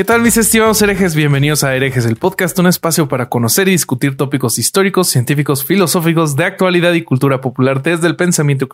[0.00, 1.14] ¿Qué tal mis estimados herejes?
[1.14, 6.36] Bienvenidos a Herejes, el podcast, un espacio para conocer y discutir tópicos históricos, científicos, filosóficos,
[6.36, 8.66] de actualidad y cultura popular desde el pensamiento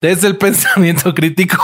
[0.00, 1.62] desde el pensamiento crítico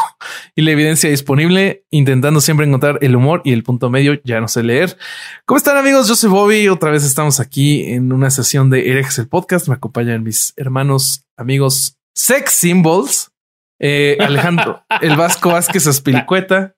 [0.54, 4.46] y la evidencia disponible, intentando siempre encontrar el humor y el punto medio, ya no
[4.46, 4.96] sé leer.
[5.44, 6.06] ¿Cómo están amigos?
[6.06, 9.74] Yo soy Bobby, otra vez estamos aquí en una sesión de Herejes, el podcast, me
[9.74, 13.32] acompañan mis hermanos, amigos, sex symbols,
[13.80, 16.76] eh, Alejandro, el Vasco Vázquez Aspilicueta.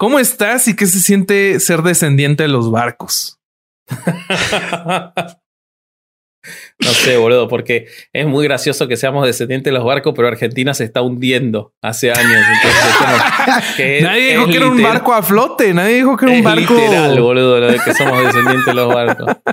[0.00, 3.38] ¿Cómo estás y qué se siente ser descendiente de los barcos?
[6.82, 10.72] No sé, boludo, porque es muy gracioso que seamos descendientes de los barcos, pero Argentina
[10.72, 12.24] se está hundiendo hace años.
[12.24, 16.24] Entonces, como que nadie es dijo que era un barco a flote, nadie dijo que
[16.24, 16.74] era un barco.
[16.74, 19.36] literal, boludo, lo de que somos descendientes de los barcos.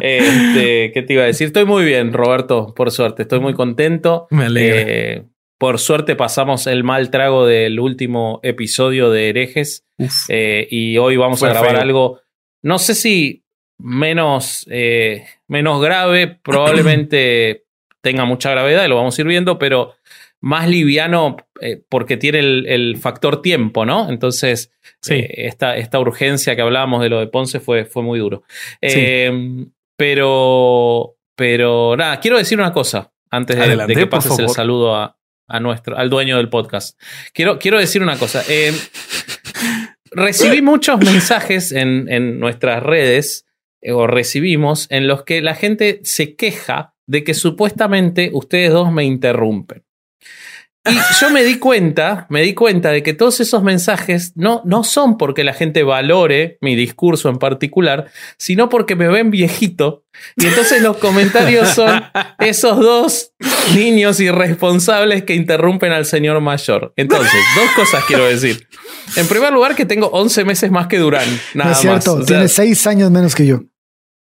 [0.00, 1.46] Este, ¿qué te iba a decir?
[1.46, 3.22] Estoy muy bien, Roberto, por suerte.
[3.22, 4.26] Estoy muy contento.
[4.30, 4.80] Me alegra.
[4.80, 5.24] Eh,
[5.58, 9.84] por suerte pasamos el mal trago del último episodio de Herejes.
[10.28, 11.80] Eh, y hoy vamos Fue a grabar feo.
[11.80, 12.20] algo,
[12.62, 13.44] no sé si
[13.78, 17.64] menos, eh, menos grave, probablemente
[18.00, 19.94] tenga mucha gravedad y lo vamos a ir viendo, pero
[20.40, 24.08] más liviano eh, porque tiene el, el factor tiempo, ¿no?
[24.08, 25.14] Entonces, Sí.
[25.14, 28.42] eh, esta, esta urgencia que hablábamos de lo de Ponce fue, fue muy duro.
[28.80, 28.80] Sí.
[28.80, 34.48] Eh, pero, pero nada, quiero decir una cosa antes de, Adelante, de que pases el
[34.48, 35.17] saludo a,
[35.48, 37.00] a nuestro, al dueño del podcast.
[37.32, 38.42] Quiero, quiero decir una cosa.
[38.48, 38.72] Eh,
[40.10, 43.46] recibí muchos mensajes en, en nuestras redes,
[43.80, 48.92] eh, o recibimos, en los que la gente se queja de que supuestamente ustedes dos
[48.92, 49.84] me interrumpen.
[50.90, 54.84] Y yo me di cuenta, me di cuenta de que todos esos mensajes no, no
[54.84, 60.04] son porque la gente valore mi discurso en particular, sino porque me ven viejito.
[60.36, 62.02] Y entonces los comentarios son
[62.38, 63.32] esos dos
[63.74, 66.92] niños irresponsables que interrumpen al señor mayor.
[66.96, 68.66] Entonces, dos cosas quiero decir.
[69.16, 71.28] En primer lugar, que tengo 11 meses más que Durán.
[71.54, 72.24] Nada no es cierto, más.
[72.24, 73.62] O sea, tiene seis años menos que yo.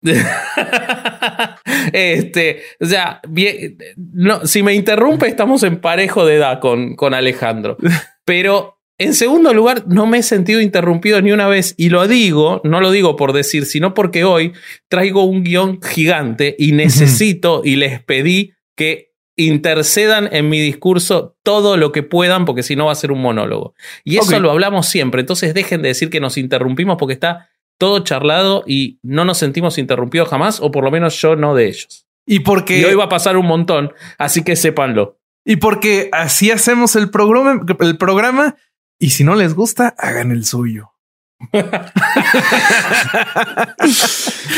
[1.93, 7.15] este, o sea, bien- no, si me interrumpe, estamos en parejo de edad con, con
[7.15, 7.77] Alejandro.
[8.25, 11.75] Pero en segundo lugar, no me he sentido interrumpido ni una vez.
[11.77, 14.53] Y lo digo, no lo digo por decir, sino porque hoy
[14.89, 21.77] traigo un guion gigante y necesito y les pedí que intercedan en mi discurso todo
[21.77, 23.75] lo que puedan, porque si no va a ser un monólogo.
[24.05, 25.21] Y eso lo hablamos siempre.
[25.21, 27.49] Entonces dejen de decir que nos interrumpimos porque está
[27.79, 31.67] todo charlado y no nos sentimos interrumpidos jamás, o por lo menos yo no de
[31.69, 32.07] ellos.
[32.27, 35.19] Y porque, Y hoy va a pasar un montón, así que sépanlo.
[35.45, 38.55] y porque así hacemos el programa, el programa.
[39.01, 40.91] Y si no les gusta, hagan el suyo.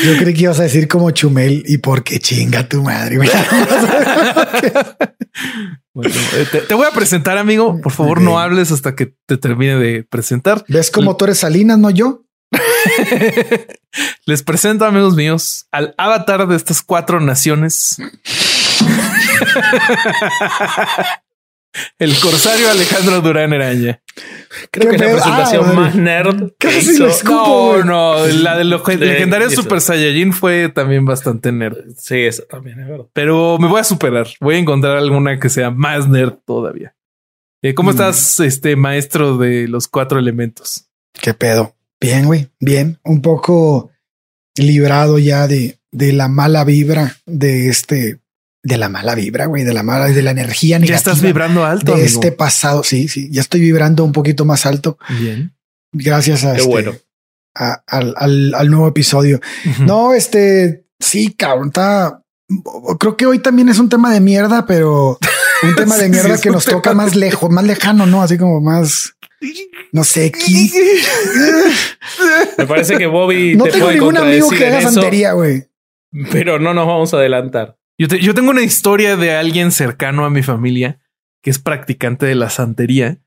[0.05, 3.19] Yo creí que ibas a decir como Chumel y porque chinga tu madre.
[5.97, 6.13] Bueno,
[6.51, 7.81] te, te voy a presentar, amigo.
[7.81, 10.65] Por favor, no hables hasta que te termine de presentar.
[10.67, 12.24] ¿Ves como tú eres Salinas, no yo?
[14.27, 17.97] Les presento, amigos míos, al avatar de estas cuatro naciones.
[21.99, 24.00] El corsario Alejandro Durán Eraña.
[24.71, 27.03] Creo que es la presentación Ah, más nerd que Casi hizo.
[27.05, 29.62] lo escupo, No, no, la de los De- legendarios eso.
[29.62, 31.78] Super Saiyajin fue también bastante nerd.
[31.97, 33.06] Sí, eso también es verdad.
[33.12, 34.28] Pero me voy a superar.
[34.41, 36.94] Voy a encontrar alguna que sea más nerd todavía.
[37.61, 37.94] Eh, ¿Cómo Mm.
[37.94, 40.87] estás, este maestro de los cuatro elementos?
[41.21, 41.75] ¿Qué pedo?
[42.07, 42.49] Bien, güey.
[42.61, 42.99] Bien.
[43.05, 43.91] Un poco
[44.57, 48.21] librado ya de, de la mala vibra de este,
[48.63, 50.97] de la mala vibra, güey, de la mala, de la energía Ya negativa.
[50.97, 51.93] estás vibrando alto.
[51.97, 52.07] de amigo.
[52.07, 52.83] este pasado.
[52.85, 53.29] Sí, sí.
[53.31, 54.99] Ya estoy vibrando un poquito más alto.
[55.21, 55.53] Bien.
[55.93, 56.93] Gracias a Qué este, bueno.
[57.55, 59.41] a- al, al, al nuevo episodio.
[59.81, 62.21] No, este, sí, cabrón, está.
[62.99, 65.19] Creo que hoy también es un tema de mierda, pero
[65.62, 68.23] un tema de Sí, mierda que nos toca más lejos, más lejano, no?
[68.23, 69.15] Así como más,
[69.93, 70.70] no sé, qui-
[72.58, 75.64] Me parece que Bobby No te tengo puede ningún amigo que haga santería, güey.
[76.32, 77.76] pero no nos vamos a adelantar.
[77.99, 81.00] Yo, te- yo tengo una historia de alguien cercano a mi familia
[81.43, 83.19] que es practicante de la santería.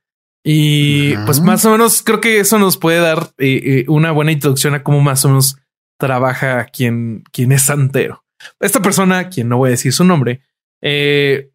[0.44, 4.32] Y pues más o menos creo que eso nos puede dar eh, eh, una buena
[4.32, 5.58] introducción a cómo más o menos
[6.00, 8.24] trabaja quien, quien es santero.
[8.60, 10.42] Esta persona, quien no voy a decir su nombre,
[10.82, 11.50] eh,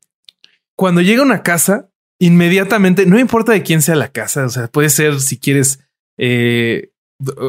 [0.76, 1.88] cuando llega a una casa
[2.22, 5.80] inmediatamente, no importa de quién sea la casa, o sea, puede ser si quieres
[6.16, 6.92] eh,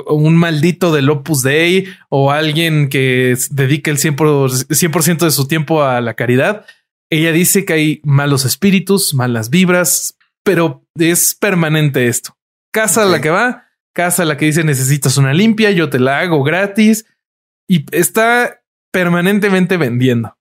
[0.07, 6.01] un maldito del Opus Dei o alguien que dedique el 100%, de su tiempo a
[6.01, 6.65] la caridad.
[7.11, 12.35] Ella dice que hay malos espíritus, malas vibras, pero es permanente esto.
[12.71, 15.99] Casa a la que va, casa a la que dice necesitas una limpia, yo te
[15.99, 17.05] la hago gratis
[17.69, 20.35] y está permanentemente vendiendo.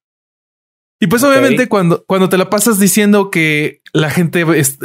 [1.03, 4.45] Y pues obviamente cuando, cuando te la pasas diciendo que la gente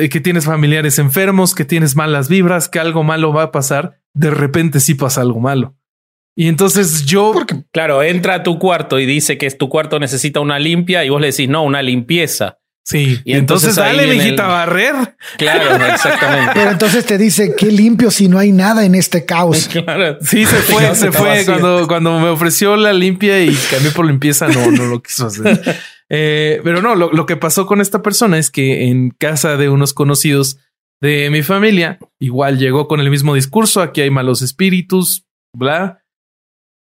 [0.09, 4.31] que tienes familiares enfermos, que tienes malas vibras, que algo malo va a pasar, de
[4.31, 5.75] repente sí pasa algo malo.
[6.35, 7.31] Y entonces yo...
[7.33, 11.09] Porque, claro, entra a tu cuarto y dice que tu cuarto necesita una limpia y
[11.09, 12.59] vos le decís, no, una limpieza.
[12.87, 14.95] Sí, y entonces, dale, mijita, a barrer.
[15.37, 16.51] Claro, exactamente.
[16.55, 19.67] Pero entonces te dice qué limpio si no hay nada en este caos.
[19.77, 20.17] Claro.
[20.21, 21.43] Sí, se fue, se fue.
[21.43, 25.59] Cuando, cuando me ofreció la limpia y cambié por limpieza, no, no lo quiso hacer.
[26.09, 29.69] Eh, pero no, lo, lo, que pasó con esta persona es que en casa de
[29.69, 30.59] unos conocidos
[31.01, 36.03] de mi familia, igual llegó con el mismo discurso, aquí hay malos espíritus, bla.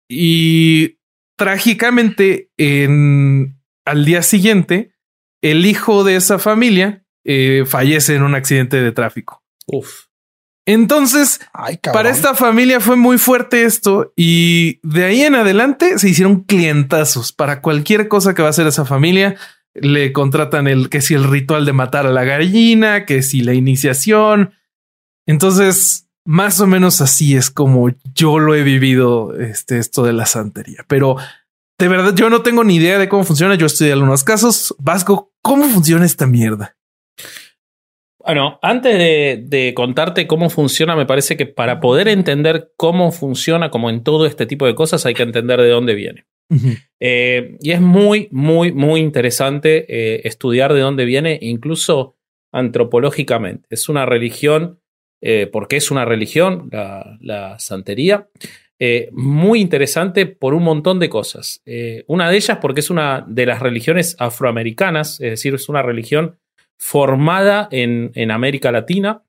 [0.09, 0.99] Y
[1.37, 4.93] trágicamente, en, al día siguiente,
[5.43, 9.43] el hijo de esa familia eh, fallece en un accidente de tráfico.
[9.67, 10.06] Uf.
[10.67, 11.41] Entonces,
[11.93, 17.33] para esta familia fue muy fuerte esto y de ahí en adelante se hicieron clientazos
[17.33, 19.37] para cualquier cosa que va a hacer esa familia.
[19.75, 23.55] Le contratan el que si el ritual de matar a la gallina, que si la
[23.55, 24.55] iniciación.
[25.25, 30.27] Entonces, más o menos así es como yo lo he vivido este, esto de la
[30.27, 30.85] santería.
[30.89, 31.17] Pero
[31.79, 33.55] de verdad, yo no tengo ni idea de cómo funciona.
[33.55, 34.75] Yo estudié algunos casos.
[34.79, 36.77] Vasco, ¿cómo funciona esta mierda?
[38.27, 43.89] Bueno, antes de, contarte cómo funciona, me parece que para poder entender cómo funciona, como
[43.89, 46.27] en todo este tipo de cosas, hay que entender de dónde viene.
[46.99, 52.17] Eh, y es muy, muy, muy interesante eh, estudiar de dónde viene, incluso
[52.51, 53.69] antropológicamente.
[53.71, 54.81] Es una religión,
[55.21, 58.29] eh, porque es una religión, la santería,
[59.13, 61.63] muy interesante por un montón de cosas.
[62.09, 66.39] una de ellas porque es una de las religiones afroamericanas, es decir, es una religión
[66.79, 69.23] formada en, América Latina,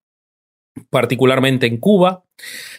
[0.89, 2.23] particularmente en Cuba.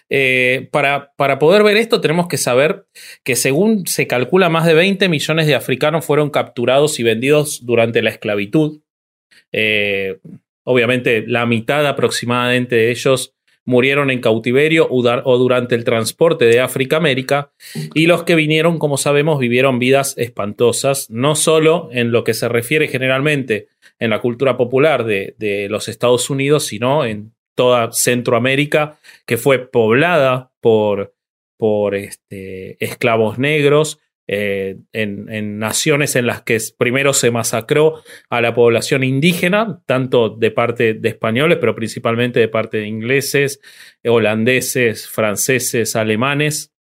[0.09, 2.87] Eh, para, para, poder ver esto tenemos que saber
[3.25, 8.03] que según se calcula más de 20 millones de africanos fueron capturados y vendidos durante
[8.03, 8.81] la esclavitud.
[9.53, 10.19] Eh,
[10.65, 13.35] obviamente la mitad aproximadamente de ellos
[13.69, 17.53] murieron en cautiverio o durante el transporte de África a América,
[17.93, 22.49] y los que vinieron, como sabemos, vivieron vidas espantosas, no solo en lo que se
[22.49, 23.69] refiere generalmente
[23.99, 30.53] en la cultura popular de, los Estados Unidos, sino en toda Centroamérica, que fue poblada
[30.61, 31.15] por,
[31.57, 33.99] por este, esclavos negros,
[34.31, 40.51] eh, en, naciones en las que primero se masacró a la población indígena, tanto de
[40.51, 43.61] parte de españoles, pero principalmente de parte de ingleses,
[44.05, 46.75] holandeses, franceses, alemanes,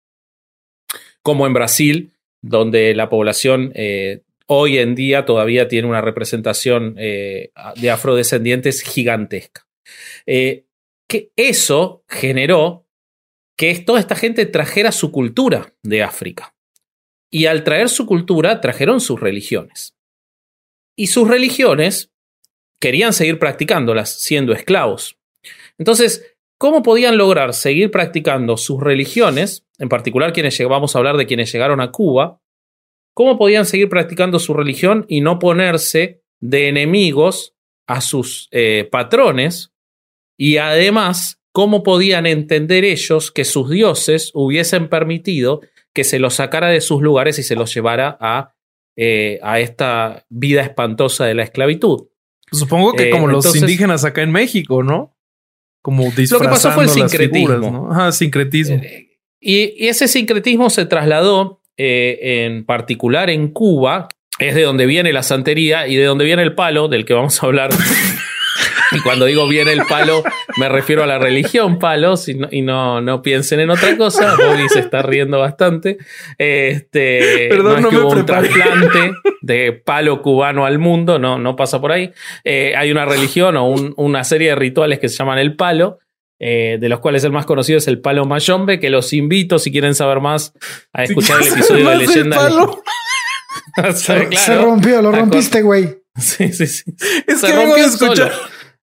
[1.22, 7.50] como en Brasil, donde la población eh, hoy en día todavía tiene una representación eh,
[7.76, 9.66] de afrodescendientes gigantesca.
[10.26, 12.86] que eso generó
[13.56, 16.54] que toda esta gente trajera su cultura de África
[17.34, 19.96] y al traer su cultura trajeron sus religiones.
[20.96, 22.12] Y sus religiones
[22.80, 25.18] querían seguir practicándolas siendo esclavos.
[25.76, 31.26] Entonces, ¿cómo podían lograr seguir practicando sus religiones, en particular quienes vamos a hablar de
[31.26, 32.40] quienes llegaron a Cuba,
[33.14, 37.54] cómo podían seguir practicando su religión y no ponerse de enemigos
[37.86, 39.72] a sus eh, patrones?
[40.36, 45.62] Y además, ¿cómo podían entender ellos que sus dioses hubiesen permitido
[45.94, 48.54] que se los sacara de sus lugares y se los llevara a,
[48.96, 52.08] eh, a esta vida espantosa de la esclavitud.
[52.52, 55.16] Supongo que como eh, los indígenas acá en México, ¿no?
[55.82, 58.12] Como Lo que pasó fue el sincretismo.
[58.12, 58.76] sincretismo.
[58.76, 65.22] Eh, y, ese sincretismo se trasladó en particular en Cuba, es de donde viene la
[65.22, 67.70] santería y de donde viene el palo, del que vamos a hablar
[68.94, 70.22] y cuando digo viene el palo,
[70.56, 74.36] me refiero a la religión palos y no, y no, no piensen en otra cosa.
[74.36, 75.98] Bobby se está riendo bastante.
[76.38, 79.12] Este, Perdón, no, es que hubo un trasplante
[79.42, 82.12] de palo cubano al mundo, no, no pasa por ahí.
[82.44, 85.98] Eh, hay una religión o una serie de rituales que se llaman el palo.
[86.40, 89.70] Eh, de los cuales el más conocido es el palo mayombe, que los invito si
[89.70, 90.52] quieren saber más
[90.92, 92.50] a escuchar el episodio de leyenda.
[93.94, 96.00] se, rompió, lo rompiste, güey.
[96.16, 96.94] Sí, sí, sí.
[97.26, 98.32] Es se que rompió escuchar.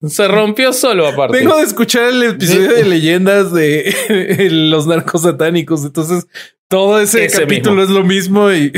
[0.08, 1.36] Se rompió solo aparte.
[1.36, 5.84] Vengo de escuchar el episodio de leyendas de los narcos satánicos.
[5.84, 6.26] Entonces,
[6.68, 8.72] todo ese, capítulo es lo mismo y.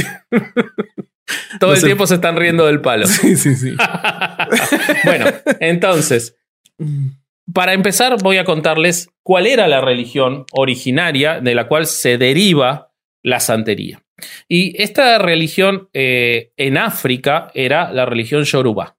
[1.60, 1.86] Todo No el sé.
[1.86, 3.06] tiempo se están riendo del palo.
[3.06, 3.76] Sí, sí, sí.
[5.04, 5.26] bueno,
[5.60, 6.34] entonces,
[7.52, 12.92] para empezar, voy a contarles cuál era la religión originaria de la cual se deriva
[13.22, 14.02] la santería.
[14.48, 18.96] Y esta religión eh, en África era la religión Yoruba.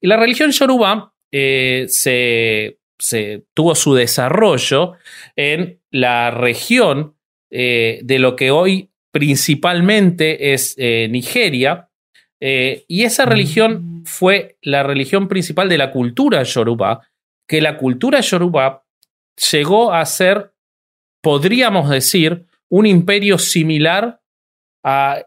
[0.00, 4.94] Y la religión Yoruba eh, se, se tuvo su desarrollo
[5.36, 7.16] en la región
[7.50, 11.88] eh, de lo que hoy principalmente es Nigeria.
[12.40, 17.09] eh, y esa religión fue la religión principal de la cultura yoruba,
[17.50, 18.84] que la cultura yoruba
[19.50, 20.54] llegó a ser,
[21.20, 24.20] podríamos decir, un imperio similar
[24.84, 25.26] a,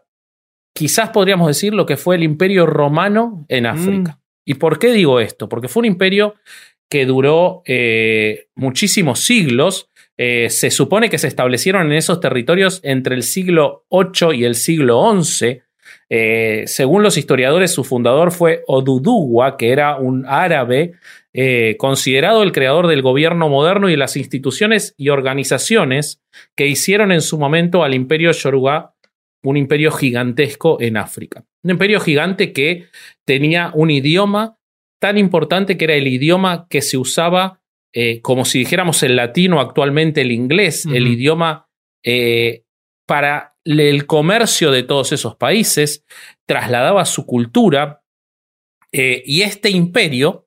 [0.74, 4.22] quizás podríamos decir, lo que fue el imperio romano en África.
[4.42, 5.50] ¿Y por qué digo esto?
[5.50, 6.34] Porque fue un imperio
[6.88, 9.90] que duró eh, muchísimos siglos.
[10.16, 14.54] Eh, se supone que se establecieron en esos territorios entre el siglo VIII y el
[14.54, 15.60] siglo XI.
[16.16, 20.92] Eh, según los historiadores, su fundador fue Oduduwa, que era un árabe
[21.32, 26.22] eh, considerado el creador del gobierno moderno y las instituciones y organizaciones
[26.54, 28.94] que hicieron en su momento al imperio Yoruba
[29.42, 31.44] un imperio gigantesco en África.
[31.64, 32.86] Un imperio gigante que
[33.24, 34.56] tenía un idioma
[35.00, 37.60] tan importante que era el idioma que se usaba
[37.92, 41.66] eh, como si dijéramos el latino actualmente el inglés, el idioma
[43.04, 46.04] para el comercio de todos esos países,
[46.46, 48.02] trasladaba su cultura
[48.92, 50.46] eh, y este imperio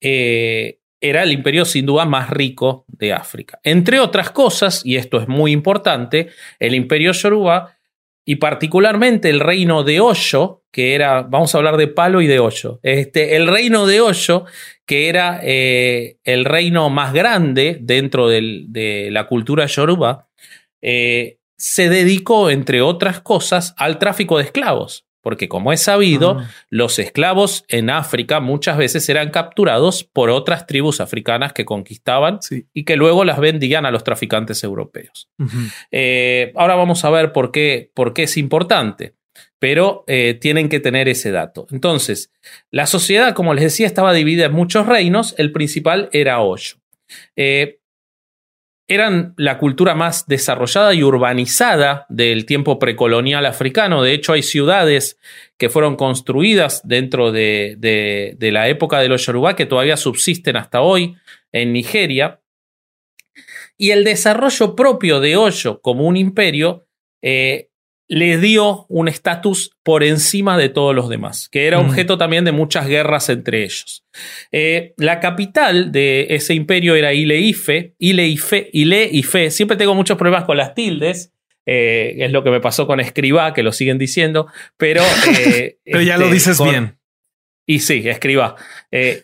[0.00, 3.60] eh, era el imperio sin duda más rico de África.
[3.62, 7.76] Entre otras cosas, y esto es muy importante, el imperio Yoruba
[8.24, 12.40] y particularmente el reino de Osho, que era, vamos a hablar de palo y de
[12.40, 14.44] Osho, este, el reino de Osho,
[14.84, 20.28] que era eh, el reino más grande dentro del- de la cultura yoruba,
[21.58, 25.04] se dedicó, entre otras cosas, al tráfico de esclavos.
[25.20, 26.48] Porque como es sabido, Ah.
[26.70, 32.66] los esclavos en África muchas veces eran capturados por otras tribus africanas que conquistaban Sí.
[32.72, 35.28] y que luego las vendían a los traficantes europeos.
[35.90, 39.14] Eh, ahora vamos a ver por qué, por qué es importante,
[39.58, 41.66] pero eh, tienen que tener ese dato.
[41.72, 42.30] Entonces,
[42.70, 46.78] la sociedad, como les decía, estaba dividida en muchos reinos, el principal era Osho.
[47.36, 47.80] Eh,
[48.88, 54.02] eran la cultura más desarrollada y urbanizada del tiempo precolonial africano.
[54.02, 55.18] De hecho, hay ciudades
[55.58, 60.80] que fueron construidas dentro de, de- la época de los Yoruba que todavía subsisten hasta
[60.80, 61.16] hoy
[61.52, 62.40] en Nigeria.
[63.76, 66.86] Y el desarrollo propio de Osho como un imperio
[67.22, 67.68] eh,
[68.10, 71.86] le dio un estatus por encima de todos los demás, que era Mm.
[71.90, 74.04] objeto también de muchas guerras entre ellos.
[74.50, 79.50] Eh, la capital de ese imperio era Ile-Ife, Ile-Ife, Ile-Ife.
[79.50, 81.32] Siempre tengo muchos problemas con las tildes.
[81.70, 84.46] eh, es lo que me pasó con Escribá, que lo siguen diciendo,
[84.78, 85.02] pero...
[85.38, 86.98] eh, Pero ya lo este, dices con- bien.
[87.66, 88.56] Y sí, Escribá.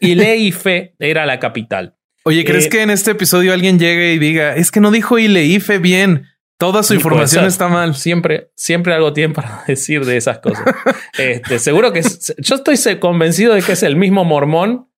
[0.01, 1.95] Ile-Ife era la capital.
[2.25, 5.79] Oye, ¿crees que en este episodio alguien llegue y diga, es que no dijo Ileife
[5.79, 6.27] bien?
[6.65, 7.95] Toda su información está mal.
[7.95, 10.65] Siempre, siempre algo tienen para decir de esas cosas.
[11.19, 14.89] Este, seguro que es- yo estoy convencido de que es el mismo mormón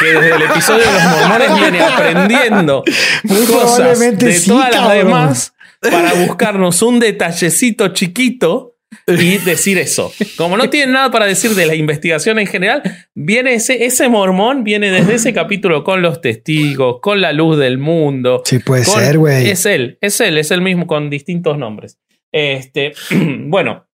[0.00, 2.82] que desde el episodio de los mormones viene aprendiendo
[3.24, 8.71] Muy cosas de sí, todas las demás para buscarnos un detallecito chiquito
[9.06, 10.12] y decir eso.
[10.36, 12.82] Como no tienen nada para decir de la investigación en general,
[13.14, 17.78] viene ese, ese mormón, viene desde ese capítulo con los testigos, con la luz del
[17.78, 19.48] mundo, Sí, puede con- ser, güey.
[19.50, 21.98] Es él, es él, es el mismo con distintos nombres.
[22.32, 22.92] Este,
[23.46, 23.86] bueno,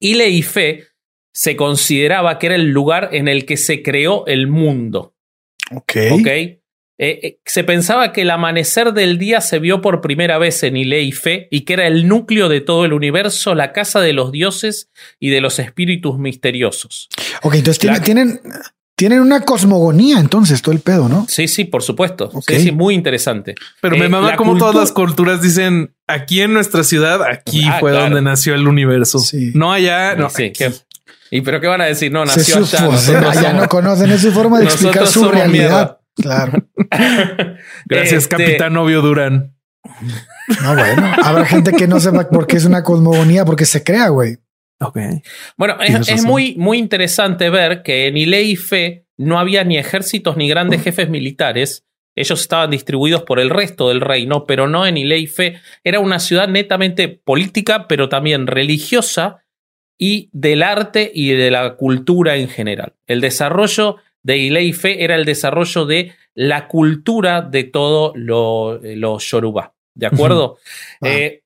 [0.00, 0.84] Ile y Fe
[1.34, 5.14] se consideraba que era el lugar en el que se creó el mundo.
[5.74, 5.92] Ok.
[6.12, 6.28] ¿Ok?
[7.04, 10.76] Eh, eh, se pensaba que el amanecer del día se vio por primera vez en
[10.76, 14.12] Ile y Fe y que era el núcleo de todo el universo, la casa de
[14.12, 17.08] los dioses y de los espíritus misteriosos.
[17.42, 18.40] Ok, entonces tienen, La- tienen,
[18.94, 21.26] tienen una cosmogonía, entonces, todo el pedo, ¿no?
[21.28, 22.30] Sí, sí, por supuesto.
[22.34, 22.44] Ok.
[22.50, 23.56] Sí, sí, muy interesante.
[23.80, 27.64] Pero Eh, me mama la como todas las culturas dicen, aquí en nuestra ciudad, aquí
[27.68, 28.04] Ah, fue claro.
[28.04, 29.18] donde nació el universo.
[29.18, 29.50] Sí.
[29.54, 30.30] No allá, no.
[30.30, 30.72] Sí, que-
[31.32, 32.12] ¿Y pero qué van a decir?
[32.12, 32.66] No, nació allá.
[32.78, 35.98] supo, nosotros allá somos- no conocen, es su forma de explicar su realidad.
[36.16, 36.68] Claro.
[37.86, 39.54] Gracias, Este, Capitán Novio Durán.
[40.62, 44.08] No, bueno, habrá gente que no sepa por qué es una cosmogonía, porque se crea,
[44.08, 44.36] güey.
[44.80, 44.98] Ok.
[45.56, 50.36] Bueno, es, muy, muy interesante ver que en Ile y Fe no había ni ejércitos
[50.36, 51.84] ni grandes jefes militares.
[52.14, 55.60] Ellos estaban distribuidos por el resto del reino, pero no en Ile y Fe.
[55.84, 59.44] Era una ciudad netamente política, pero también religiosa
[59.96, 62.94] y del arte y de la cultura en general.
[63.06, 68.80] El desarrollo de Ile y Fe era el desarrollo de la cultura de todo lo,
[68.82, 69.74] los Yoruba.
[69.94, 70.58] ¿De acuerdo?
[71.00, 71.10] Wow.
[71.10, 71.42] Eh,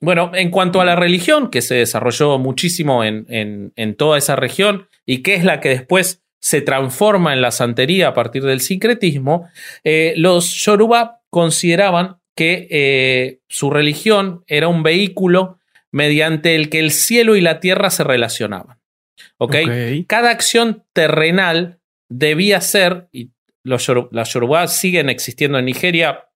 [0.00, 3.26] bueno, en cuanto a la religión, que se desarrolló muchísimo en,
[3.74, 8.08] en, toda esa región y que es la que después se transforma en la santería
[8.08, 9.48] a partir del sincretismo,
[9.82, 15.58] eh, los Yoruba consideraban que eh, su religión era un vehículo
[15.90, 18.78] mediante el que el cielo y la tierra se relacionaban.
[20.06, 21.77] Cada acción terrenal
[22.08, 23.30] debía ser, y
[23.62, 26.28] los, las Yoruba siguen existiendo en Nigeria,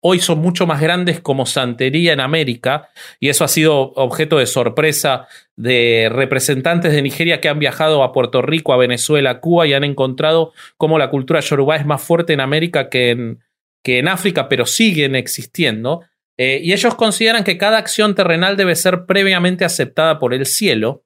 [0.00, 4.46] hoy son mucho más grandes como santería en América, y eso ha sido objeto de
[4.46, 9.66] sorpresa de representantes de Nigeria que han viajado a Puerto Rico, a Venezuela, a Cuba
[9.66, 13.40] y han encontrado cómo la cultura yoruba es más fuerte en América que en,
[13.82, 16.02] que en África, pero siguen existiendo.
[16.36, 21.04] Eh, y ellos consideran que cada acción terrenal debe ser previamente aceptada por el cielo.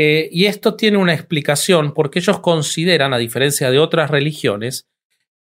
[0.00, 4.86] Eh, y esto tiene una explicación porque ellos consideran, a diferencia de otras religiones,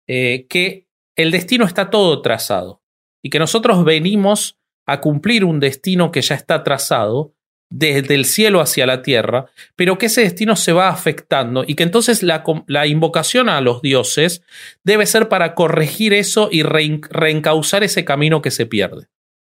[0.08, 2.82] eh, que el destino está todo trazado
[3.22, 7.36] y que nosotros venimos a cumplir un destino que ya está trazado
[7.70, 9.46] desde el cielo hacia la tierra,
[9.76, 14.42] pero que ese destino se va afectando y que entonces la, invocación a los dioses
[14.84, 19.08] debe ser para corregir eso y reencauzar ese camino que se pierde.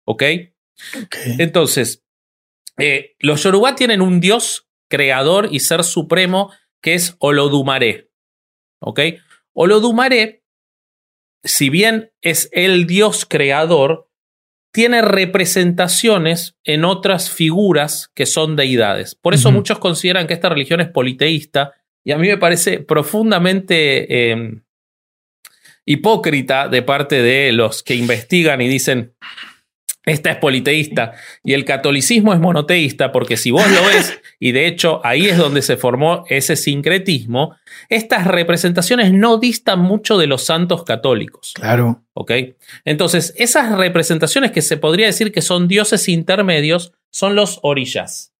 [0.07, 0.23] ¿Ok?
[1.39, 2.03] Entonces,
[2.79, 8.11] eh, los Yoruba tienen un dios creador y ser supremo que es Olodumare.
[8.81, 9.01] ¿Ok?
[9.53, 10.45] Olodumare
[11.45, 14.09] si bien es el Dios creador,
[14.73, 19.15] tiene representaciones en otras figuras que son deidades.
[19.15, 24.31] Por eso muchos consideran que esta religión es politeísta y a mí me parece profundamente
[24.33, 24.63] em,
[25.85, 29.15] hipócrita de parte de los que investigan y dicen,
[30.07, 34.67] esta es politeísta y el catolicismo es monoteísta, porque si vos lo ves, y de
[34.67, 37.57] hecho ahí es donde se formó ese sincretismo,
[37.89, 41.53] estas representaciones no distan mucho de los santos católicos.
[41.55, 42.03] Claro.
[42.13, 42.33] ¿Ok?
[42.85, 48.33] Entonces, esas representaciones que se podría decir que son dioses intermedios son los orillas.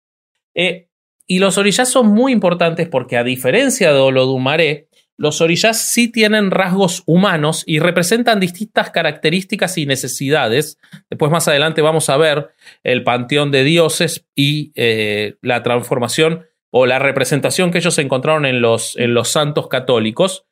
[0.55, 0.89] Eh,
[1.27, 6.51] y los orillas son muy importantes porque, a diferencia de Olodumare, los orillas sí tienen
[6.51, 10.79] rasgos humanos y representan distintas características y necesidades.
[11.09, 12.51] Después más adelante vamos a ver
[12.83, 18.61] el panteón de dioses y eh, la transformación o la representación que ellos encontraron en
[18.61, 20.47] los, en los santos católicos.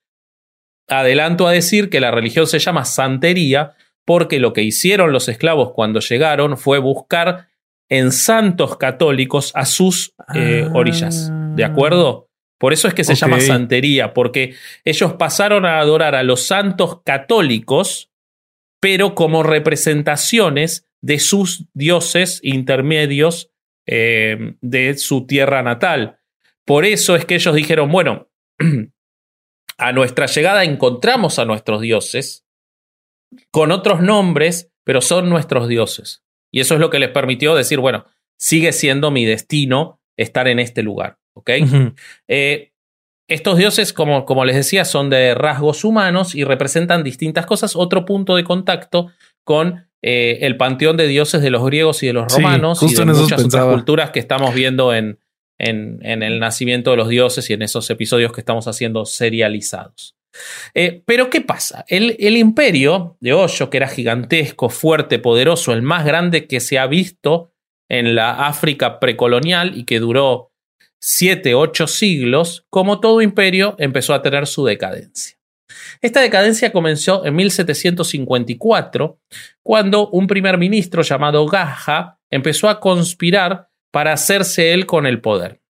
[0.89, 5.73] Adelanto a decir que la religión se llama santería porque lo que hicieron los esclavos
[5.75, 7.49] cuando llegaron fue buscar
[7.89, 11.33] en santos católicos a sus eh, orillas.
[11.57, 12.31] ¿De acuerdo?
[12.63, 17.03] Por eso es que se llama santería, porque ellos pasaron a adorar a los santos
[17.05, 18.13] católicos,
[18.79, 23.51] pero como representaciones de sus dioses intermedios
[23.85, 26.21] eh, de su tierra natal.
[26.65, 28.31] Por eso es que ellos dijeron, bueno,
[29.79, 32.47] a nuestra llegada encontramos a nuestros dioses
[33.51, 36.23] con otros nombres, pero son nuestros dioses.
[36.53, 38.07] Y eso es lo que les permitió decir, bueno,
[38.39, 41.19] sigue siendo mi destino estar en este lugar.
[41.35, 41.51] ¿Ok?
[42.29, 42.73] Eh,
[43.29, 47.77] estos dioses, como, como les decía, son de rasgos humanos y representan distintas cosas.
[47.77, 49.11] Otro punto de contacto
[49.45, 53.05] con eh, el panteón de dioses de los griegos y de los romanos y de
[53.05, 55.19] muchas otras culturas que estamos viendo en,
[55.59, 60.17] en, el nacimiento de los dioses y en esos episodios que estamos haciendo serializados.
[60.75, 61.85] Eh, pero ¿qué pasa?
[61.89, 66.79] El, el, imperio de Hoyo, que era gigantesco, fuerte, poderoso, el más grande que se
[66.79, 67.53] ha visto
[67.89, 70.52] en la África precolonial y que duró
[71.03, 75.37] siete, ocho siglos, como todo imperio, empezó a tener su decadencia.
[76.01, 79.19] Esta decadencia comenzó en 1754,
[79.63, 85.61] cuando un primer ministro llamado Gaja empezó a conspirar para hacerse él con el poder.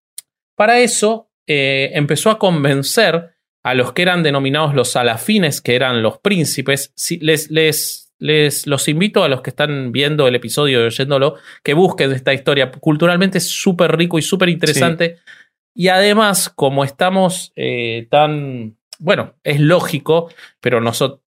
[0.54, 6.02] Para eso, eh, empezó a convencer a los que eran denominados los alafines, que eran
[6.02, 10.86] los príncipes, les, les les los invito a los que están viendo el episodio y
[10.86, 12.70] oyéndolo que busquen esta historia.
[12.70, 15.18] Culturalmente es súper rico y súper interesante.
[15.74, 18.76] Y además, como estamos eh, tan.
[19.00, 20.30] Bueno, es lógico,
[20.60, 20.80] pero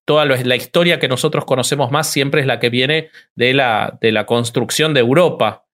[0.06, 4.14] toda la historia que nosotros conocemos más siempre es la que viene de la, de
[4.14, 5.66] la construcción de Europa.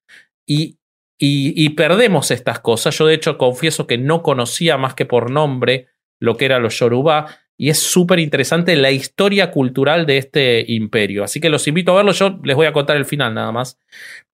[0.48, 0.80] Y,
[1.20, 2.98] y, perdemos estas cosas.
[2.98, 6.80] Yo, de hecho, confieso que no conocía más que por nombre lo que era los
[6.80, 11.24] Yoruba y es súper interesante la historia cultural de este imperio.
[11.24, 13.78] Así que los invito a verlo, yo les voy a contar el final nada más.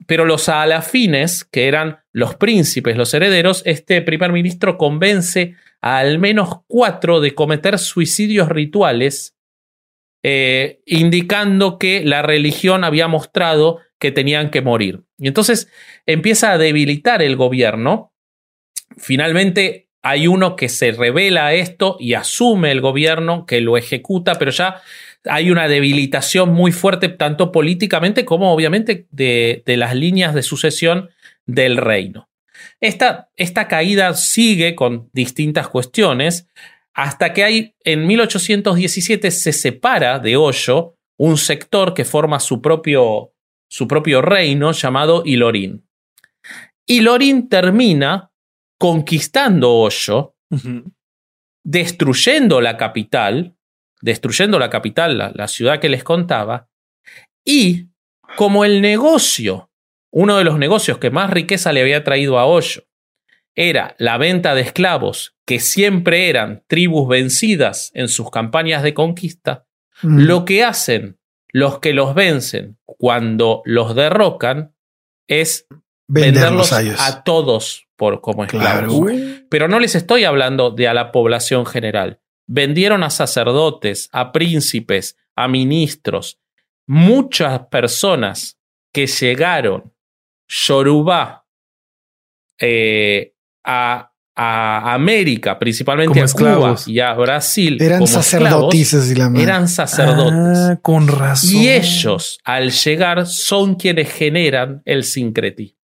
[0.06, 6.20] Pero los alafines, que eran los príncipes, los herederos, este primer ministro convence a al
[6.20, 9.36] menos cuatro de cometer suicidios rituales,
[10.24, 15.04] eh, indicando que la religión había mostrado que tenían que morir.
[15.18, 15.70] Y entonces
[16.06, 18.14] empieza a debilitar el gobierno.
[18.96, 24.36] Finalmente hay uno que se revela a esto y asume el gobierno, que lo ejecuta,
[24.36, 24.82] pero ya
[25.26, 31.10] hay una debilitación muy fuerte, tanto políticamente como obviamente de, las líneas de sucesión
[31.46, 32.30] del reino.
[32.80, 36.48] Esta, esta caída sigue con distintas cuestiones
[36.94, 43.34] hasta que hay en 1817 se separa de Hoyo un sector que forma su propio,
[43.70, 45.86] su propio reino llamado Ilorín.
[46.86, 48.27] Ilorín termina
[48.78, 50.36] conquistando Hoyo,
[51.64, 53.56] destruyendo la capital,
[54.02, 56.70] destruyendo la capital, la, ciudad que les contaba,
[57.46, 57.88] y
[58.36, 59.72] como el negocio,
[60.12, 62.84] uno de los negocios que más riqueza le había traído a Hoyo,
[63.56, 69.66] era la venta de esclavos, que siempre eran tribus vencidas en sus campañas de conquista,
[70.04, 70.20] mm.
[70.20, 71.18] lo que hacen
[71.52, 74.76] los que los vencen cuando los derrocan
[75.28, 75.66] es
[76.08, 79.12] venderlos, a, todos por como esclavos.
[79.50, 82.22] Pero no les estoy hablando de a la población general.
[82.46, 86.40] Vendieron a sacerdotes, a príncipes, a ministros.
[86.86, 88.58] Muchas personas
[88.94, 89.94] que llegaron
[90.48, 91.46] Yoruba
[92.60, 93.34] eh,
[93.66, 97.78] a, a, América, principalmente a Cuba y a Brasil.
[97.82, 98.94] Eran sacerdotes.
[99.36, 100.58] Eran sacerdotes.
[100.58, 101.50] Ah, con razón.
[101.52, 105.77] Y ellos, al llegar, son quienes generan el sincretismo.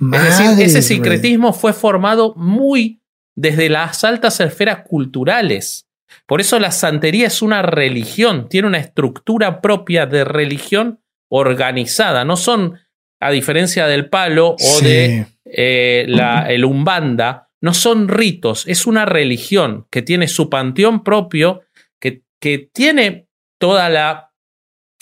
[0.00, 3.00] Es decir, ese sincretismo fue formado muy
[3.36, 5.86] desde las altas esferas culturales.
[6.26, 12.24] Por eso la santería es una religión, tiene una estructura propia de religión organizada.
[12.24, 12.78] No son,
[13.20, 19.04] a diferencia del palo o de eh, la, el umbanda, no son ritos, es una
[19.04, 21.60] religión que tiene su panteón propio,
[22.00, 23.26] que, que tiene
[23.58, 24.32] toda la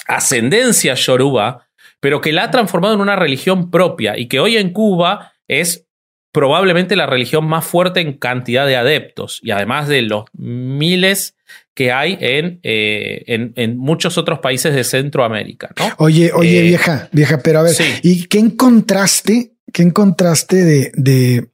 [0.06, 1.67] ascendencia yoruba,
[2.00, 5.86] pero que la ha transformado en una religión propia y que hoy en Cuba es
[6.32, 11.34] probablemente la religión más fuerte en cantidad de adeptos y además de los miles
[11.74, 15.70] que hay en, eh, en, muchos otros países de Centroamérica.
[15.98, 19.54] Oye, oye, eh, vieja, vieja, pero a ver, ¿y qué encontraste?
[19.72, 21.50] ¿Qué encontraste de, de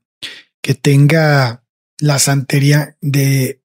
[0.62, 1.62] que tenga
[1.98, 3.60] la santería de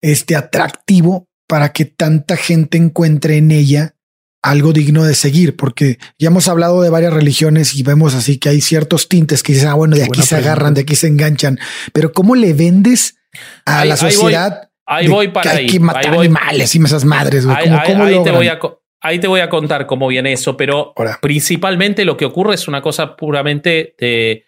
[0.00, 3.96] este atractivo para que tanta gente encuentre en ella
[4.42, 8.48] algo digno de seguir, porque ya hemos hablado de varias religiones y vemos así que
[8.48, 11.58] hay ciertos tintes que dicen, ah, bueno, de aquí se agarran, de aquí se enganchan,
[11.92, 13.16] pero ¿cómo le vendes
[13.64, 14.68] a la sociedad?
[14.84, 17.46] Ahí voy, para que hay que matar animales y esas madres.
[17.46, 17.94] ahí, te
[18.32, 18.58] voy a,
[19.00, 22.82] ahí, te voy a, contar cómo viene eso, pero principalmente lo que ocurre es una
[22.82, 24.44] cosa puramente de,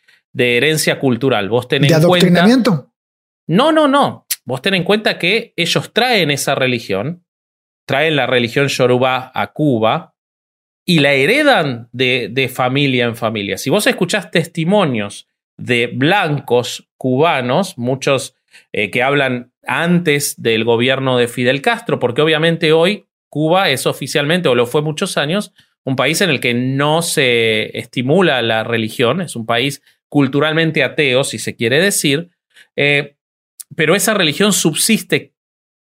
[0.56, 1.48] herencia cultural.
[1.48, 2.90] Vos tenés ¿De adoctrinamiento?
[3.46, 4.26] no, no, no.
[4.46, 7.23] Vos ten en cuenta que ellos traen esa religión
[7.86, 10.14] traen la religión yoruba a Cuba
[10.86, 13.58] y la heredan de, de familia en familia.
[13.58, 18.34] Si vos escuchás testimonios de blancos cubanos, muchos
[18.72, 24.48] eh, que hablan antes del gobierno de Fidel Castro, porque obviamente hoy Cuba es oficialmente,
[24.48, 25.52] o lo fue muchos años,
[25.84, 31.24] un país en el que no se estimula la religión, es un país culturalmente ateo,
[31.24, 32.30] si se quiere decir,
[32.76, 33.16] eh,
[33.74, 35.34] pero esa religión subsiste,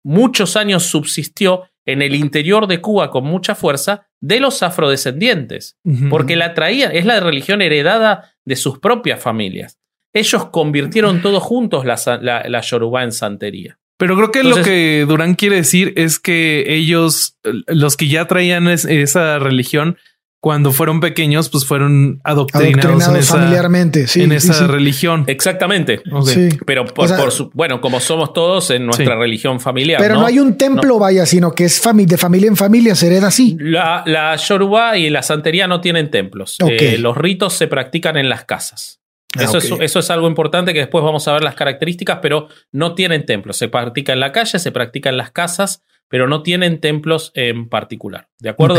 [0.03, 5.77] muchos años subsistió en el interior de Cuba con mucha fuerza de los afrodescendientes,
[6.09, 9.79] porque la traía, es la religión heredada de sus propias familias.
[10.13, 13.77] Ellos convirtieron todos juntos la, la, Yoruba en santería.
[13.97, 18.67] Pero creo que lo que Durán quiere decir es que ellos, los que ya traían
[18.67, 19.97] esa religión,
[20.45, 25.23] cuando fueron pequeños, pues fueron adoctrinados, en esa, familiarmente, en esa religión.
[25.25, 26.03] Exactamente.
[26.67, 27.09] Pero por,
[27.53, 29.99] bueno, como somos todos en nuestra religión familiar.
[29.99, 33.29] Pero no, hay un templo, vaya, sino que es de familia en familia, se hereda
[33.29, 33.57] así.
[33.59, 36.57] La, la Yoruba y la santería no tienen templos.
[36.69, 39.01] Eh, los ritos se practican en las casas.
[39.35, 42.49] Ah, eso, es, eso, es, algo importante que después vamos a ver las características, pero
[42.71, 43.57] no tienen templos.
[43.57, 47.67] Se practica en la calle, se practica en las casas, pero no tienen templos en
[47.67, 48.27] particular.
[48.39, 48.77] ¿De acuerdo?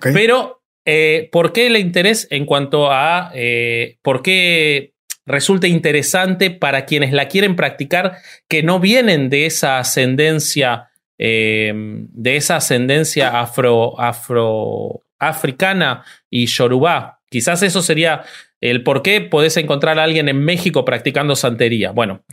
[0.00, 0.57] Pero
[0.90, 4.94] eh, ¿Por qué el interés en cuanto a eh, por qué
[5.26, 8.16] resulta interesante para quienes la quieren practicar
[8.48, 17.20] que no vienen de esa ascendencia, eh, de esa ascendencia afro, afro, africana y yorubá?
[17.28, 18.22] Quizás eso sería
[18.62, 21.90] el por qué podés encontrar a alguien en México practicando santería.
[21.90, 22.24] Bueno,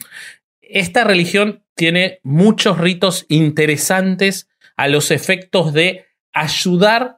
[0.62, 7.18] esta religión tiene muchos ritos interesantes a los efectos de ayudar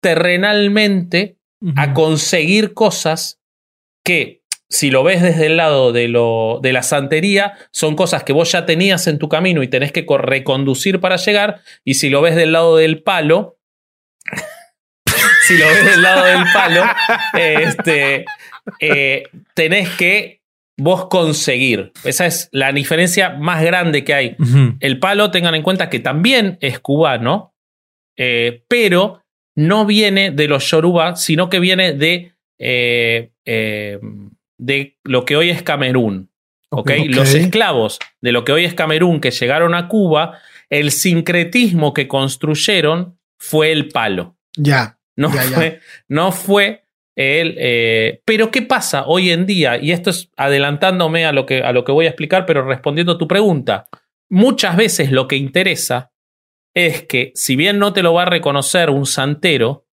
[0.00, 1.36] terrenalmente
[1.76, 3.40] a conseguir cosas
[4.04, 8.32] que, si lo ves desde el lado de, lo, de la santería, son cosas que
[8.32, 12.20] vos ya tenías en tu camino y tenés que reconducir para llegar, y si lo
[12.20, 13.58] ves del lado del palo,
[15.48, 16.84] si lo ves del lado del palo,
[17.34, 18.24] este,
[18.80, 20.38] eh, tenés que
[20.76, 21.92] vos conseguir.
[22.04, 24.36] Esa es la diferencia más grande que hay.
[24.80, 27.52] El palo, tengan en cuenta que también es cubano,
[28.16, 29.24] eh, pero
[29.58, 33.98] no viene de los Yoruba, sino que viene de, eh, eh,
[34.56, 36.30] de lo que hoy es Camerún.
[36.70, 40.38] Los esclavos de lo que hoy es Camerún que llegaron a Cuba,
[40.70, 44.36] el sincretismo que construyeron fue el palo.
[44.56, 45.00] Ya.
[45.16, 46.84] No, fue, no fue
[47.16, 47.56] el.
[47.58, 49.76] Eh, pero, ¿qué pasa hoy en día?
[49.76, 53.14] Y esto es adelantándome a lo, que, a lo que voy a explicar, pero respondiendo
[53.14, 53.88] a tu pregunta.
[54.30, 56.12] Muchas veces lo que interesa
[56.74, 59.86] es que, si bien no te lo va a reconocer un santero,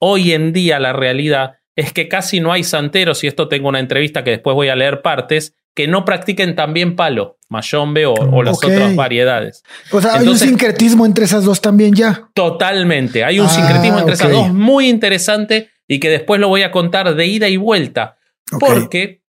[0.00, 3.78] hoy en día la realidad es que casi no hay santeros, y esto tengo una
[3.78, 8.42] entrevista que después voy a leer partes, que no practiquen también palo, mayombe o, o
[8.42, 9.62] las otras variedades.
[9.92, 12.28] O sea, hay un sincretismo entre esas dos también ya.
[12.34, 16.62] Totalmente, hay un ah, sincretismo entre esas dos muy interesante y que después lo voy
[16.62, 18.18] a contar de ida y vuelta.
[18.58, 19.22] Porque,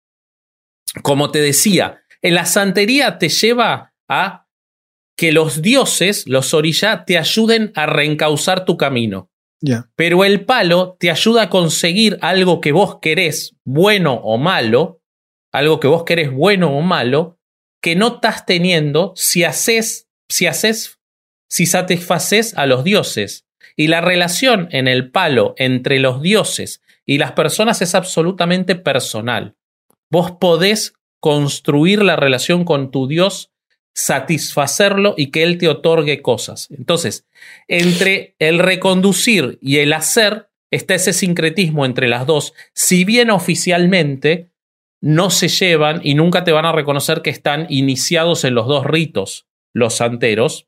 [1.02, 4.46] como te decía, en la santería te lleva a
[5.20, 9.30] que los dioses, los orillá, te ayuden a reencauzar tu camino.
[9.94, 15.02] Pero el palo te ayuda a conseguir algo que vos querés, bueno o malo,
[15.52, 17.38] algo que vos querés bueno o malo,
[17.82, 20.98] que no estás teniendo si haces, si haces,
[21.50, 23.44] si satisfaces a los dioses.
[23.76, 29.54] Y la relación en el palo entre los dioses y las personas es absolutamente personal.
[30.10, 33.50] Vos podés construir la relación con tu Dios,
[33.94, 36.68] satisfacerlo y que Él te otorgue cosas.
[36.70, 37.26] Entonces,
[37.68, 44.50] entre el reconducir y el hacer está ese sincretismo entre las dos, si bien oficialmente
[45.00, 48.86] no se llevan y nunca te van a reconocer que están iniciados en los dos
[48.86, 50.66] ritos, los santeros,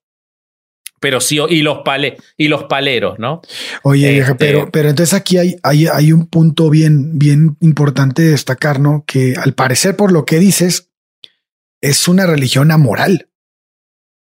[1.01, 3.43] pero sí, y los, pale, y los paleros, ¿no?
[3.83, 8.31] Oye, este pero, pero entonces aquí hay, hay, hay, un punto bien, bien importante de
[8.31, 9.03] destacar, ¿no?
[9.05, 10.92] Que al parecer, por lo que dices,
[11.83, 13.29] es una religión amoral.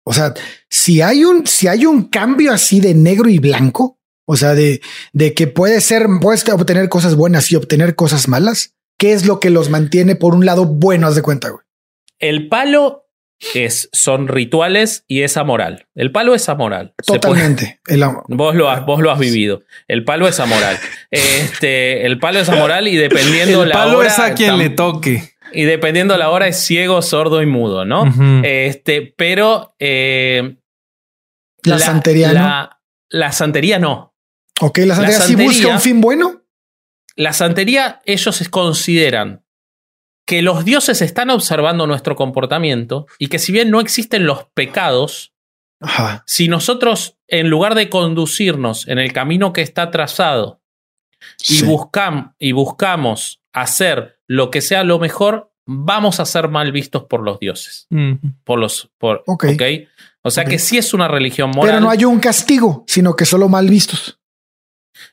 [0.05, 0.33] O sea,
[0.69, 4.81] si hay un, si hay un cambio así de negro y blanco, o sea, de,
[5.13, 9.39] de que puede ser, puedes obtener cosas buenas y obtener cosas malas, ¿Qué es lo
[9.39, 11.63] que los mantiene por un lado buenos de cuenta, güey?
[12.19, 13.09] El palo
[13.53, 15.87] es, son rituales y es amoral.
[15.93, 16.93] El palo es amoral.
[17.05, 17.81] Totalmente.
[18.29, 19.63] vos, lo has, vos lo has vivido.
[19.87, 20.79] El palo es amoral.
[21.11, 23.83] Este, el palo es amoral y dependiendo la hora.
[23.83, 25.32] El palo es a quien le toque.
[25.53, 28.05] Y dependiendo la hora es ciego, sordo y mudo, ¿no?
[28.43, 29.75] Este, pero.
[29.79, 30.57] Eh,
[31.63, 32.69] la, santería no.
[33.09, 34.15] La santería no.
[34.61, 36.43] Ok, la santería, sí busca un fin bueno
[37.15, 39.43] la santería, ellos consideran
[40.25, 45.33] que los dioses están observando nuestro comportamiento y que si bien no existen los pecados,
[46.25, 50.61] si nosotros, en lugar de conducirnos en el camino que está trazado
[51.47, 51.61] y,
[52.39, 57.39] y buscamos hacer lo que sea lo mejor, vamos a ser mal vistos por los
[57.39, 57.87] dioses.
[58.43, 58.91] Por los.
[58.97, 59.87] Por, okay.
[60.21, 61.75] O sea que sí es una religión moral.
[61.75, 64.19] Pero no hay un castigo, sino que solo mal vistos.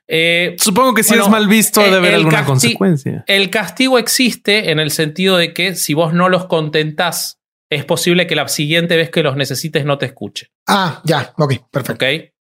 [0.06, 3.24] Eh, Supongo que si es mal visto debe haber alguna consecuencia.
[3.26, 8.26] El castigo existe en el sentido de que si vos no los contentás, es posible
[8.26, 10.50] que la siguiente vez que los necesites no te escuche.
[10.66, 12.06] Ah, ya, ok, perfecto.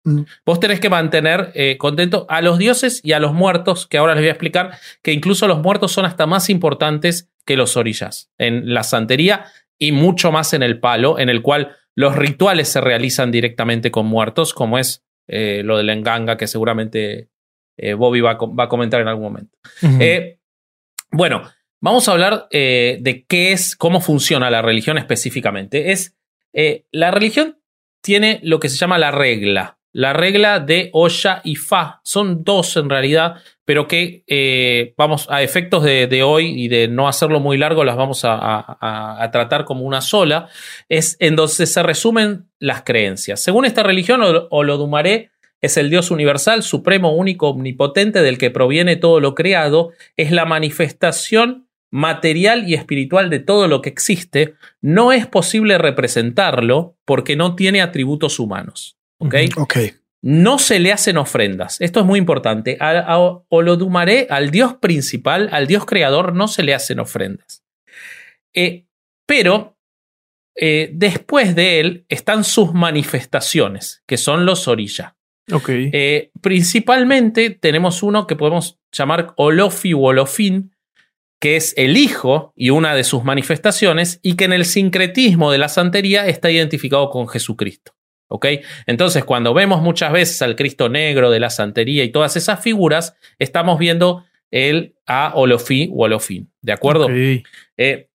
[0.10, 0.26] Mm.
[0.46, 4.16] Vos tenés que mantener eh, contento a los dioses y a los muertos, que ahora
[4.16, 4.72] les voy a explicar
[5.04, 9.46] que incluso los muertos son hasta más importantes que los orillas en la santería
[9.78, 14.08] y mucho más en el palo, en el cual los rituales se realizan directamente con
[14.08, 17.30] muertos, como es eh, lo del enganga, que seguramente
[17.78, 19.58] eh, Bobby va a, comentar en algún momento.
[21.12, 21.44] Bueno,
[21.82, 25.92] vamos a hablar de qué es, cómo funciona la religión específicamente.
[25.92, 26.16] Es,
[26.92, 27.60] la religión
[28.02, 29.79] tiene lo que se llama la regla.
[29.92, 32.00] La regla de Oya y Fa.
[32.04, 37.40] Son dos en realidad, pero que vamos a efectos de, hoy y de no hacerlo
[37.40, 40.50] muy largo, las vamos a, tratar como una sola.
[40.90, 43.42] Es en donde se resumen las creencias.
[43.42, 49.20] Según esta religión, Olodumaré es el Dios universal, supremo, único, omnipotente, del que proviene todo
[49.20, 55.28] lo creado, es la manifestación material y espiritual de todo lo que existe, no es
[55.28, 58.99] posible representarlo porque no tiene atributos humanos.
[59.20, 59.36] ¿Ok?
[60.22, 61.80] No se le hacen ofrendas.
[61.80, 62.78] Esto es muy importante.
[62.82, 67.64] A, Olodumaré, al Dios principal, al Dios creador, no se le hacen ofrendas.
[68.54, 68.86] Eh,
[69.26, 69.78] pero
[70.56, 75.14] eh, después de él están sus manifestaciones, que son los orillas.
[75.52, 75.90] Okay.
[75.94, 80.76] Eh, principalmente tenemos uno que podemos llamar Olofi o Olofin,
[81.40, 85.58] que es el hijo y una de sus manifestaciones, y que en el sincretismo de
[85.58, 87.94] la santería está identificado con Jesucristo.
[88.30, 88.46] ¿Ok?
[88.86, 93.16] Entonces, cuando vemos muchas veces al Cristo negro de la santería y todas esas figuras,
[93.40, 96.50] estamos viendo el a Olofi o Olofin.
[96.62, 97.08] ¿De acuerdo?
[97.10, 98.10] Eh,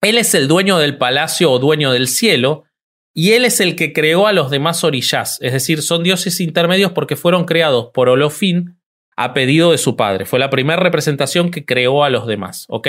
[0.00, 2.64] él es el dueño del palacio o dueño del cielo,
[3.12, 6.92] y él es el que creó a los demás orillás, es decir, son dioses intermedios
[6.92, 8.78] porque fueron creados por Olofín
[9.16, 10.24] a pedido de su padre.
[10.24, 12.88] Fue la primera representación que creó a los demás, ¿ok?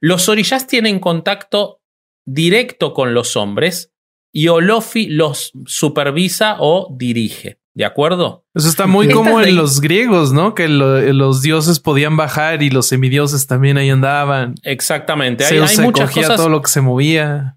[0.00, 1.80] Los orillás tienen contacto
[2.24, 3.91] directo con los hombres
[4.32, 7.58] y Olofi los supervisa o dirige.
[7.74, 8.44] ¿De acuerdo?
[8.54, 10.54] Eso está muy como en los griegos, ¿no?
[10.54, 14.54] Que los dioses podían bajar y los semidioses también ahí andaban.
[14.62, 15.44] Exactamente.
[15.44, 16.36] Hay, hay muchas cosas.
[16.36, 17.56] todo lo que se movía.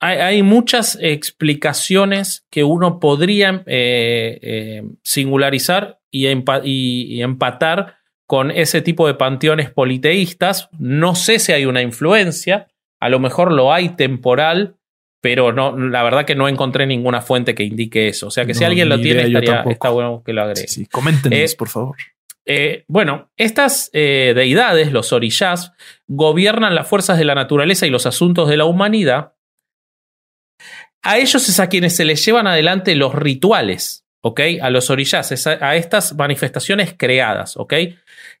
[0.00, 9.06] Hay, muchas explicaciones que uno podría eh, eh, singularizar y, y, empatar con ese tipo
[9.06, 10.68] de panteones politeístas.
[10.78, 12.68] No sé si hay una influencia,
[13.00, 14.76] a lo mejor lo hay temporal,
[15.24, 18.26] pero no, la verdad que no encontré ninguna fuente que indique eso.
[18.26, 20.68] O sea que si alguien lo tiene, estaría, está bueno que lo agregue.
[20.68, 21.96] Sí, coméntenos, eh, por favor.
[22.44, 25.72] Eh, bueno, estas eh, deidades, los orillás,
[26.06, 29.32] gobiernan las fuerzas de la naturaleza y los asuntos de la humanidad.
[31.02, 34.40] A ellos es a quienes se les llevan adelante los rituales, ¿ok?
[34.60, 37.72] A los orillás, a, estas manifestaciones creadas, ¿ok?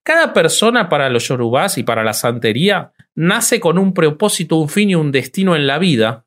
[0.02, 4.90] Cada persona para los yorubás y para la santería nace con un propósito, un fin
[4.90, 6.23] y un destino en la vida,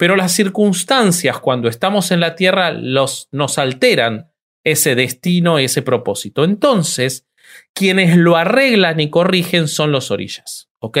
[0.00, 4.30] pero las circunstancias cuando estamos en la Tierra los, nos alteran
[4.64, 6.42] ese destino, ese propósito.
[6.42, 7.28] Entonces,
[7.74, 10.70] quienes lo arreglan y corrigen son los orillas.
[10.78, 10.96] ¿Ok?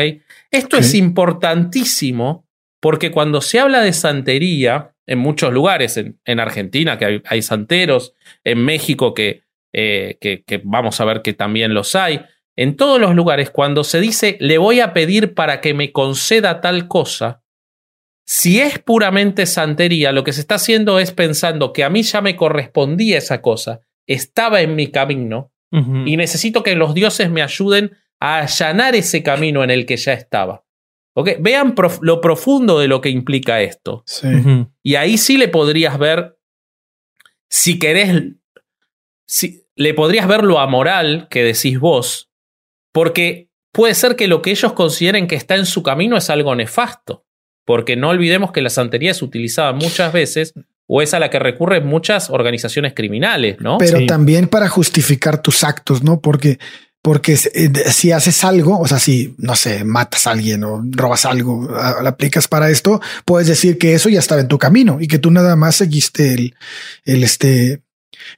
[0.50, 2.46] Esto es importantísimo
[2.78, 8.12] porque cuando se habla de santería, en muchos lugares, en, Argentina, que hay, santeros,
[8.44, 12.20] en México, que, eh, que, que vamos a ver que también los hay,
[12.54, 16.60] en todos los lugares, cuando se dice le voy a pedir para que me conceda
[16.60, 17.40] tal cosa,
[18.32, 22.20] si es puramente santería, lo que se está haciendo es pensando que a mí ya
[22.20, 27.90] me correspondía esa cosa, estaba en mi camino y necesito que los dioses me ayuden
[28.20, 30.64] a allanar ese camino en el que ya estaba.
[31.40, 34.04] Vean lo profundo de lo que implica esto.
[34.84, 36.38] Y ahí sí le podrías ver,
[37.48, 38.36] si querés,
[39.26, 42.30] si, le podrías ver lo amoral que decís vos,
[42.92, 46.54] porque puede ser que lo que ellos consideren que está en su camino es algo
[46.54, 47.26] nefasto
[47.64, 50.54] porque no olvidemos que la santería es utilizada muchas veces
[50.86, 53.78] o es a la que recurren muchas organizaciones criminales, ¿no?
[53.78, 56.20] Pero también para justificar tus actos, ¿no?
[56.20, 56.58] Porque,
[57.00, 61.26] porque eh, si haces algo, o sea, si, no sé, matas a alguien o robas
[61.26, 65.06] algo, lo aplicas para esto, puedes decir que eso ya estaba en tu camino y
[65.06, 66.54] que tú nada más seguiste el,
[67.04, 67.82] el este,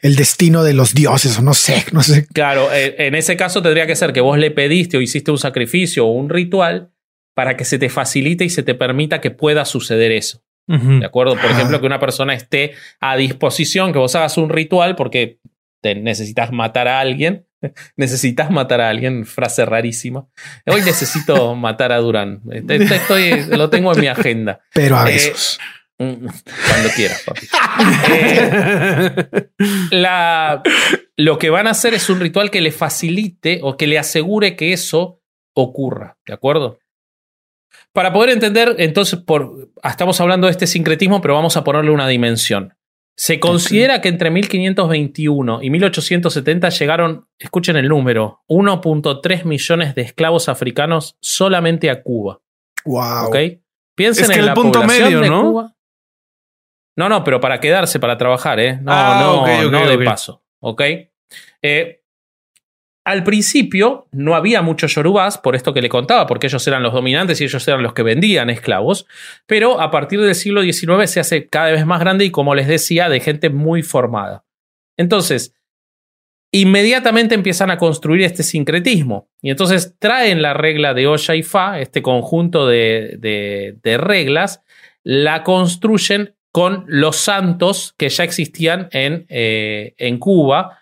[0.00, 2.26] el destino de los dioses o no sé, no sé.
[2.34, 5.38] Claro, eh, en ese caso tendría que ser que vos le pediste o hiciste un
[5.38, 6.90] sacrificio o un ritual
[7.34, 10.42] para que se te facilite y se te permita que pueda suceder eso.
[10.66, 11.36] ¿De acuerdo?
[11.36, 15.38] Por ejemplo, que una persona esté a disposición, que vos hagas un ritual porque
[15.82, 17.46] te necesitas matar a alguien.
[17.96, 20.26] necesitas matar a alguien, frase rarísima.
[20.66, 22.42] Hoy necesito matar a Durán.
[22.68, 24.60] Estoy, lo tengo en mi agenda.
[24.72, 25.58] Pero a eh, veces.
[25.98, 26.26] Mm,
[26.68, 27.46] cuando quieras, papi.
[28.10, 29.26] Eh,
[29.90, 30.62] la,
[31.16, 34.56] lo que van a hacer es un ritual que le facilite o que le asegure
[34.56, 35.22] que eso
[35.54, 36.16] ocurra.
[36.26, 36.78] ¿De acuerdo?
[37.92, 42.08] Para poder entender, entonces, por, estamos hablando de este sincretismo, pero vamos a ponerle una
[42.08, 42.74] dimensión.
[43.14, 50.48] Se considera que entre 1521 y 1870 llegaron, escuchen el número, 1.3 millones de esclavos
[50.48, 52.40] africanos solamente a Cuba.
[52.86, 53.28] Wow.
[53.28, 53.36] ¿Ok?
[53.94, 55.42] Piensen en el la punto medio, de ¿no?
[55.42, 55.74] Cuba.
[56.96, 58.78] No, no, pero para quedarse, para trabajar, ¿eh?
[58.80, 60.42] No, ah, no, no de paso.
[60.60, 60.82] ¿Ok?
[61.62, 62.01] Eh,
[63.04, 66.92] al principio no había muchos yorubás, por esto que le contaba, porque ellos eran los
[66.92, 69.06] dominantes y ellos eran los que vendían esclavos,
[69.46, 72.68] pero a partir del siglo XIX se hace cada vez más grande y, como les
[72.68, 74.44] decía, de gente muy formada.
[74.96, 75.54] Entonces,
[76.52, 81.80] inmediatamente empiezan a construir este sincretismo y entonces traen la regla de Oya y Fa,
[81.80, 84.60] este conjunto de, reglas,
[85.02, 90.78] la construyen con los santos que ya existían en, eh, en Cuba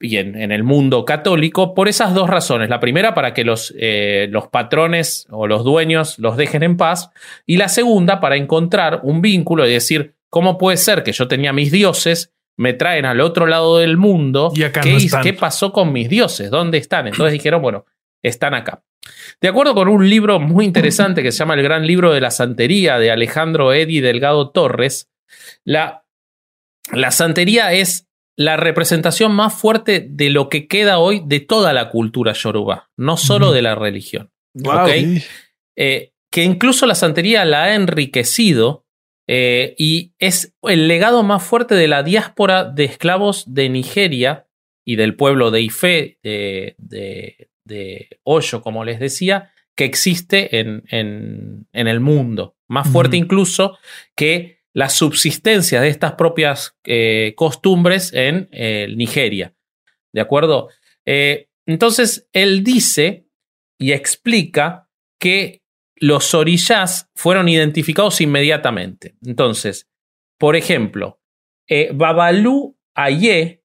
[0.00, 2.70] y en, el mundo católico por esas dos razones.
[2.70, 7.10] La primera, para que los, eh, los patrones o los dueños los dejen en paz.
[7.44, 11.52] Y la segunda, para encontrar un vínculo y decir, ¿cómo puede ser que yo tenía
[11.52, 14.52] mis dioses, me traen al otro lado del mundo?
[14.54, 16.50] Y acá ¿Qué, no ¿Qué pasó con mis dioses?
[16.50, 17.06] ¿Dónde están?
[17.06, 17.84] Entonces dijeron, bueno,
[18.22, 18.82] están acá.
[19.40, 22.30] De acuerdo con un libro muy interesante que se llama El Gran Libro de la
[22.30, 25.10] Santería de Alejandro Eddy Delgado Torres,
[25.64, 26.04] la,
[26.92, 31.90] la santería es la representación más fuerte de lo que queda hoy de toda la
[31.90, 34.30] cultura yoruba, no solo de la religión.
[35.76, 38.86] Eh, que incluso la santería la ha enriquecido
[39.28, 44.46] eh, y es el legado más fuerte de la diáspora de esclavos de Nigeria
[44.84, 46.76] y del pueblo de Ife, de,
[47.64, 53.78] de, Hoyo, como les decía, que existe en, en, el mundo, más fuerte incluso
[54.16, 59.54] que la subsistencia de estas propias eh, costumbres en eh, Nigeria.
[60.12, 60.68] ¿De acuerdo?
[61.04, 63.26] Eh, entonces, él dice
[63.78, 65.62] y explica que
[65.96, 69.16] los orillas fueron identificados inmediatamente.
[69.24, 69.88] Entonces,
[70.38, 71.20] por ejemplo,
[71.92, 73.62] Babalu Aye,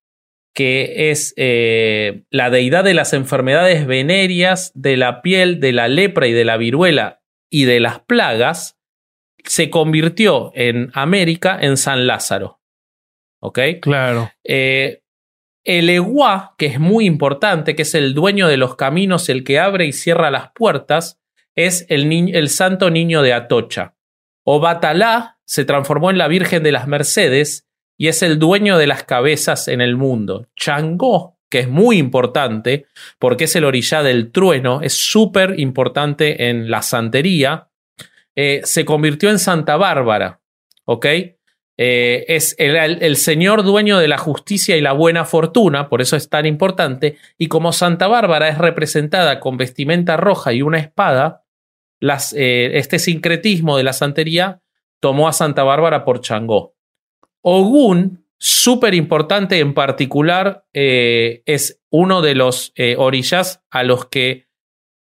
[0.53, 6.33] que es la deidad de las enfermedades venéreas, de la piel, de la lepra y
[6.33, 8.77] de la viruela y de las plagas,
[9.45, 12.59] se convirtió en América en San Lázaro.
[13.41, 13.59] ¿Ok?
[13.81, 14.31] Claro.
[14.43, 15.01] Eh,
[15.63, 19.59] el Eguá, que es muy importante, que es el dueño de los caminos, el que
[19.59, 21.19] abre y cierra las puertas,
[21.55, 23.95] es el, el santo niño de Atocha.
[24.43, 27.67] Obatalá se transformó en la Virgen de las Mercedes
[27.97, 30.47] y es el dueño de las cabezas en el mundo.
[30.55, 32.85] Changó, que es muy importante
[33.17, 37.69] porque es el orilla del trueno, es súper importante en la santería
[38.35, 40.41] eh, se convirtió en Santa Bárbara,
[40.83, 41.05] ¿ok?
[41.77, 46.29] Eh, es el, señor dueño de la justicia y la buena fortuna, por eso es
[46.29, 51.43] tan importante, y como Santa Bárbara es representada con vestimenta roja y una espada,
[52.01, 54.61] eh, este sincretismo de la santería
[54.99, 56.75] tomó a Santa Bárbara por Changó.
[57.41, 64.47] Ogún, súper importante en particular, es uno de los orillas a los que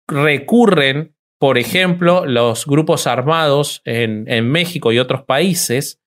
[0.07, 6.01] recurren por ejemplo, los grupos armados en, México y otros países,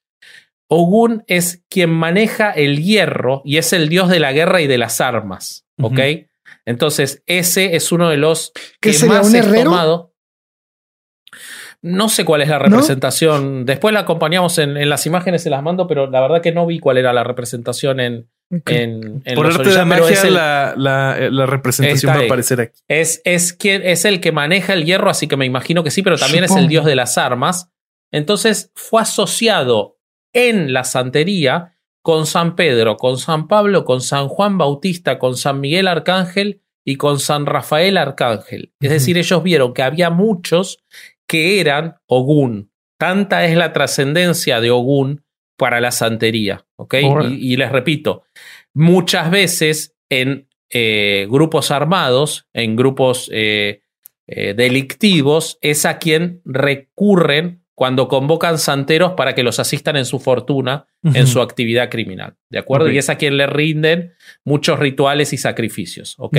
[0.70, 4.78] Ogún es quien maneja el hierro y es el dios de la guerra y de
[4.78, 5.68] las armas.
[5.82, 6.00] ¿Ok?
[6.64, 9.72] Entonces, ese es uno de los que más un herrero?
[9.72, 10.14] tomado.
[11.82, 13.66] No sé cuál es la representación.
[13.66, 16.80] Después la acompañamos en, las imágenes, se las mando, pero la verdad que no vi
[16.80, 22.62] cuál era la representación en, en, Por arte de magia, la, representación va a aparecer
[22.62, 22.80] aquí.
[22.88, 26.02] Es, es, quien, es el que maneja el hierro, así que me imagino que sí,
[26.02, 27.72] pero también es el dios de las armas.
[28.12, 29.98] Entonces fue asociado
[30.34, 35.60] en la santería con San Pedro, con San Pablo, con San Juan Bautista, con San
[35.60, 38.74] Miguel Arcángel y con San Rafael Arcángel.
[38.80, 40.84] Es decir, ellos vieron que había muchos
[41.28, 42.72] que eran Ogún.
[43.00, 45.25] Tanta es la trascendencia de Ogún
[45.58, 46.66] para la santería.
[46.76, 46.96] ¿ok?
[47.30, 48.24] Y, les repito,
[48.74, 53.82] muchas veces en eh, grupos armados, en grupos eh,
[54.28, 60.20] eh, delictivos, es a quien recurren cuando convocan santeros para que los asistan en su
[60.20, 62.38] fortuna, en su actividad criminal.
[62.50, 62.90] ¿De acuerdo?
[62.90, 64.14] Y es a quien le rinden
[64.46, 66.16] muchos rituales y sacrificios.
[66.18, 66.38] ¿Ok?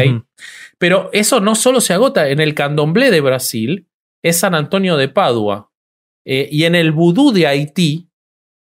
[0.78, 3.86] Pero eso no solo se agota en el candomblé de Brasil,
[4.22, 5.70] es San Antonio de Padua.
[6.24, 8.08] y en el vudú de Haití,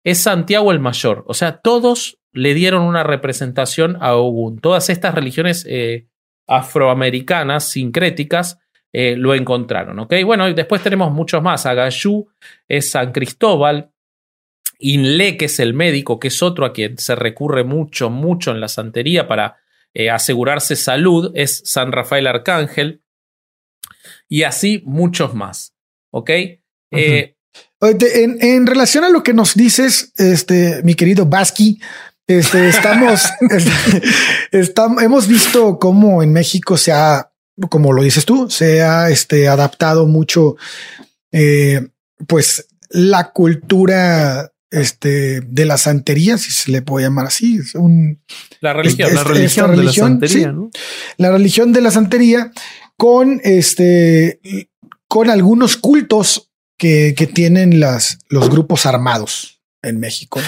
[0.04, 1.24] es Santiago el Mayor.
[1.26, 4.58] O sea, todos le dieron una representación a Ogún.
[4.58, 6.08] Todas estas religiones eh,
[6.46, 8.58] afroamericanas, sincréticas,
[8.92, 9.98] eh, lo encontraron.
[9.98, 10.14] ¿ok?
[10.24, 11.66] Bueno, después tenemos muchos más.
[11.66, 12.28] Agayú
[12.68, 13.90] es San Cristóbal.
[14.78, 18.60] Inle, que es el médico, que es otro a quien se recurre mucho, mucho en
[18.60, 19.58] la santería para
[19.94, 23.02] eh, asegurarse salud, es San Rafael Arcángel.
[24.28, 25.76] Y así muchos más.
[26.10, 26.30] ¿Ok?
[27.82, 31.80] En, relación a lo que nos dices, este, mi querido Basqui,
[32.28, 33.24] este, estamos,
[34.52, 37.32] estamos, hemos visto cómo en México se ha,
[37.68, 40.56] como lo dices tú, se ha este, adaptado mucho,
[41.32, 41.88] eh,
[42.28, 48.22] pues la cultura este, de la santería, si se le puede llamar así, es un,
[48.60, 50.54] la religión, la religión, de la santería,
[51.16, 52.52] la religión de la santería
[52.96, 54.38] con este,
[55.08, 56.51] con algunos cultos
[56.82, 60.40] que, tienen los grupos armados en México.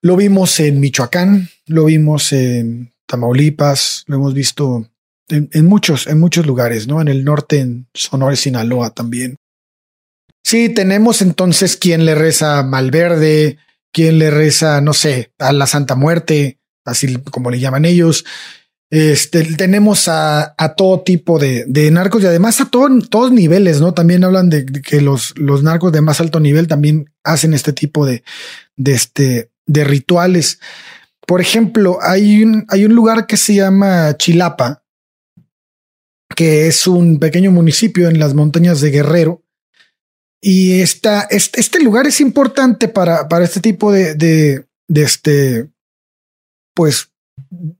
[0.00, 4.90] Lo vimos en Michoacán, lo vimos en Tamaulipas, lo hemos visto
[5.28, 7.00] en, muchos, en muchos lugares, ¿no?
[7.00, 9.36] En el norte, en Sonora y Sinaloa también.
[10.42, 13.58] Sí, tenemos entonces quien le reza Malverde,
[13.92, 18.24] quien le reza, no sé, a la Santa Muerte, así como le llaman ellos,
[18.92, 23.94] este, tenemos a, todo tipo de, narcos y además a todos niveles, ¿no?
[23.94, 28.04] También hablan de, que los, los, narcos de más alto nivel también hacen este tipo
[28.04, 28.22] de,
[28.76, 30.60] de, este, de rituales.
[31.26, 34.84] Por ejemplo, hay un, hay un lugar que se llama Chilapa,
[36.36, 39.42] que es un pequeño municipio en las montañas de Guerrero.
[40.38, 45.70] Y esta, este, este lugar es importante para, para este tipo de, de, de este,
[46.74, 47.11] pues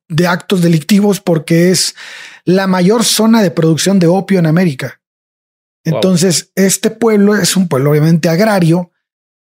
[0.09, 1.95] de actos delictivos porque es
[2.45, 5.01] la mayor zona de producción de opio en América.
[5.85, 8.93] Entonces, este pueblo es un pueblo obviamente agrario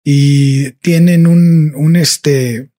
[0.04, 2.70] y tienen un, un, este,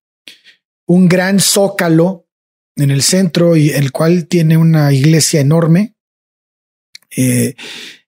[0.88, 2.28] un gran zócalo
[2.76, 5.96] en el centro y el cual tiene una iglesia enorme.
[7.16, 7.56] Eh,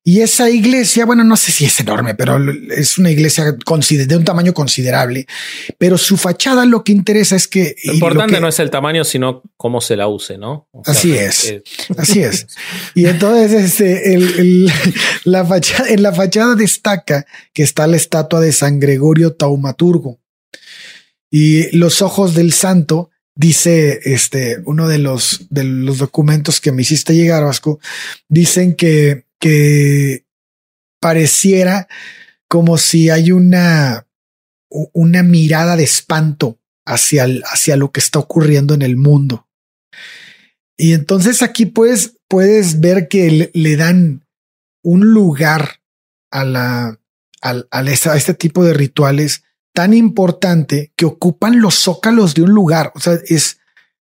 [0.08, 2.38] Y esa iglesia, bueno, no sé si es enorme, pero
[2.70, 5.26] es una iglesia de un tamaño considerable.
[5.80, 7.76] Pero su fachada lo que interesa es que...
[7.86, 10.70] Lo importante no es el tamaño, sino cómo se la use, ¿no?
[10.86, 11.56] así es,
[11.98, 12.46] así es.
[12.94, 14.20] Y entonces este,
[15.24, 20.20] la fachada, en la fachada destaca que está la estatua de San Gregorio Taumaturgo.
[21.32, 26.84] Y los ojos del santo dice este uno de los de los documentos que me
[26.84, 27.80] hiciste llegar Vasco
[28.30, 30.26] dicen que que
[31.00, 31.88] pareciera
[32.48, 34.08] como si hay una,
[34.70, 39.48] una mirada de espanto hacia, hacia lo que está ocurriendo en el mundo.
[40.78, 44.26] Y entonces aquí puedes, puedes ver que le, dan
[44.82, 45.84] un lugar
[46.32, 47.00] a, la,
[48.16, 49.44] este tipo de rituales
[49.76, 52.92] tan importante que ocupan los zócalos de un lugar.
[52.96, 53.60] O sea, es,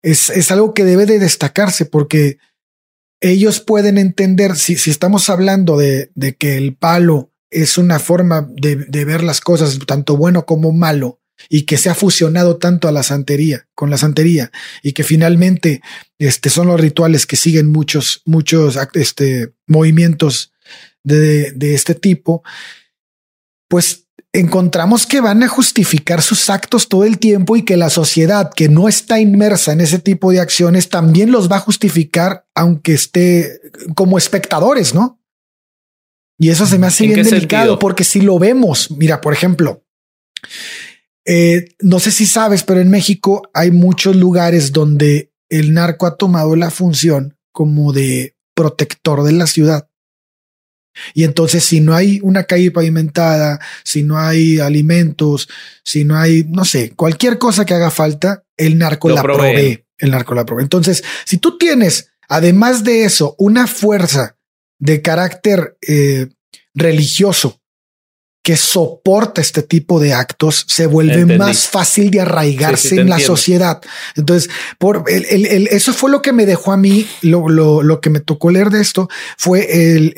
[0.03, 2.39] es, es algo que debe de destacarse porque
[3.21, 8.49] ellos pueden entender, si, si estamos hablando de, de, que el palo es una forma
[8.51, 12.89] de, de, ver las cosas, tanto bueno como malo, y que se ha fusionado tanto
[12.89, 14.51] a la santería, con la santería,
[14.83, 15.83] y que finalmente
[16.19, 20.53] este, son los rituales que siguen muchos, muchos este, movimientos
[21.03, 22.43] de, de este tipo,
[23.69, 28.51] pues encontramos que van a justificar sus actos todo el tiempo y que la sociedad
[28.55, 32.93] que no está inmersa en ese tipo de acciones también los va a justificar aunque
[32.93, 33.61] esté
[33.95, 35.21] como espectadores, ¿no?
[36.39, 39.85] Y eso se me hace bien delicado porque si lo vemos, mira, por ejemplo,
[41.25, 46.17] eh, no sé si sabes, pero en México hay muchos lugares donde el narco ha
[46.17, 49.89] tomado la función como de protector de la ciudad.
[51.15, 55.49] Y entonces, si no hay una calle pavimentada, si no hay alimentos,
[55.85, 59.85] si no hay, no sé, cualquier cosa que haga falta, el narco la provee.
[59.99, 60.63] El narco la provee.
[60.63, 64.37] Entonces, si tú tienes, además de eso, una fuerza
[64.79, 66.29] de carácter eh,
[66.75, 67.61] religioso
[68.47, 73.83] que soporta este tipo de actos se vuelve más fácil de arraigarse en la sociedad.
[74.15, 78.09] Entonces, por el, eso fue lo que me dejó a mí, lo, lo, lo que
[78.09, 80.15] me tocó leer de esto fue el,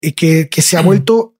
[0.00, 1.34] el que, que se ha vuelto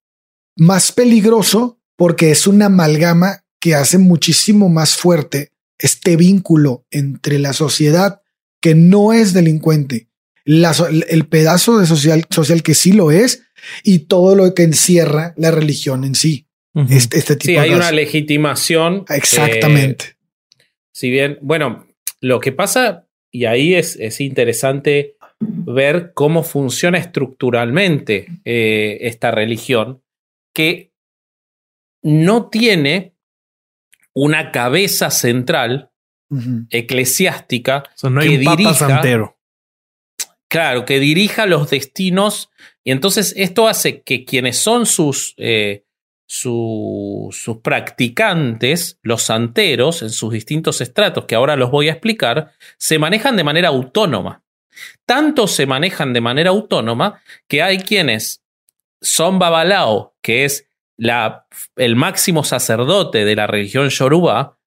[0.57, 7.53] más peligroso porque es una amalgama que hace muchísimo más fuerte este vínculo entre la
[7.53, 8.21] sociedad
[8.61, 10.09] que no es delincuente,
[10.45, 10.75] la,
[11.09, 13.45] el pedazo de social, social que sí lo es
[13.83, 16.47] y todo lo que encierra la religión en sí.
[16.91, 19.05] este, este, tipo sí, hay una legitimación.
[19.09, 20.05] Exactamente.
[20.05, 21.87] Eh, si bien, bueno,
[22.21, 30.03] lo que pasa, y ahí es, es interesante ver cómo funciona estructuralmente eh, esta religión,
[30.55, 30.93] que
[32.03, 33.15] no tiene
[34.15, 35.91] una cabeza central
[36.71, 39.03] eclesiástica que dirija,
[40.53, 42.51] Claro, que dirija los destinos
[42.85, 45.87] y entonces esto hace que quienes son sus, eh,
[46.27, 47.33] sus
[47.63, 53.39] practicantes, los santeros, en sus distintos estratos, que ahora los voy a explicar, se manejan
[53.39, 54.43] de manera autónoma.
[55.07, 58.43] Tanto se manejan de manera autónoma que hay quienes
[59.01, 61.47] son Babalao, que es la,
[61.77, 64.59] el máximo sacerdote de la religión Yoruba,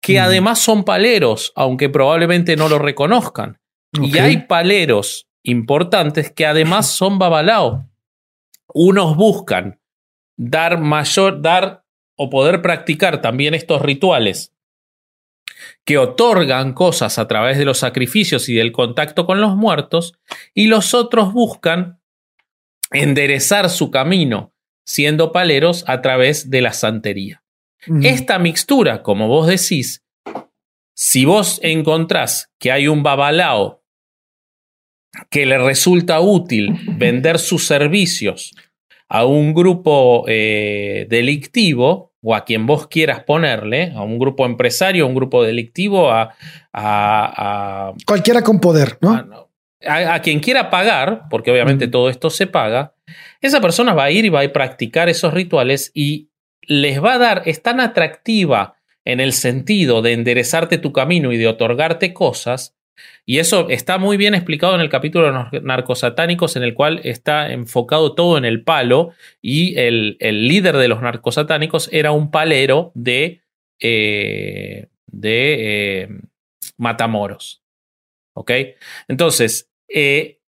[0.00, 3.59] que además son paleros, aunque probablemente no lo reconozcan.
[3.92, 7.88] Y hay paleros importantes que además son babalao.
[8.72, 9.80] Unos buscan
[10.36, 11.84] dar mayor, dar
[12.16, 14.54] o poder practicar también estos rituales
[15.84, 20.14] que otorgan cosas a través de los sacrificios y del contacto con los muertos,
[20.54, 22.00] y los otros buscan
[22.92, 24.52] enderezar su camino
[24.84, 27.42] siendo paleros a través de la santería.
[28.02, 30.04] Esta mixtura, como vos decís,
[30.94, 33.79] si vos encontrás que hay un babalao
[35.28, 38.52] que le resulta útil vender sus servicios
[39.08, 45.04] a un grupo eh, delictivo o a quien vos quieras ponerle, a un grupo empresario,
[45.04, 46.34] a un grupo delictivo, a,
[46.72, 49.48] a, cualquiera con poder, ¿no?
[49.86, 52.94] A, quien quiera pagar, porque obviamente todo esto se paga,
[53.40, 56.28] esa persona va a ir y va a practicar esos rituales y
[56.60, 61.38] les va a dar, es tan atractiva en el sentido de enderezarte tu camino y
[61.38, 62.76] de otorgarte cosas,
[63.26, 67.00] y eso está muy bien explicado en el capítulo de los narcosatánicos, en el cual
[67.04, 72.90] está enfocado todo en el palo, y el, líder de los narcosatánicos era un palero
[72.94, 73.42] de,
[73.78, 76.08] eh, de eh,
[76.76, 77.62] Matamoros.
[78.34, 78.50] ¿Ok?
[79.06, 80.40] Entonces, eh,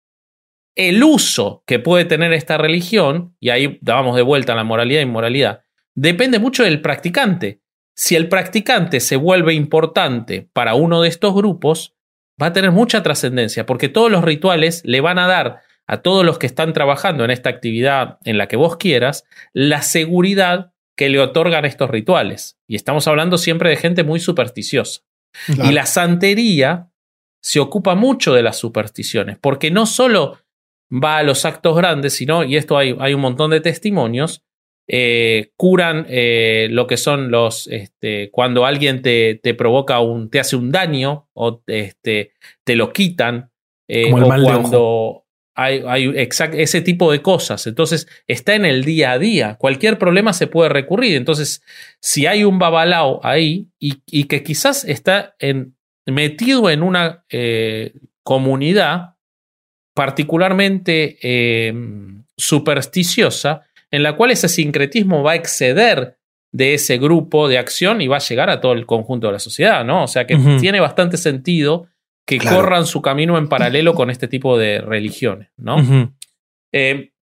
[0.75, 5.03] el uso que puede tener esta religión, y ahí vamos de vuelta a la moralidad
[5.03, 7.61] e inmoralidad, depende mucho del practicante.
[7.95, 11.95] Si el practicante se vuelve importante para uno de estos grupos,
[12.43, 16.25] va a tener mucha trascendencia, porque todos los rituales le van a dar a todos
[16.25, 21.09] los que están trabajando en esta actividad en la que vos quieras la seguridad que
[21.09, 22.59] le otorgan estos rituales.
[22.67, 25.03] Y estamos hablando siempre de gente muy supersticiosa.
[25.49, 26.91] Y la santería
[27.43, 30.39] se ocupa mucho de las supersticiones, porque no solo
[30.93, 34.45] va a los actos grandes, sino, y esto hay, hay un montón de testimonios,
[34.95, 40.39] eh, curan eh, lo que son los, este, cuando alguien te, te, provoca un, te
[40.39, 43.51] hace un daño o este, te lo quitan,
[43.89, 45.25] eh, o cuando
[45.55, 47.67] hay, hay ese tipo de cosas.
[47.67, 49.57] Entonces está en el día a día.
[49.59, 51.17] Cualquier problema se puede recurrir.
[51.17, 51.63] Entonces,
[51.99, 55.75] si hay un babalao ahí y, y que quizás está en,
[56.05, 57.25] metido en una
[58.23, 59.15] comunidad
[59.95, 61.17] particularmente
[62.37, 63.63] supersticiosa,
[63.93, 66.19] en la cual ese sincretismo va a exceder
[66.51, 69.39] de ese grupo de acción y va a llegar a todo el conjunto de la
[69.39, 70.05] sociedad, ¿no?
[70.05, 71.87] O sea que tiene bastante sentido
[72.27, 76.11] que corran su camino en paralelo con este tipo de religiones, ¿no?
[76.73, 77.13] Eh,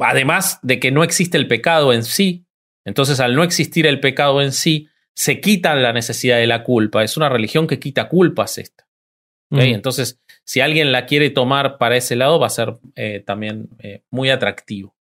[0.00, 2.46] además de que no existe el pecado en sí,
[2.84, 7.04] entonces al no existir el pecado en sí, se quitan la necesidad de la culpa.
[7.04, 8.84] Es una religión que quita culpas esta.
[9.50, 14.02] Entonces, si alguien la quiere tomar para ese lado, va a ser eh, también eh,
[14.10, 14.96] muy atractivo.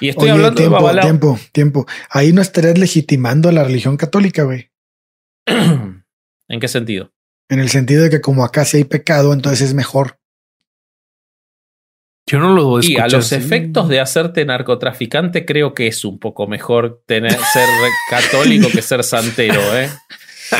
[0.00, 1.86] Y estoy hablando tiempo, de Tiempo, tiempo.
[2.10, 4.70] Ahí no estarías legitimando a la religión católica, güey.
[5.46, 7.12] ¿En qué sentido?
[7.48, 10.18] En el sentido de que como acá sí hay pecado, entonces es mejor.
[12.28, 16.48] Yo no lo Y a los efectos de hacerte narcotraficante, creo que es un poco
[16.48, 17.68] mejor tener, ser
[18.10, 19.88] católico que ser santero, ¿eh?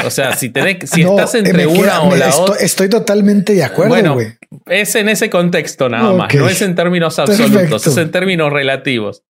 [0.04, 2.56] O sea, si, tenés, si estás entre una o la otra.
[2.56, 4.18] Estoy totalmente de acuerdo, bueno,
[4.66, 6.34] Es en ese contexto nada más.
[6.34, 9.24] No es en términos absolutos, es en términos relativos.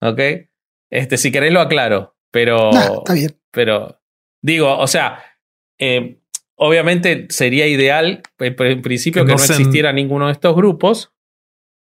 [0.00, 0.20] ¿Ok?
[0.90, 2.16] Este, si querés lo aclaro.
[2.30, 2.70] Pero.
[2.70, 3.36] está bien.
[3.50, 4.00] Pero.
[4.42, 5.22] Digo, o sea.
[5.78, 6.20] Eh,
[6.56, 11.12] obviamente sería ideal, en principio, que, no, existiera ninguno de estos grupos.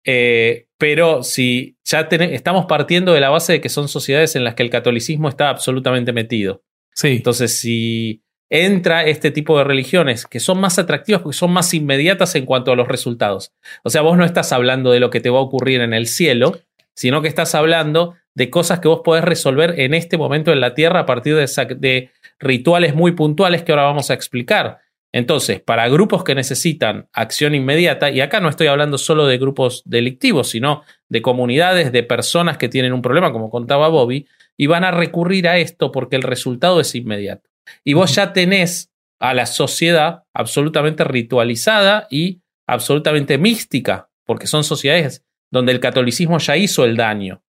[0.07, 4.55] Eh, pero si ya estamos partiendo de la base de que son sociedades en las
[4.55, 6.63] que el catolicismo está absolutamente metido.
[7.03, 12.35] Entonces, si entra este tipo de religiones que son más atractivas porque son más inmediatas
[12.35, 13.53] en cuanto a los resultados.
[13.83, 16.07] O sea, vos no estás hablando de lo que te va a ocurrir en el
[16.07, 16.61] cielo,
[16.95, 20.75] sino que estás hablando de cosas que vos podés resolver en este momento en la
[20.75, 24.84] tierra a partir de, de rituales muy puntuales que ahora vamos a explicar.
[25.15, 29.85] Entonces, para grupos que necesitan acción inmediata, y acá no estoy hablando solo de grupos
[29.85, 34.83] delictivos, sino de comunidades, de personas que tienen un problema, como contaba Bobby, y van
[34.83, 37.49] a recurrir a esto porque el resultado es inmediato.
[37.85, 38.91] Y vos ya tenés
[39.21, 46.57] a la sociedad absolutamente ritualizada y absolutamente mística, porque son sociedades donde el catolicismo ya
[46.57, 47.43] hizo el daño.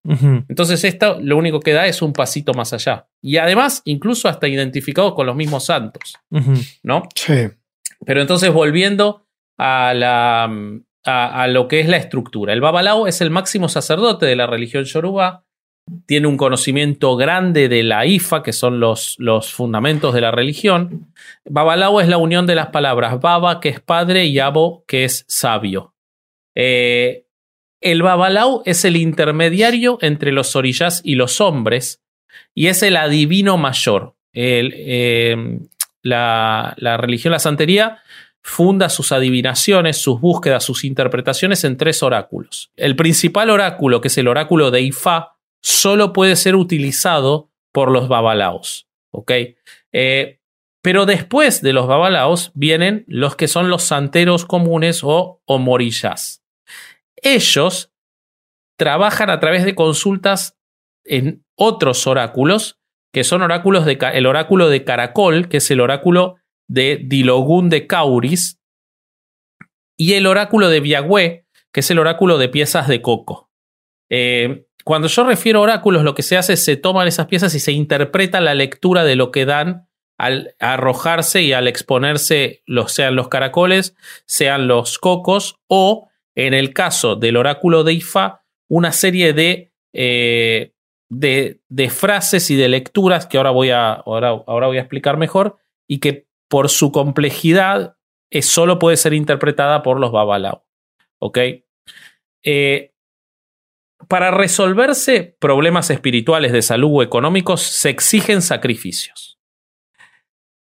[0.48, 3.08] Entonces esto lo único que da es un pasito más allá.
[3.22, 6.16] Y además, incluso hasta identificado con los mismos santos,
[6.84, 7.04] ¿no?
[7.16, 7.50] Sí.
[8.06, 9.26] Pero entonces volviendo
[9.58, 10.44] a, la,
[11.06, 12.54] a, a, lo que es la estructura.
[12.54, 15.46] El Babalao es el máximo sacerdote de la religión yoruba
[16.06, 21.14] tiene un conocimiento grande de la IFA, que son los, los fundamentos de la religión.
[21.46, 25.26] Babalao es la unión de las palabras Baba, que es padre, y Abo, que es
[25.28, 25.94] sabio.
[26.56, 27.25] Eh,
[27.86, 32.02] el Babalao es el intermediario entre los orillas y los hombres,
[32.56, 34.16] y es el adivino mayor.
[34.34, 35.60] Eh,
[36.02, 38.00] la, religión, la santería,
[38.42, 42.72] funda sus adivinaciones, sus búsquedas, sus interpretaciones en tres oráculos.
[42.76, 48.08] El principal oráculo, que es el oráculo de Ifá, solo puede ser utilizado por los
[48.08, 48.88] babalaos.
[49.12, 49.32] ¿ok?
[49.94, 50.40] Eh,
[50.82, 56.45] pero después de los babalaos vienen los que son los santeros comunes o, morillas.
[57.26, 57.92] Ellos
[58.78, 60.58] trabajan a través de consultas
[61.04, 62.80] en otros oráculos,
[63.12, 66.36] que son oráculos de el oráculo de Caracol, que es el oráculo
[66.68, 68.60] de Dilogún de Cauris,
[69.98, 73.50] y el oráculo de Viagüe, que es el oráculo de piezas de coco.
[74.12, 77.56] Eh, cuando yo refiero a oráculos, lo que se hace es se toman esas piezas
[77.56, 79.88] y se interpreta la lectura de lo que dan
[80.20, 83.96] al arrojarse y al exponerse, los, sean los caracoles,
[84.28, 90.74] sean los cocos, o en el caso del oráculo de Ifa, una serie de, eh,
[91.10, 95.18] de, de, frases y de lecturas que ahora voy a, ahora, ahora voy a explicar
[95.18, 95.58] mejor
[95.88, 97.98] y que por su complejidad
[98.30, 100.66] es, solo puede ser interpretada por los babalao.
[101.20, 101.40] ¿Ok?
[102.44, 102.92] Eh,
[104.08, 109.40] para resolverse problemas espirituales de salud o económicos se exigen sacrificios.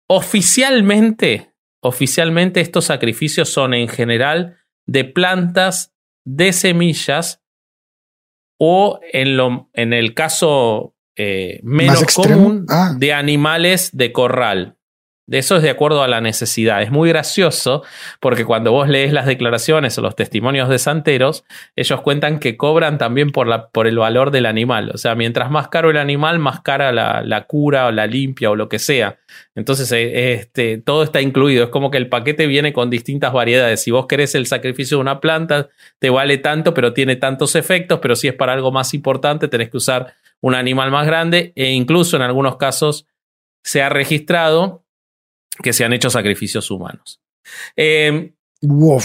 [0.08, 1.52] Oficialmente,
[1.82, 7.42] oficialmente estos sacrificios son en general de plantas, de semillas
[8.58, 12.94] o en, lo, en el caso eh, menos común ah.
[12.96, 14.75] de animales de corral.
[15.28, 16.82] Eso es de acuerdo a la necesidad.
[16.82, 17.82] Es muy gracioso
[18.20, 22.96] porque cuando vos lees las declaraciones o los testimonios de santeros, ellos cuentan que cobran
[22.96, 24.92] también por, la, por el valor del animal.
[24.94, 28.56] O sea, mientras más caro el animal, más cara la, cura o la limpia o
[28.56, 29.18] lo que sea.
[29.56, 31.64] Entonces, eh, este, todo está incluido.
[31.64, 33.82] Es como que el paquete viene con distintas variedades.
[33.82, 37.98] Si vos querés el sacrificio de una planta, te vale tanto, pero tiene tantos efectos.
[38.00, 41.72] Pero si es para algo más importante, tenés que usar un animal más grande e
[41.72, 43.06] incluso en algunos casos
[43.64, 44.85] se ha registrado
[45.62, 47.20] que se han hecho sacrificios humanos.
[47.76, 48.32] Eh,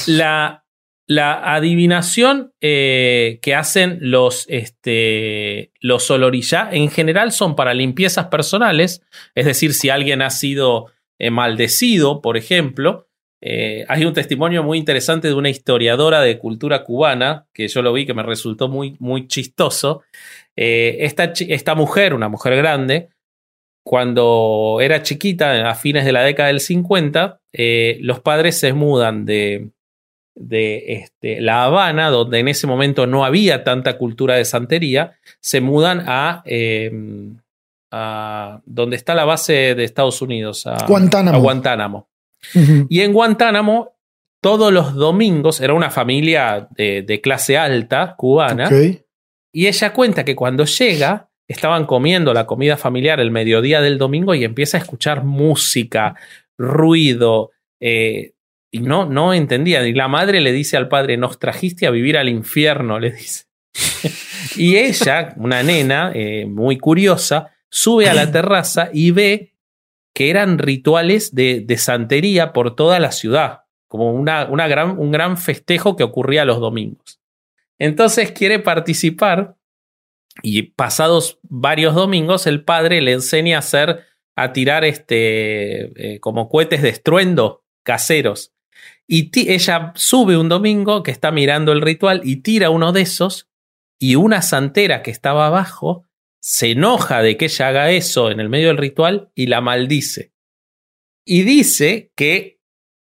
[0.08, 0.66] la,
[1.08, 9.04] la, adivinación eh, que hacen los, este, los solorillá en general son para limpiezas personales,
[9.36, 10.88] es decir, si alguien ha sido
[11.20, 13.08] eh, maldecido, por ejemplo.
[13.44, 18.06] hay un testimonio muy interesante de una historiadora de cultura cubana, que yo lo vi,
[18.06, 20.04] que me resultó muy, muy chistoso.
[20.56, 23.10] esta, esta mujer, una mujer grande,
[23.84, 29.26] cuando era chiquita, a fines de la década del 50, eh, los padres se mudan
[29.26, 29.72] de,
[30.36, 35.62] de este, La Habana, donde en ese momento no había tanta cultura de santería, se
[35.62, 37.38] mudan a, em,
[37.92, 40.86] a donde está la base de Estados Unidos, a
[41.40, 42.08] Guantánamo.
[42.90, 43.94] Y en Guantánamo,
[44.42, 48.70] todos los domingos, era una familia de, clase alta cubana,
[49.54, 54.34] y ella cuenta que cuando llega, estaban comiendo la comida familiar el mediodía del domingo
[54.34, 56.16] y empieza a escuchar música,
[56.58, 58.34] ruido, eh,
[58.72, 59.86] y no, no entendía.
[59.86, 63.46] Y la madre le dice al padre, nos trajiste a vivir al infierno, le dice.
[64.56, 69.54] y ella, una nena eh, muy curiosa, sube a la terraza y ve
[70.14, 75.12] que eran rituales de, de santería por toda la ciudad, como una, una gran, un
[75.12, 77.20] gran festejo que ocurría los domingos.
[77.78, 79.56] Entonces quiere participar
[80.42, 86.50] y pasados varios domingos, el padre le enseña a hacer, a tirar este, eh, como
[86.50, 88.54] cohetes de estruendo caseros.
[89.08, 93.50] Y ella sube un domingo que está mirando el ritual y tira uno de esos
[94.00, 96.06] y una santera que estaba abajo
[96.42, 100.34] se enoja de que ella haga eso en el medio del ritual y la maldice.
[101.26, 102.60] Y dice que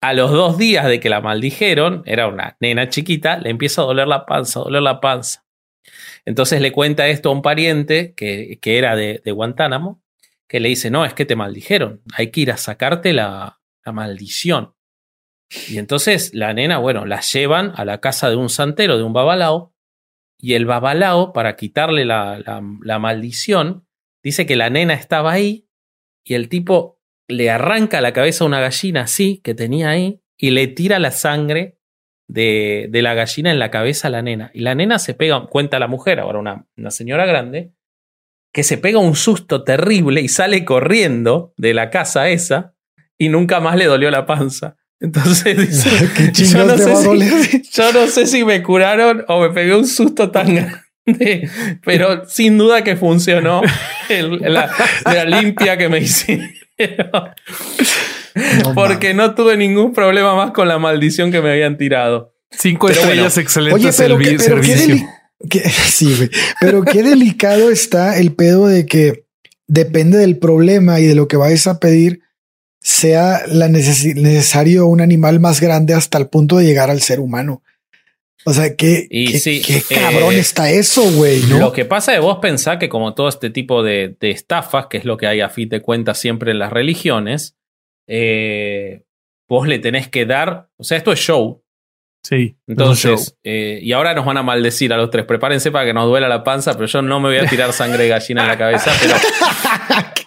[0.01, 3.85] a los dos días de que la maldijeron, era una nena chiquita, le empieza a
[3.85, 5.46] doler la panza, a doler la panza.
[6.27, 10.03] Entonces le cuenta esto a un pariente que, que era de, Guantánamo,
[10.49, 13.91] que le dice, no, es que te maldijeron, hay que ir a sacarte la, la
[13.93, 14.75] maldición.
[15.69, 19.13] Y entonces la nena, bueno, la llevan a la casa de un santero, de un
[19.13, 19.73] babalao,
[20.37, 23.87] y el babalao, para quitarle la, la, la, maldición,
[24.21, 25.69] dice que la nena estaba ahí
[26.25, 26.99] y el tipo
[27.29, 31.11] le arranca la cabeza a una gallina así que tenía ahí y le tira la
[31.11, 31.76] sangre
[32.27, 34.51] de, la gallina en la cabeza a la nena.
[34.53, 37.71] Y la nena se pega, cuenta la mujer, ahora una, una señora grande,
[38.53, 42.73] que se pega un susto terrible y sale corriendo de la casa esa
[43.17, 44.77] y nunca más le dolió la panza.
[44.99, 49.75] Entonces dice, yo, no sé si, yo no sé si me curaron o me pegué
[49.75, 51.49] un susto tan grande,
[51.83, 53.61] pero sin duda que funcionó
[54.09, 54.71] la,
[55.05, 56.49] la, limpia que me hicieron.
[58.75, 62.33] Porque no tuve ningún problema más con la maldición que me habían tirado.
[62.51, 64.95] Cinco estrellas excelentes el pero servicio.
[65.87, 69.25] sí, pero qué delicado está el pedo de que
[69.67, 72.21] depende del problema y de lo que vayas a pedir,
[72.79, 77.61] sea la necesario un animal más grande hasta el punto de llegar al ser humano.
[78.45, 81.41] O sea, qué, qué, cabrón eh, está eso, güey.
[81.47, 84.97] Lo que pasa es vos pensás que como todo este tipo de, de, estafas, que
[84.97, 87.57] es lo que hay a fin de cuentas siempre en las religiones,
[88.07, 89.03] eh,
[89.49, 91.63] vos le tenés que dar, o sea, esto es show.
[92.23, 92.57] Sí.
[92.67, 95.25] Entonces, eh, y ahora nos van a maldecir a los tres.
[95.25, 98.03] Prepárense para que nos duela la panza, pero yo no me voy a tirar sangre
[98.03, 99.15] de gallina en la cabeza, pero.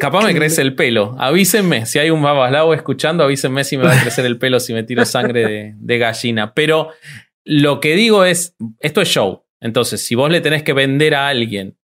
[0.00, 1.14] Capaz me crece el pelo.
[1.18, 1.86] Avísenme.
[1.86, 4.82] Si hay un babaslao escuchando, avísenme si me va a crecer el pelo si me
[4.82, 6.54] tiro sangre de, de gallina.
[6.54, 6.90] Pero
[7.44, 9.44] lo que digo es: esto es show.
[9.60, 11.78] Entonces, si vos le tenés que vender a alguien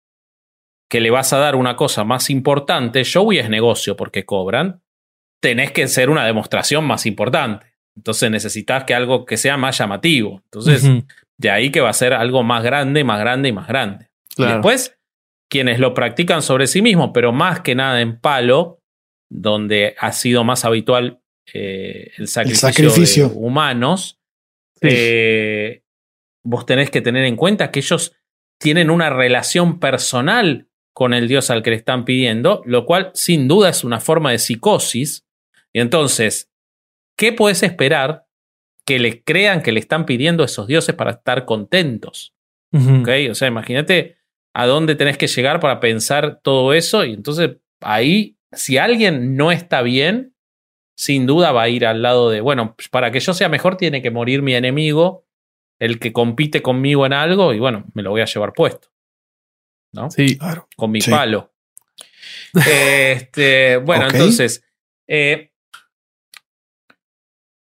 [0.89, 4.83] que le vas a dar una cosa más importante, show y es negocio porque cobran
[5.41, 7.67] tenés que ser una demostración más importante.
[7.97, 10.43] Entonces necesitas que algo que sea más llamativo.
[10.45, 10.89] Entonces,
[11.37, 14.09] de ahí que va a ser algo más grande, más grande y más grande.
[14.37, 14.99] después,
[15.51, 18.81] quienes lo practican sobre sí mismos, pero más que nada en palo,
[19.29, 21.21] donde ha sido más habitual
[21.53, 24.21] eh, el, sacrificio de humanos,
[24.81, 25.83] eh,
[26.45, 28.17] vos tenés que tener en cuenta que ellos
[28.59, 33.49] tienen una relación personal con el dios al que le están pidiendo, lo cual sin
[33.49, 35.27] duda es una forma de psicosis.
[35.73, 36.51] Y entonces,
[37.17, 38.27] ¿qué puedes esperar
[38.87, 42.35] que le crean que le están pidiendo a esos dioses para estar contentos?
[42.73, 44.20] O sea, imagínate
[44.55, 49.53] a dónde tenés que llegar para pensar todo eso y entonces ahí si alguien no
[49.53, 50.35] está bien,
[50.97, 54.03] sin duda va a ir al lado de, bueno, para que yo sea mejor tiene
[54.03, 55.27] que morir mi enemigo,
[55.79, 58.89] el que compite conmigo en algo, y bueno, me lo voy a llevar puesto.
[59.93, 60.11] ¿No?
[60.11, 60.69] Sí, claro.
[60.77, 61.53] Con mi palo.
[62.67, 64.65] este, bueno, entonces,
[65.09, 65.53] eh,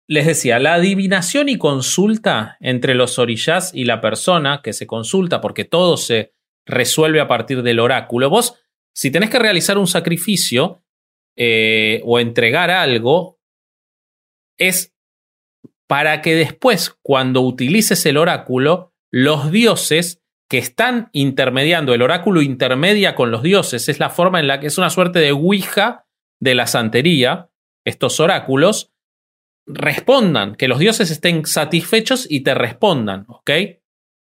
[0.07, 5.41] les decía, la adivinación y consulta entre los orillas y la persona que se consulta,
[5.41, 6.33] porque todo se
[6.67, 8.29] resuelve a partir del oráculo.
[8.29, 8.59] Vos,
[8.93, 10.83] si tenés que realizar un sacrificio,
[11.39, 13.39] eh, o entregar algo
[14.57, 14.95] es
[15.85, 23.13] para que después, cuando utilices el oráculo, los dioses que están intermediando, el oráculo intermedia
[23.13, 26.07] con los dioses, es la forma en la que es una suerte de Ouija
[26.39, 27.51] de la santería,
[27.85, 28.91] estos oráculos,
[29.67, 33.51] respondan, que los dioses estén satisfechos y te respondan, ¿ok?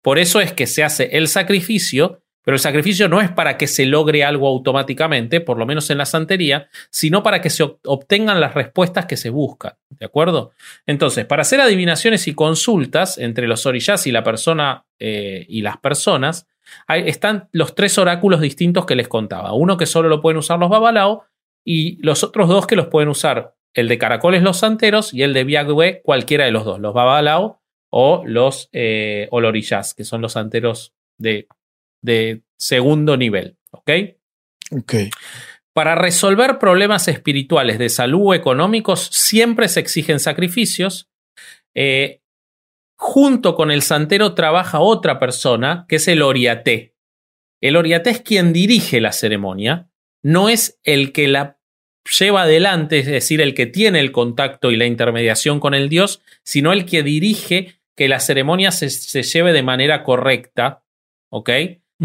[0.03, 3.67] Por eso es que se hace el sacrificio pero el sacrificio no es para que
[3.67, 8.41] se logre algo automáticamente, por lo menos en la santería, sino para que se obtengan
[8.41, 9.75] las respuestas que se buscan.
[9.89, 10.53] ¿De acuerdo?
[10.87, 15.79] Entonces, para hacer adivinaciones y consultas entre los orillas y la persona eh, y las
[15.79, 16.47] personas,
[16.89, 19.53] están los tres oráculos distintos que les contaba.
[19.53, 21.25] Uno que solo lo pueden usar los babalao
[21.65, 25.33] y los otros dos que los pueden usar el de caracoles los santeros y el
[25.33, 29.29] de Biagwe, cualquiera de los dos, los babalao o los eh,
[29.97, 31.49] que son los santeros de
[32.05, 33.57] de segundo nivel.
[33.71, 33.91] ¿Ok?
[34.71, 34.95] Ok.
[35.73, 41.09] Para resolver problemas espirituales de salud o económicos siempre se exigen sacrificios.
[41.75, 42.21] Eh,
[42.97, 46.95] junto con el santero trabaja otra persona que es el oriaté.
[47.61, 49.89] El oriaté es quien dirige la ceremonia,
[50.23, 51.59] no es el que la
[52.19, 56.23] lleva adelante, es decir, el que tiene el contacto y la intermediación con el dios,
[56.45, 60.85] sino el que dirige que la ceremonia se, se lleve de manera correcta,
[61.31, 61.51] ¿ok?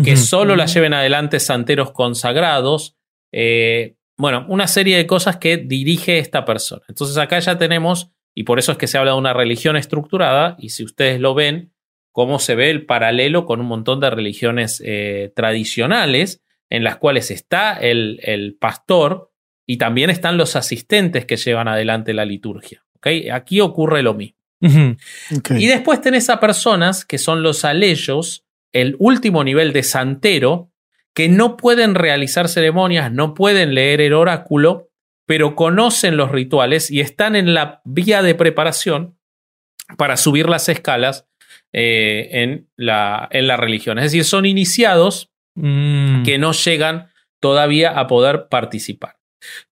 [0.03, 2.95] Que solo la lleven adelante santeros consagrados.
[3.31, 6.83] Eh, bueno, una serie de cosas que dirige esta persona.
[6.87, 10.55] Entonces acá ya tenemos, y por eso es que se habla de una religión estructurada,
[10.59, 11.71] y si ustedes lo ven,
[12.11, 17.31] cómo se ve el paralelo con un montón de religiones eh, tradicionales, en las cuales
[17.31, 19.31] está el, el, pastor
[19.65, 22.83] y también están los asistentes que llevan adelante la liturgia.
[22.97, 23.29] ¿okay?
[23.29, 24.37] Aquí ocurre lo mismo.
[24.61, 30.71] Y después tenés a personas que son los aleyos, el último nivel de santero,
[31.13, 34.89] que no pueden realizar ceremonias, no pueden leer el oráculo,
[35.25, 39.17] pero conocen los rituales y están en la vía de preparación
[39.97, 41.27] para subir las escalas
[41.73, 43.97] eh, en, la, en, la, religión.
[43.97, 46.23] Es decir, son iniciados mm.
[46.23, 47.09] que no llegan
[47.39, 49.17] todavía a poder participar.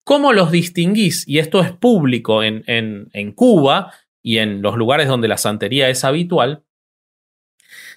[0.03, 1.27] ¿Cómo los distinguís?
[1.27, 3.93] Y esto es público en, en, en Cuba
[4.23, 6.63] y en los lugares donde la santería es habitual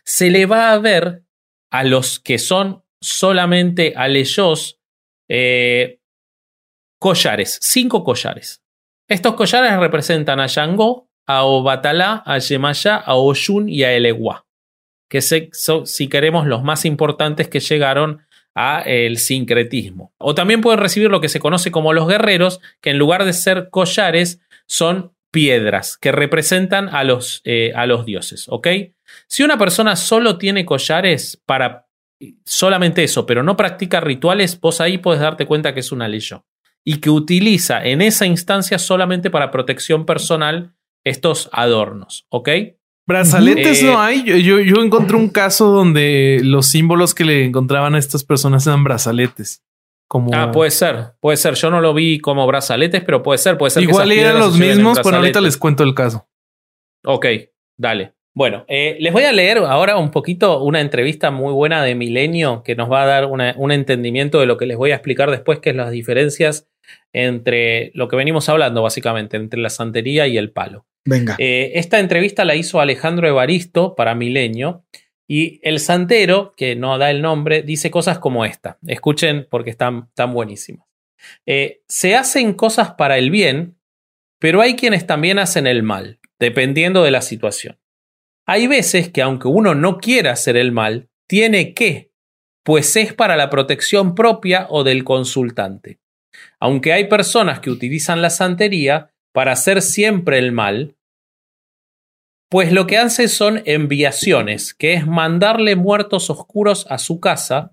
[0.04, 1.24] se le va a ver
[1.70, 4.80] a los que son solamente aleyos
[5.28, 6.00] eh,
[6.98, 8.62] collares, cinco collares.
[9.08, 14.46] Estos collares representan a Yango, a Obatalá, a Yemaya, a Oyun y a Elegua,
[15.08, 18.22] que son, si queremos, los más importantes que llegaron
[18.54, 20.12] a el sincretismo.
[20.18, 23.32] O también pueden recibir lo que se conoce como los guerreros, que en lugar de
[23.32, 28.68] ser collares, son piedras que representan a los, eh, a los dioses, ¿ok?
[29.26, 31.86] Si una persona solo tiene collares para
[32.44, 36.44] solamente eso, pero no practica rituales, vos ahí puedes darte cuenta que es una leyo
[36.84, 42.48] y que utiliza en esa instancia solamente para protección personal estos adornos, ¿ok?
[43.06, 44.42] Brazaletes no eh, hay.
[44.42, 48.84] Yo, yo, encontré un caso donde los símbolos que le encontraban a estas personas eran
[48.84, 49.64] brazaletes.
[50.06, 50.30] Como...
[50.32, 51.54] Ah, puede ser, puede ser.
[51.54, 53.82] Yo no lo vi como brazaletes, pero puede ser, puede ser.
[53.82, 56.28] Igual eran los mismos, pero ahorita les cuento el caso.
[57.04, 57.26] Ok,
[57.76, 58.14] dale.
[58.32, 62.62] Bueno, eh, les voy a leer ahora un poquito una entrevista muy buena de Milenio
[62.62, 65.58] que nos va a dar un entendimiento de lo que les voy a explicar después,
[65.58, 66.68] que es las diferencias
[67.12, 70.86] entre lo que venimos hablando, básicamente, entre la santería y el palo.
[71.04, 71.36] Venga.
[71.38, 74.84] Eh, esta entrevista la hizo Alejandro Evaristo para Milenio
[75.26, 78.78] y el santero, que no da el nombre, dice cosas como esta.
[78.86, 80.86] Escuchen porque están, tan buenísimas.
[81.46, 83.76] Eh, se hacen cosas para el bien,
[84.38, 87.79] pero hay quienes también hacen el mal, dependiendo de la situación.
[88.46, 92.12] Hay veces que aunque uno no quiera hacer el mal, tiene que,
[92.64, 96.00] pues es para la protección propia o del consultante.
[96.58, 100.96] Aunque hay personas que utilizan la santería para hacer siempre el mal,
[102.50, 107.72] pues lo que hacen son enviaciones, que es mandarle muertos oscuros a su casa,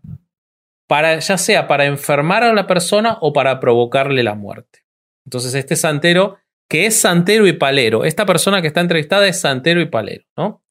[0.87, 4.85] para, ya sea para enfermar a la persona o para provocarle la muerte.
[5.25, 6.37] Entonces este santero,
[6.69, 10.63] que es santero y palero, esta persona que está entrevistada es santero y palero, ¿no?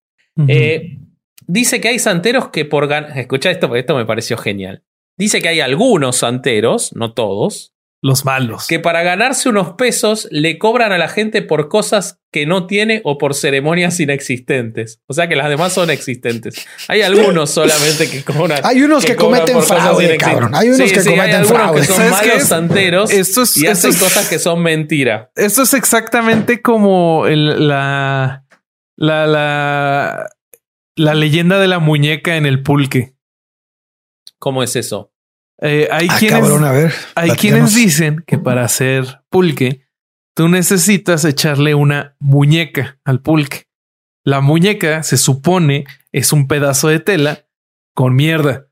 [0.48, 0.98] Eh,
[1.46, 3.18] dice que hay santeros que por ganar.
[3.18, 4.82] Escucha esto, esto me pareció genial.
[5.16, 7.74] Dice que hay algunos santeros, no todos.
[8.06, 8.68] Los malos.
[8.68, 13.00] Que para ganarse unos pesos le cobran a la gente por cosas que no tiene
[13.02, 15.00] o por ceremonias inexistentes.
[15.08, 16.68] O sea que las demás son existentes.
[16.86, 18.60] Hay algunos solamente que cobran.
[18.62, 20.54] Hay unos que, cometen fraude, cabrón.
[20.54, 21.80] Hay unos que cometen fraude.
[21.80, 25.32] Que son malos santeros esto es, y hacen cosas que son mentira.
[25.34, 28.44] Esto es exactamente como la,
[28.94, 30.28] la, la,
[30.94, 33.16] la leyenda de la muñeca en el pulque.
[34.38, 35.10] ¿Cómo es eso?
[35.62, 39.86] Eh, hay ah, quienes, hay quienes dicen que para hacer pulque,
[40.34, 43.66] tú necesitas echarle una muñeca al pulque.
[44.22, 47.46] La muñeca se supone es un pedazo de tela
[47.94, 48.66] con mierda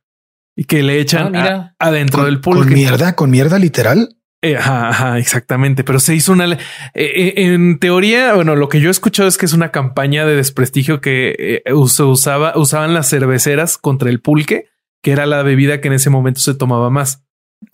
[0.57, 2.64] y que le echan ah, adentro del pulque.
[2.64, 3.16] ¿Con mierda?
[3.16, 4.16] ¿Con mierda literal?
[4.43, 5.85] Eh, ajá, exactamente.
[5.85, 6.59] Pero se hizo una.
[6.93, 10.37] Eh, en teoría, bueno, lo que yo he escuchado es que es una campaña de
[10.37, 14.74] desprestigio que se usaba, usaban las cerveceras contra el pulque
[15.05, 17.23] que era la bebida que en ese momento se tomaba más.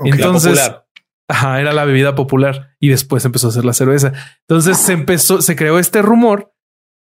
[0.00, 0.72] Entonces,
[1.28, 4.12] ajá, era la bebida popular y después empezó a hacer la cerveza.
[4.48, 6.52] Entonces se empezó, se creó este rumor.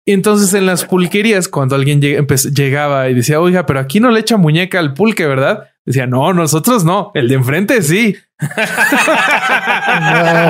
[0.06, 4.20] Y entonces en las pulquerías, cuando alguien llegaba y decía, oiga, pero aquí no le
[4.20, 5.70] echa muñeca al pulque, ¿verdad?
[5.84, 8.16] Decía, no, nosotros no, el de enfrente sí.
[8.40, 8.48] no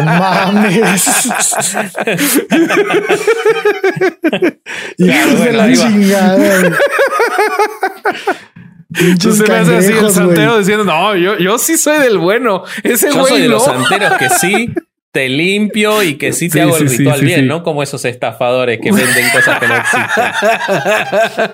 [0.03, 1.25] mames.
[4.97, 6.77] Hijos de la chingada.
[8.99, 12.63] Entonces me hace así el santero diciendo, no, yo, yo sí soy del bueno.
[12.83, 14.69] Ese yo soy de los santeros que sí
[15.11, 17.63] te limpio y que sí te hago el ritual bien, ¿no?
[17.63, 20.23] Como esos estafadores que venden cosas que no existen.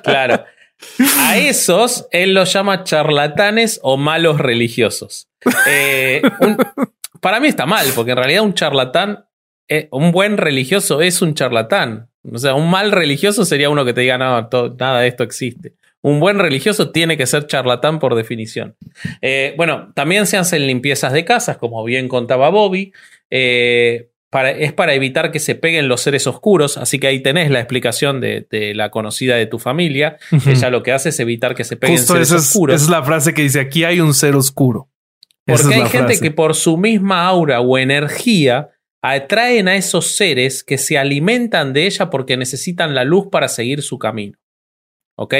[0.03, 0.45] claro.
[1.17, 5.27] A esos él los llama charlatanes o malos religiosos.
[5.67, 6.21] Eh,
[7.19, 9.25] para mí está mal, porque en realidad un charlatán,
[9.67, 12.09] eh, un buen religioso es un charlatán.
[12.31, 15.73] O sea, un mal religioso sería uno que te diga, no, nada de esto existe.
[16.01, 18.75] Un buen religioso tiene que ser charlatán por definición.
[19.21, 22.93] Eh, bueno, también se hacen limpiezas de casas, como bien contaba Bobby.
[23.29, 27.59] Eh, es para evitar que se peguen los seres oscuros, así que ahí tenés la
[27.59, 28.45] explicación de,
[28.75, 30.17] la conocida de tu familia.
[30.45, 32.75] Ella lo que hace es evitar que se peguen seres oscuros.
[32.75, 34.89] Esa es la frase que dice, aquí hay un ser oscuro.
[35.45, 38.69] Porque hay gente que por su misma aura o energía
[39.01, 43.81] atraen a esos seres que se alimentan de ella porque necesitan la luz para seguir
[43.81, 44.37] su camino.
[45.15, 45.33] ¿Ok?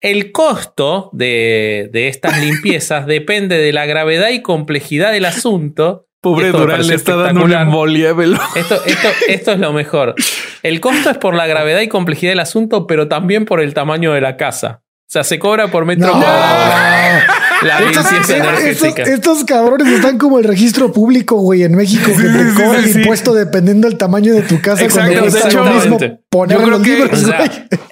[0.00, 6.06] El costo de, estas limpiezas depende de la gravedad y complejidad del asunto.
[6.20, 8.10] Pobre Durán le está dando una embolia.
[8.56, 10.14] Esto, esto, esto es lo mejor.
[10.62, 14.12] El costo es por la gravedad y complejidad del asunto, pero también por el tamaño
[14.12, 14.82] de la casa.
[15.08, 17.22] O sea, se cobra por metro cuadrado.
[17.62, 19.04] La estos, energética.
[19.04, 23.32] Estos, cabrones están como el registro público, güey, en México, que te cobran el impuesto
[23.32, 24.84] dependiendo del tamaño de tu casa.
[24.84, 25.98] Exacto, cuando de hecho, mismo
[26.30, 27.24] poner los libros,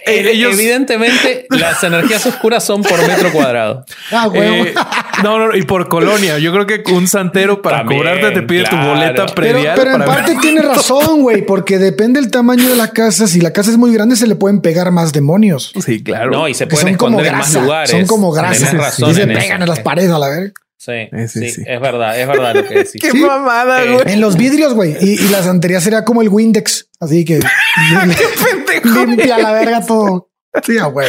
[0.06, 3.84] eh, Evidentemente, las energías oscuras son por metro cuadrado.
[4.12, 4.68] Ah, güey.
[4.68, 4.74] Eh,
[5.22, 6.38] no, no, y por colonia.
[6.38, 9.74] Yo creo que un santero para cobrarte te pide tu boleta predial.
[9.74, 13.26] Pero, pero en parte tiene razón, güey, porque depende del tamaño de la casa.
[13.26, 15.72] Si la casa es muy grande, se le pueden pegar más demonios.
[15.84, 16.30] Sí, claro.
[16.30, 16.96] No, y se pueden
[17.32, 17.90] más lugares.
[17.90, 18.98] Son como grasas.
[18.98, 20.52] y se pegan en las paredes a la verga.
[20.86, 23.02] Sí, sí, sí, es verdad, es verdad lo que decís.
[23.02, 24.04] Qué mamada, eh, güey.
[24.06, 24.94] En los vidrios, güey.
[25.00, 26.88] Y, la santería sería como el Windex.
[27.00, 27.40] Así que
[28.84, 30.30] limpia la verga todo.
[30.62, 31.08] Sí, güey.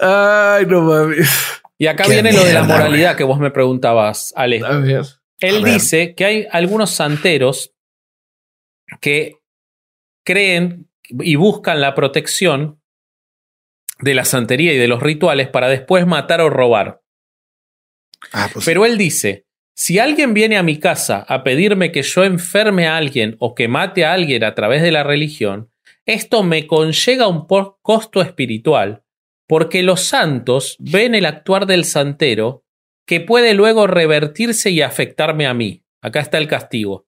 [0.00, 1.28] Ay, no mames.
[1.78, 4.62] Y acá viene lo de la moralidad que vos me preguntabas, Ale.
[5.40, 7.74] Él dice que hay algunos santeros
[9.00, 9.40] que
[10.24, 12.80] creen y buscan la protección
[13.98, 17.01] de la santería y de los rituales para después matar o robar.
[18.32, 22.24] Ah, pues Pero él dice, si alguien viene a mi casa a pedirme que yo
[22.24, 25.70] enferme a alguien o que mate a alguien a través de la religión,
[26.06, 29.04] esto me conllega un costo espiritual,
[29.46, 32.64] porque los santos ven el actuar del santero
[33.06, 35.84] que puede luego revertirse y afectarme a mí.
[36.00, 37.06] Acá está el castigo.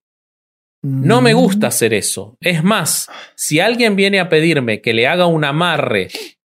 [0.83, 1.69] No me gusta mm.
[1.69, 2.37] hacer eso.
[2.41, 6.09] Es más, si alguien viene a pedirme que le haga un amarre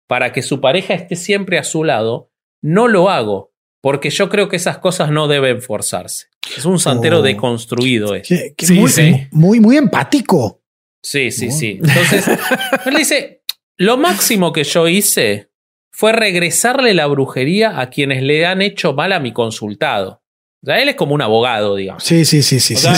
[0.06, 2.30] para que su pareja esté siempre a su lado,
[2.60, 3.47] no lo hago,
[3.80, 6.26] porque yo creo que esas cosas no deben forzarse.
[6.56, 7.22] Es un santero oh.
[7.22, 8.14] deconstruido.
[8.22, 9.26] sí, muy, sí.
[9.30, 10.62] muy, muy empático.
[11.02, 11.80] Sí, sí, sí.
[11.82, 12.26] Entonces,
[12.86, 13.42] él dice,
[13.76, 15.50] lo máximo que yo hice
[15.90, 20.17] fue regresarle la brujería a quienes le han hecho mal a mi consultado.
[20.60, 22.02] O sea, él es como un abogado, digamos.
[22.02, 22.74] Sí, sí, sí, sí.
[22.74, 22.88] sí,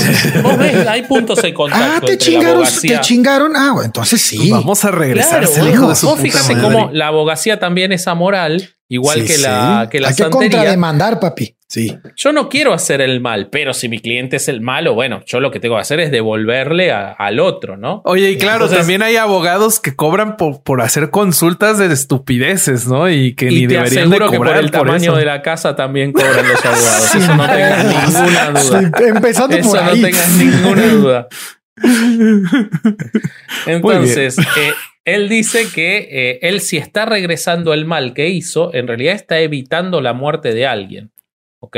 [0.43, 2.07] Vos ves, hay puntos de contacto.
[2.07, 3.53] Ah, te chingaron, te chingaron.
[3.55, 4.51] Ah, bueno, entonces sí.
[4.51, 5.47] Vamos a regresar.
[5.47, 10.09] Claro, vos, vos fíjate cómo la abogacía también es amoral, igual que la, que la
[10.09, 11.55] Hay que contrademandar, papi.
[11.71, 11.97] Sí.
[12.17, 15.39] Yo no quiero hacer el mal, pero si mi cliente es el malo, bueno, yo
[15.39, 18.03] lo que tengo que hacer es devolverle al otro, ¿no?
[18.07, 23.09] Oye, y claro, también hay abogados que cobran por, por, hacer consultas de estupideces, ¿no?
[23.09, 26.49] Y que ni deberían de cobrar que por el tamaño de la casa también cobran
[26.49, 27.15] los abogados.
[27.15, 28.91] Eso no tengas ninguna duda.
[29.07, 31.29] empezando Eso por no tengas ninguna duda.
[33.67, 34.73] Entonces, eh,
[35.05, 39.39] él dice que eh, él si está regresando el mal que hizo, en realidad está
[39.39, 41.13] evitando la muerte de alguien.
[41.61, 41.77] ¿Ok?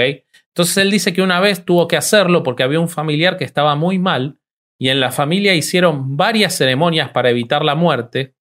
[0.49, 3.75] Entonces él dice que una vez tuvo que hacerlo porque había un familiar que estaba
[3.75, 4.39] muy mal
[4.79, 8.35] y en la familia hicieron varias ceremonias para evitar la muerte,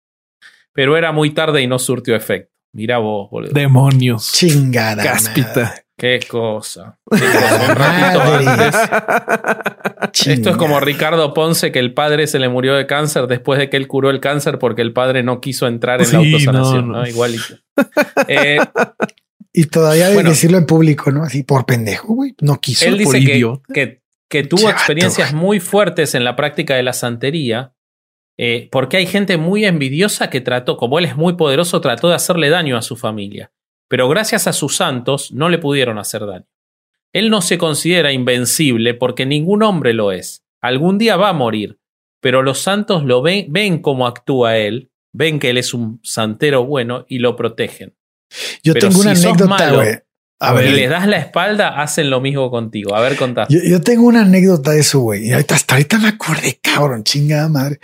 [0.74, 2.52] pero era muy tarde y no surtió efecto.
[2.74, 3.52] Mira vos, boludo.
[3.52, 4.32] Demonios.
[4.32, 5.04] Chingada.
[5.04, 5.76] Cáspita.
[5.98, 6.98] Qué cosa.
[7.06, 7.20] Un
[7.76, 8.76] ratito antes.
[10.26, 13.70] Esto es como Ricardo Ponce, que el padre se le murió de cáncer después de
[13.70, 17.06] que él curó el cáncer porque el padre no quiso entrar en la autosanación, ¿no?
[17.06, 17.56] Igualito.
[18.28, 18.58] Eh,
[19.54, 21.24] y todavía de decirlo en público, ¿no?
[21.24, 22.36] Así por pendejo, güey.
[22.42, 22.86] No quiso.
[22.86, 23.20] Él dice
[23.74, 27.74] que, que, tuvo experiencias muy fuertes en la práctica de la santería,
[28.38, 32.16] eh, porque hay gente muy envidiosa que trató, como él es muy poderoso, trató de
[32.16, 33.52] hacerle daño a su familia.
[33.88, 36.48] Pero gracias a sus santos no le pudieron hacer daño.
[37.14, 40.46] Él no se considera invencible porque ningún hombre lo es.
[40.62, 41.80] Algún día va a morir,
[42.22, 46.66] pero los santos lo ven, ven cómo actúa él, ven que él es un santero
[46.66, 47.96] bueno y lo protegen.
[48.64, 50.00] Yo tengo una anécdota, güey.
[50.42, 52.96] A ver, le das la espalda, hacen lo mismo contigo.
[52.96, 53.46] A ver, contá.
[53.48, 55.28] Yo, tengo una anécdota de eso, güey.
[55.28, 57.80] Y ahorita, hasta ahorita me acordé, cabrón, chingada madre.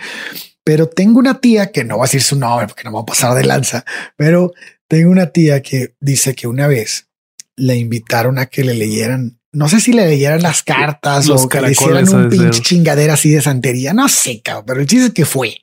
[0.64, 3.06] Pero tengo una tía que no va a decir su nombre porque no va a
[3.06, 3.84] pasar de lanza,
[4.16, 4.52] pero
[4.88, 7.08] tengo una tía que dice que una vez
[7.54, 11.60] le invitaron a que le leyeran, no sé si le leyeran las cartas o que
[11.60, 13.92] le hicieran un pinche chingadera así de santería.
[13.94, 15.58] No sé, cabrón, pero el chiste es que fue.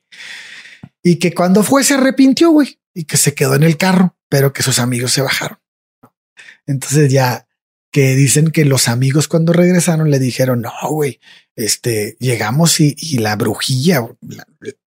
[1.03, 4.53] Y que cuando fue se arrepintió, güey, y que se quedó en el carro pero
[4.53, 5.59] que sus amigos se bajaron.
[6.65, 7.47] Entonces ya
[7.95, 11.21] que dicen que los amigos cuando regresaron le dijeron, no, güey,
[11.55, 14.05] este, llegamos y, la brujilla,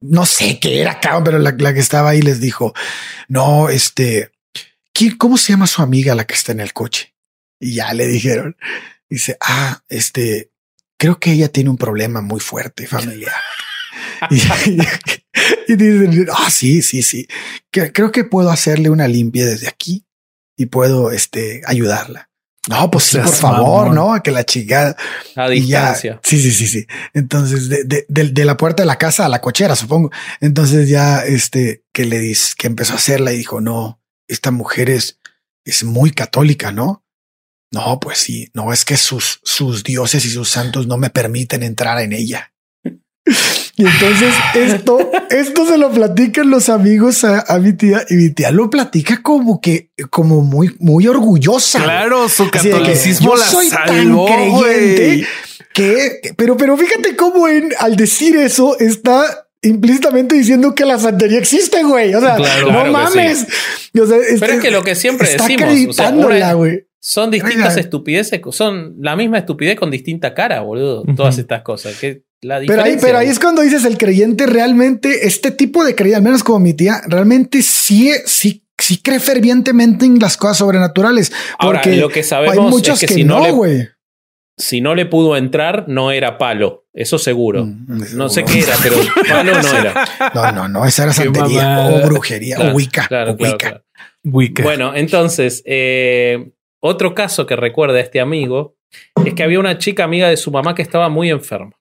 [0.01, 2.75] no sé qué era, cabrón, pero la, que estaba ahí les dijo,
[3.29, 4.33] no, este,
[4.93, 7.15] ¿quién, ¿cómo se llama su amiga la que está en el coche?
[7.59, 8.59] Y ya le dijeron,
[9.09, 10.51] dice, ah, este,
[10.99, 13.33] creo que ella tiene un problema muy fuerte familiar.
[15.69, 17.29] y, dicen, ah, sí, sí, sí.
[17.71, 20.05] creo que puedo hacerle una limpia desde aquí
[20.57, 22.29] y puedo este, ayudarla.
[22.69, 24.95] No, pues sí, por favor, no, que la chingada.
[25.37, 26.21] A distancia.
[26.23, 26.87] sí, sí, sí, sí.
[27.15, 30.11] Entonces, de, de, de, la puerta de la casa a la cochera, supongo.
[30.41, 34.91] Entonces ya, este, que le dice, que empezó a hacerla y dijo, no, esta mujer
[34.91, 35.19] es,
[35.65, 37.05] es muy católica, ¿no?
[37.71, 41.63] No, pues sí, no es que sus, sus dioses y sus santos no me permiten
[41.63, 42.53] entrar en ella.
[43.77, 48.51] Y entonces esto, esto se lo platican los amigos a, mi tía y mi tía
[48.51, 51.83] lo platica como que, como muy, muy orgullosa.
[51.83, 53.87] Claro, su catolicismo la soy tan
[54.27, 55.27] creyente
[55.73, 61.39] que, pero, pero fíjate cómo en, al decir eso está implícitamente diciendo que la santería
[61.39, 62.15] existe, güey.
[62.15, 63.47] O sea, no mames.
[63.93, 65.97] pero es que lo que siempre decimos,
[67.01, 71.05] son distintas estupideces, son la misma estupidez con distinta cara, boludo.
[71.17, 71.97] Todas estas cosas.
[71.99, 76.19] Que pero ahí, pero ahí es cuando dices el creyente realmente, este tipo de creyente,
[76.19, 81.33] al menos como mi tía, realmente sí, sí, sí cree fervientemente en las cosas sobrenaturales.
[81.61, 83.89] Porque lo que sabemos hay muchos que, si no, güey.
[84.57, 86.87] Si no le pudo entrar, no era palo.
[86.93, 87.65] Eso seguro.
[87.65, 88.97] Mm, no sé qué era, pero
[89.29, 90.05] palo no era.
[90.35, 90.85] No, no, no.
[90.85, 93.09] Esa era santería o brujería o wicca.
[94.25, 94.63] wicca.
[94.65, 98.77] Bueno, entonces, eh, otro caso que recuerda a este amigo
[99.25, 101.78] es que había una chica amiga de su mamá que estaba muy enferma.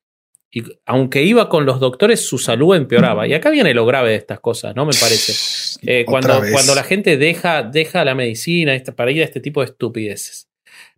[0.50, 3.28] Y aunque iba con los doctores, su salud empeoraba.
[3.28, 4.86] Y acá viene lo grave de estas cosas, ¿no?
[4.86, 5.34] Me parece.
[5.82, 9.68] Eh, cuando, cuando la gente deja, deja la medicina para ir a este tipo de
[9.68, 10.50] estupideces.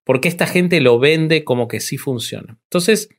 [0.03, 2.57] Porque esta gente lo vende como que sí funciona.
[2.63, 3.09] Entonces,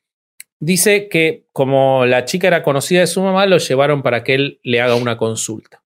[0.60, 4.60] dice que como la chica era conocida de su mamá, lo llevaron para que él
[4.62, 5.82] le haga una consulta.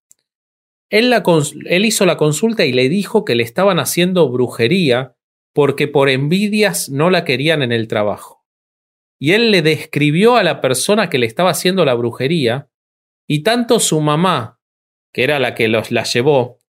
[0.89, 1.23] Él, la,
[1.65, 5.15] él hizo la consulta y le dijo que le estaban haciendo brujería
[5.53, 8.34] porque por envidias no la querían en el trabajo
[9.19, 12.69] y él le describió a la persona que le estaba haciendo la brujería,
[13.27, 14.59] y tanto su mamá,
[15.13, 16.59] que era la que los, la llevó,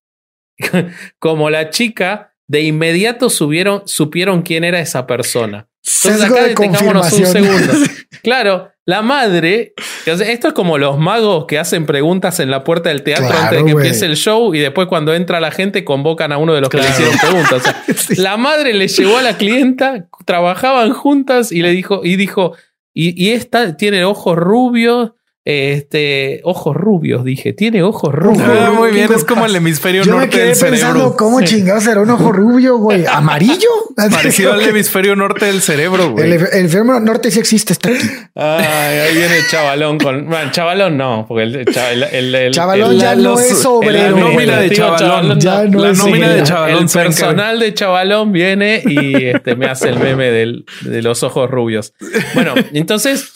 [1.18, 5.68] como la chica, de inmediato subieron, supieron quién era esa persona.
[5.85, 7.73] Entonces acá detengámonos un segundo.
[8.23, 9.75] Claro, la madre,
[10.07, 13.65] esto es como los magos que hacen preguntas en la puerta del teatro antes de
[13.65, 16.71] que empiece el show y después cuando entra la gente convocan a uno de los
[16.71, 17.75] que le hicieron preguntas.
[18.19, 22.53] La madre le llevó a la clienta, trabajaban juntas y le dijo, y dijo,
[22.95, 25.11] y, esta tiene ojos rubios,
[25.48, 27.52] Este, ojos rubios, dije.
[27.52, 28.43] Tiene ojos rubios.
[28.44, 31.16] Ah, muy bien, es como el hemisferio Yo norte me quedé del pensando, cerebro.
[31.16, 33.05] ¿cómo chingados será un ojo rubio, güey?
[33.06, 33.68] ¿Amarillo?
[34.10, 36.27] Parecido al hemisferio norte del cerebro, güey.
[36.27, 37.98] El, el hemisferio norte sí existe, está aquí.
[38.35, 38.64] Ay,
[38.98, 40.27] ahí viene el chavalón con.
[40.27, 43.62] Bueno, chavalón no, porque el, el, el- el- Chavalón el- ya la- no los- es
[43.62, 44.16] la obrero.
[44.18, 45.39] nómina de chavalón.
[45.40, 46.82] Ya no la nómina de chavalón.
[46.82, 51.48] El personal de chavalón viene y este, me hace el meme del- de los ojos
[51.48, 51.94] rubios.
[52.35, 53.36] Bueno, entonces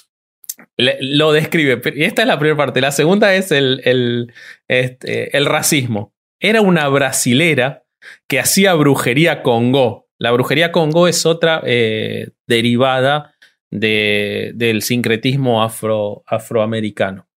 [1.00, 1.80] lo describe.
[1.94, 2.80] Y esta es la primera parte.
[2.80, 4.32] La segunda es el, el,
[4.68, 6.12] este, el racismo.
[6.40, 7.84] Era una brasilera
[8.28, 10.08] que hacía brujería Congo.
[10.18, 13.34] La brujería Congo es otra eh, derivada
[13.70, 17.28] de- del sincretismo afro, afroamericano.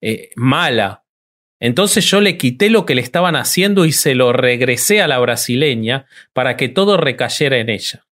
[0.00, 1.04] Eh, mala.
[1.60, 5.18] Entonces yo le quité lo que le estaban haciendo y se lo regresé a la
[5.18, 8.04] brasileña para que todo recayera en ella.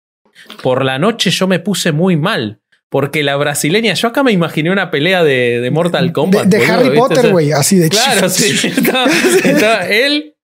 [0.62, 2.61] Por la noche yo me puse muy mal.
[2.95, 6.45] Porque la brasileña, yo acá me imaginé una pelea de, de Mortal Kombat.
[6.47, 6.99] De, de boludo, Harry ¿viste?
[7.01, 8.69] O Potter, sea, güey, así de Claro, sí.
[8.69, 9.07] Estaba,
[9.45, 10.37] estaba él,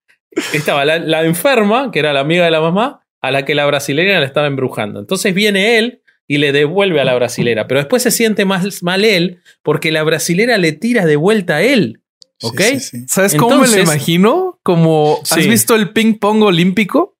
[0.52, 3.66] estaba la, la enferma, que era la amiga de la mamá, a la que la
[3.66, 4.98] brasileña la estaba embrujando.
[4.98, 7.68] Entonces viene él y le devuelve a la brasilera.
[7.68, 11.62] Pero después se siente más mal él porque la brasilera le tira de vuelta a
[11.62, 12.02] él.
[12.42, 12.62] ¿Ok?
[12.62, 13.04] sí, sí.
[13.06, 14.58] ¿Sabes cómo me lo imagino?
[14.64, 15.48] Como, ¿has Sí.
[15.48, 17.16] visto el ping pong olímpico?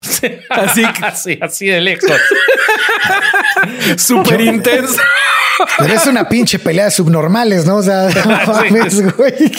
[0.48, 2.10] Así que- así, así de lejos.
[3.96, 5.00] Súper intenso.
[5.78, 7.76] Pero es una pinche pelea de subnormales, ¿no?
[7.76, 9.32] O sea, no mames, güey.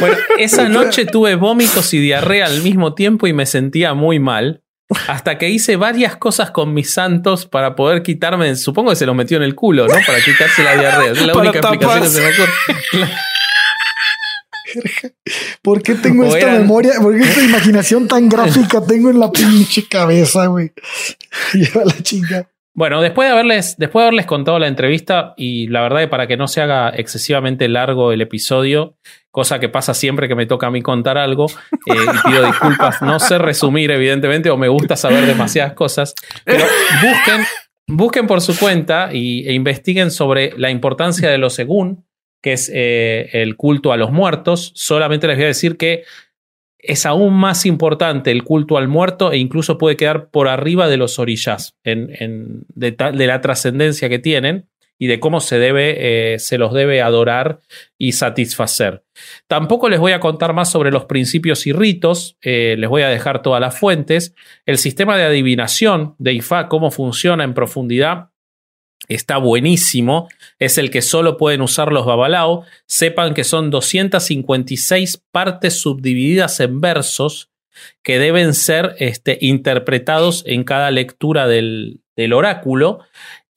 [0.00, 4.62] Bueno, esa noche tuve vómitos y diarrea al mismo tiempo y me sentía muy mal.
[5.06, 9.14] Hasta que hice varias cosas con mis santos para poder quitarme, supongo que se los
[9.14, 9.94] metió en el culo, ¿no?
[10.06, 11.12] Para quitarse la diarrea.
[11.12, 13.12] Es la Para única explicación que se me ocurre.
[15.62, 16.92] ¿Por qué tengo O esta eran- memoria?
[17.00, 20.72] ¿Por qué esta imaginación tan gráfica tengo en la pinche cabeza, güey?
[21.54, 22.48] Lleva la chinga.
[22.74, 26.28] Bueno, después de haberles, después de haberles contado la entrevista, y la verdad que para
[26.28, 28.96] que no se haga excesivamente largo el episodio,
[29.32, 31.46] cosa que pasa siempre que me toca a mí contar algo,
[31.86, 36.14] eh, y pido disculpas, no sé resumir, evidentemente, o me gusta saber demasiadas cosas,
[36.44, 36.64] pero
[37.02, 37.44] busquen,
[37.88, 42.06] busquen por su cuenta y, e investiguen sobre la importancia de lo según,
[42.40, 44.72] que es eh, el culto a los muertos.
[44.74, 46.04] Solamente les voy a decir que
[46.78, 50.96] es aún más importante el culto al muerto e incluso puede quedar por arriba de
[50.96, 56.58] los orillas en, de la trascendencia que tienen y de cómo se, debe, eh, se
[56.58, 57.60] los debe adorar
[57.96, 59.04] y satisfacer.
[59.46, 63.08] Tampoco les voy a contar más sobre los principios y ritos, eh, les voy a
[63.08, 64.34] dejar todas las fuentes.
[64.66, 68.30] El sistema de adivinación de IFA, cómo funciona en profundidad,
[69.08, 70.28] está buenísimo.
[70.58, 72.64] Es el que solo pueden usar los babalao.
[72.86, 77.50] Sepan que son 256 partes subdivididas en versos
[78.02, 83.00] que deben ser este, interpretados en cada lectura del, del oráculo.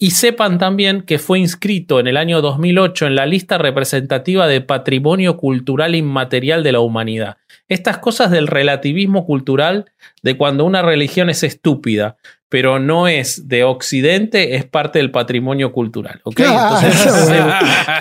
[0.04, 4.60] Y sepan también que fue inscrito en el año 2008 en la lista representativa de
[4.60, 7.38] Patrimonio Cultural Inmaterial de la Humanidad.
[7.68, 9.92] Estas cosas del relativismo cultural,
[10.24, 12.18] de cuando una religión es estúpida,
[12.50, 16.20] pero no es de Occidente, es parte del patrimonio cultural.
[16.24, 16.40] ¿ok?
[16.48, 17.14] Ah, Entonces,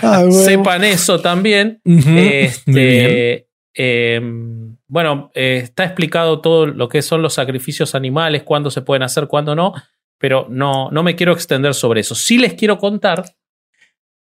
[0.01, 0.31] Ah, güey.
[0.43, 1.81] sepan eso también.
[1.85, 4.21] Este, eh,
[4.87, 9.27] bueno, eh, está explicado todo lo que son los sacrificios animales, cuándo se pueden hacer,
[9.27, 9.73] cuándo no,
[10.21, 12.15] pero no, no me quiero extender sobre eso.
[12.15, 13.25] Sí les quiero contar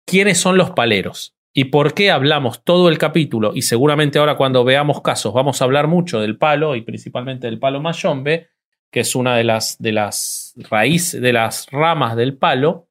[0.07, 4.65] quiénes son los paleros y por qué hablamos todo el capítulo y seguramente ahora cuando
[4.65, 8.49] veamos casos vamos a hablar mucho del palo y principalmente del palo mayombe,
[8.91, 12.87] que es una de las, de las raíces, de las ramas del palo.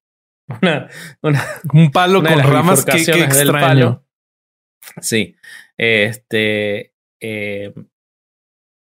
[0.61, 0.87] Una,
[1.21, 3.51] una- Un palo con ramas que, del extraño.
[3.51, 4.05] palo.
[5.01, 5.35] Sí.
[5.77, 6.93] Este.
[7.19, 7.73] eh,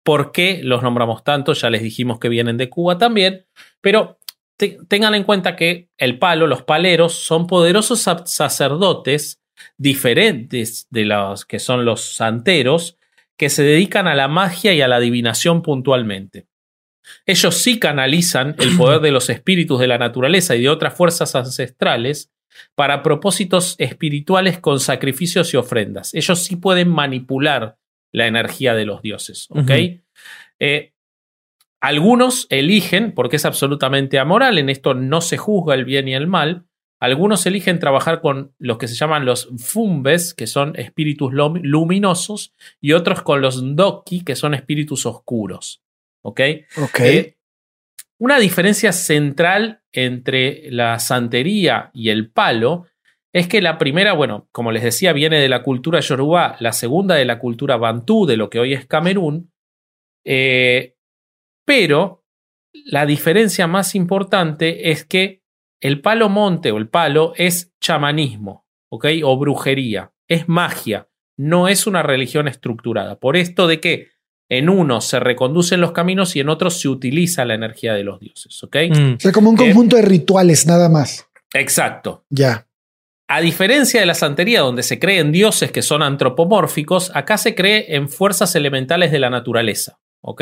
[0.10, 1.54] ¿Por qué los nombramos tanto?
[1.54, 3.46] Ya les dijimos que vienen de Cuba también.
[3.80, 4.18] Pero
[4.58, 9.40] te- tengan en cuenta que el palo, los paleros, son poderosos sa- sacerdotes
[9.78, 12.98] diferentes de los que son los santeros,
[13.38, 16.48] que se dedican a la magia y a la adivinación puntualmente.
[17.28, 21.36] Ellos sí canalizan el poder de los espíritus de la naturaleza y de otras fuerzas
[21.36, 22.32] ancestrales
[22.74, 26.16] para propósitos espirituales con sacrificios y ofrendas.
[26.16, 27.78] Ellos sí pueden manipular
[28.12, 29.48] la energía de los dioses.
[30.60, 30.94] Eh,
[31.82, 36.28] algunos eligen, porque es absolutamente amoral, en esto no se juzga el bien y el
[36.28, 36.66] mal,
[37.00, 42.54] algunos eligen trabajar con los que se llaman los fumbes, que son espíritus lum- luminosos,
[42.82, 45.82] y otros con los ndoki, que son espíritus oscuros.
[47.08, 47.36] Eh,
[48.18, 52.88] una diferencia central entre la santería y el palo
[53.32, 57.16] es que la primera, bueno, como les decía, viene de la cultura yoruba, la segunda
[57.16, 59.52] de la cultura bantú, de lo que hoy es Camerún,
[60.26, 60.96] eh,
[61.66, 62.26] pero
[62.74, 65.44] la diferencia más importante es que
[65.82, 69.06] el palo monte o el palo es chamanismo, ¿ok?
[69.24, 71.08] O brujería, es magia,
[71.38, 73.20] no es una religión estructurada.
[73.20, 74.08] Por esto de que
[74.50, 78.20] en uno se reconducen los caminos y en otros se utiliza la energía de los
[78.20, 78.76] dioses, ¿ok?
[78.90, 79.14] Mm.
[79.14, 81.28] O sea, como un eh, conjunto de rituales, nada más.
[81.54, 82.26] Exacto.
[82.30, 82.68] Ya.
[83.30, 87.56] A diferencia de la santería, donde se cree en dioses que son antropomórficos, acá se
[87.56, 90.00] cree en fuerzas elementales de la naturaleza.
[90.22, 90.42] ¿ok?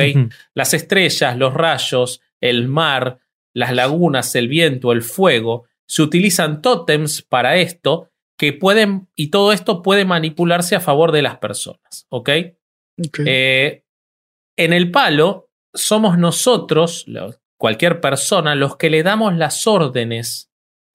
[0.54, 3.20] Las estrellas, los rayos, el mar,
[3.54, 9.52] las lagunas, el viento, el fuego, se utilizan tótems para esto que pueden, y todo
[9.52, 12.30] esto puede manipularse a favor de las personas, ¿ok?
[13.26, 13.84] Eh,
[14.58, 17.06] en el palo somos nosotros,
[17.58, 20.47] cualquier persona, los que le damos las órdenes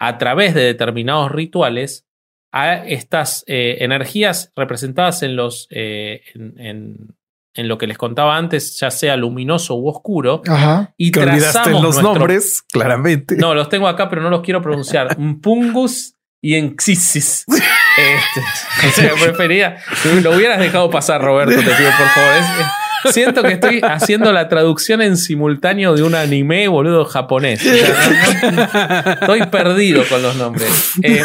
[0.02, 2.08] a través de determinados rituales
[2.50, 7.14] a estas eh, energías representadas en los eh, en,
[7.54, 10.42] en lo que les contaba antes, ya sea luminoso u oscuro.
[10.48, 10.92] Ajá.
[10.96, 13.36] Y que los nombres, claramente.
[13.36, 15.16] No, los tengo acá, pero no los quiero pronunciar.
[15.40, 17.46] Pungus y Enxisis.
[17.92, 18.40] Este,
[18.88, 19.76] o sea, prefería.
[20.22, 22.81] Lo hubieras dejado pasar, Roberto, te pido, por favor.
[23.10, 27.64] Siento que estoy haciendo la traducción en simultáneo de un anime, boludo, japonés.
[27.64, 30.92] estoy perdido con los nombres.
[31.02, 31.22] Eh,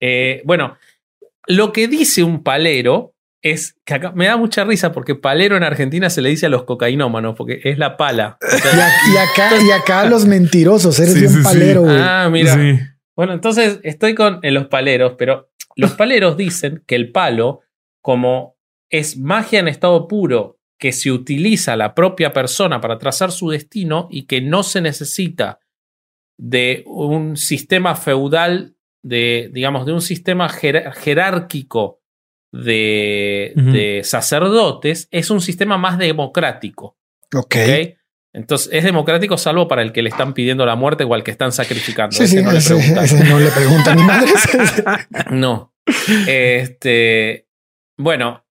[0.00, 0.76] eh, bueno,
[1.46, 5.62] lo que dice un palero es que acá me da mucha risa porque palero en
[5.62, 8.38] Argentina se le dice a los cocainómanos porque es la pala.
[8.40, 11.98] y, acá, y acá los mentirosos, eres bien palero, güey.
[12.00, 12.56] Ah, mira.
[13.14, 17.60] Bueno, entonces estoy con los paleros, pero los paleros dicen que el palo,
[18.00, 18.53] como
[18.90, 24.08] es magia en estado puro, que se utiliza la propia persona para trazar su destino
[24.10, 25.60] y que no se necesita
[26.36, 32.00] de un sistema feudal, de, digamos, de un sistema jerárquico
[32.52, 36.96] de, sacerdotes es un sistema más democrático.
[37.34, 37.56] Ok.
[38.32, 41.30] Entonces, es democrático salvo para el que le están pidiendo la muerte o al que
[41.30, 42.16] están sacrificando.
[42.16, 43.98] Sí, sí, no, le no le preguntan
[45.30, 45.72] no.
[46.26, 47.48] Este,
[47.96, 48.43] bueno,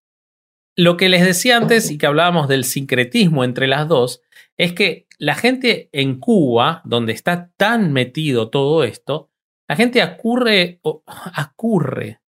[0.76, 4.22] lo que les decía antes y que hablábamos del sincretismo entre las dos,
[4.58, 9.30] es que la gente en Cuba, donde está tan metido todo esto,
[9.68, 10.80] la gente acurre,
[11.34, 12.20] acurre,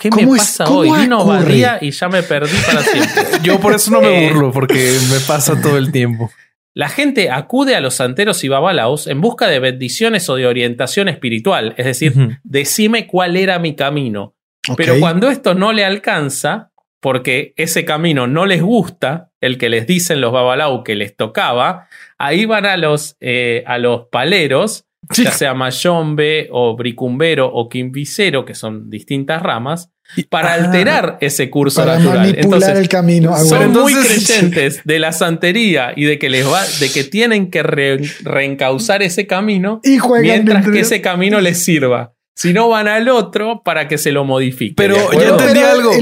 [0.00, 0.90] ¿Qué me pasa hoy?
[0.90, 3.22] Vino Badía y ya me perdí para siempre.
[3.42, 6.30] Yo por eso no me eh, burlo, porque me pasa todo el tiempo.
[6.72, 11.10] La gente acude a los santeros y babalaos en busca de bendiciones o de orientación
[11.10, 12.14] espiritual, es decir,
[12.44, 14.36] decime cuál era mi camino.
[14.76, 16.69] Pero cuando esto no le alcanza,
[17.00, 21.88] porque ese camino no les gusta, el que les dicen los babalaos que les tocaba,
[22.18, 24.86] ahí van a los, eh, a los paleros
[25.16, 29.90] ya sea mayombe o bricumbero o quimbicero, que son distintas ramas,
[30.28, 32.30] para alterar ese curso para natural.
[32.30, 33.36] Manipular el camino.
[33.36, 37.62] son muy creyentes de la santería y de que les va, de que tienen que
[37.62, 39.80] reencauzar ese camino
[40.20, 42.14] mientras que ese camino les sirva.
[42.34, 44.74] Si no van al otro para que se lo modifique.
[44.76, 45.92] Pero ya entendí algo.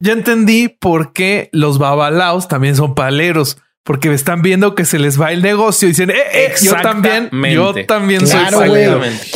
[0.00, 3.56] ya, entendí por qué los babalaos también son paleros
[3.88, 7.30] porque están viendo que se les va el negocio y dicen, eh, eh yo también,
[7.50, 8.70] yo también soy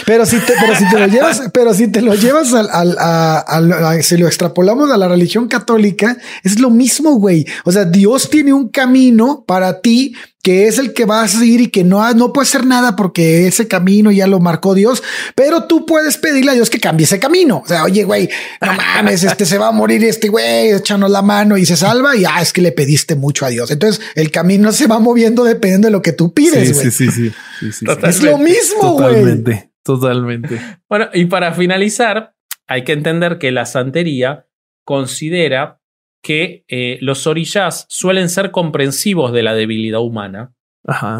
[0.04, 3.72] Pero si te, pero si te lo llevas, pero si te lo llevas al, al,
[3.72, 7.46] a, si lo extrapolamos a la religión católica, es lo mismo, güey.
[7.64, 11.60] O sea, Dios tiene un camino para ti que es el que vas a seguir
[11.60, 15.02] y que no, no puede hacer nada porque ese camino ya lo marcó Dios,
[15.36, 17.62] pero tú puedes pedirle a Dios que cambie ese camino.
[17.64, 18.28] O sea, oye, güey,
[18.60, 22.16] no mames, este se va a morir este güey, échanos la mano y se salva
[22.16, 23.70] y ah, es que le pediste mucho a Dios.
[23.70, 26.76] Entonces el camino se va moviendo dependiendo de lo que tú pides.
[26.76, 27.32] Sí, sí, sí,
[27.72, 29.14] sí, Es lo mismo, güey.
[29.14, 30.60] Totalmente, totalmente.
[30.88, 32.34] Bueno, y para finalizar,
[32.66, 34.48] hay que entender que la santería
[34.84, 35.81] considera
[36.22, 40.54] que eh, los orillas suelen ser comprensivos de la debilidad humana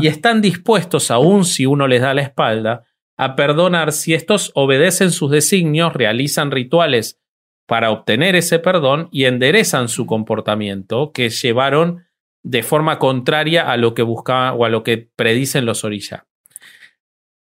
[0.01, 2.85] y están dispuestos, aun si uno les da la espalda,
[3.17, 7.21] a perdonar si estos obedecen sus designios, realizan rituales
[7.67, 12.05] para obtener ese perdón y enderezan su comportamiento que llevaron
[12.43, 16.23] de forma contraria a lo que buscaban o a lo que predicen los orillas.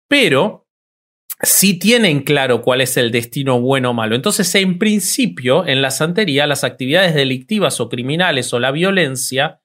[0.08, 0.68] Pero
[1.42, 4.14] si tienen claro cuál es el destino bueno o malo.
[4.14, 9.60] Entonces, en principio, en la santería, las actividades delictivas o criminales o la violencia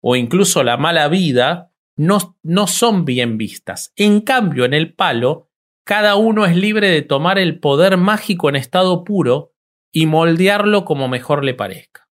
[0.00, 3.92] o incluso la mala vida no, no son bien vistas.
[3.96, 5.50] En cambio, en el palo,
[5.84, 9.52] cada uno es libre de tomar el poder mágico en estado puro
[9.92, 12.08] y moldearlo como mejor le parezca.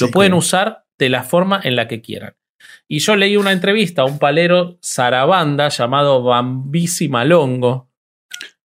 [0.00, 2.34] Lo pueden usar de la forma en la que quieran.
[2.88, 7.90] Y yo leí una entrevista a un palero zarabanda llamado Bambisi Malongo.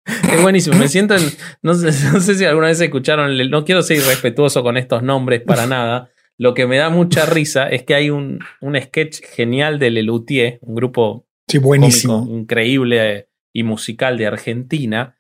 [0.34, 1.24] Es buenísimo, me siento en,
[1.62, 5.42] no sé, no sé si alguna vez escucharon, no quiero ser irrespetuoso con estos nombres
[5.42, 6.10] para nada.
[6.38, 10.60] Lo que me da mucha risa es que hay un, un sketch genial de Lelutier,
[10.62, 12.26] un grupo Sí, buenísimo.
[12.30, 15.18] increíble y musical de Argentina,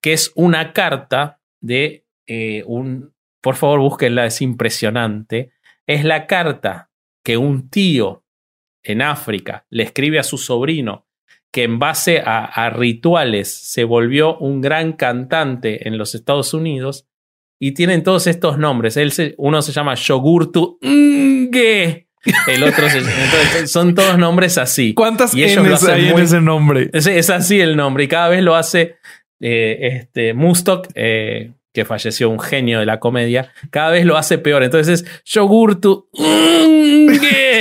[0.00, 3.14] que es una carta de eh, un...
[3.42, 5.52] Por favor, búsquenla, es impresionante.
[5.86, 6.90] Es la carta
[7.22, 8.24] que un tío
[8.86, 11.06] en África le escribe a su sobrino
[11.52, 17.08] que en base a, rituales se volvió un gran cantante en los Estados Unidos
[17.58, 18.98] y tienen todos estos nombres.
[18.98, 22.08] Él uno se llama Yogurtu Nge.
[22.48, 22.88] El otro
[23.66, 24.92] son todos nombres así.
[24.92, 26.90] ¿Cuántas y ellos hay en ese nombre?
[26.92, 28.96] Es, así el nombre y cada vez lo hace
[29.40, 34.38] eh, este Mustok, eh, que falleció un genio de la comedia, cada vez lo hace
[34.38, 34.62] peor.
[34.62, 35.22] Entonces es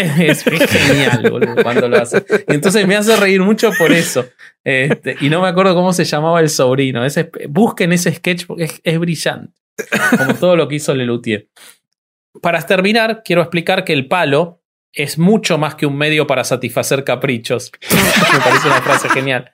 [0.20, 1.32] Es genial
[1.64, 2.26] cuando lo hace.
[2.48, 4.26] Y entonces me hace reír mucho por eso.
[4.64, 7.02] Este, y no me acuerdo cómo se llamaba el sobrino.
[7.50, 9.54] busquen ese sketch porque es, brillante.
[10.18, 11.48] Como todo lo que hizo Lelutier.
[12.42, 14.62] Para terminar, quiero explicar que el palo
[14.92, 17.72] es mucho más que un medio para satisfacer caprichos.
[18.34, 19.52] me parece una frase genial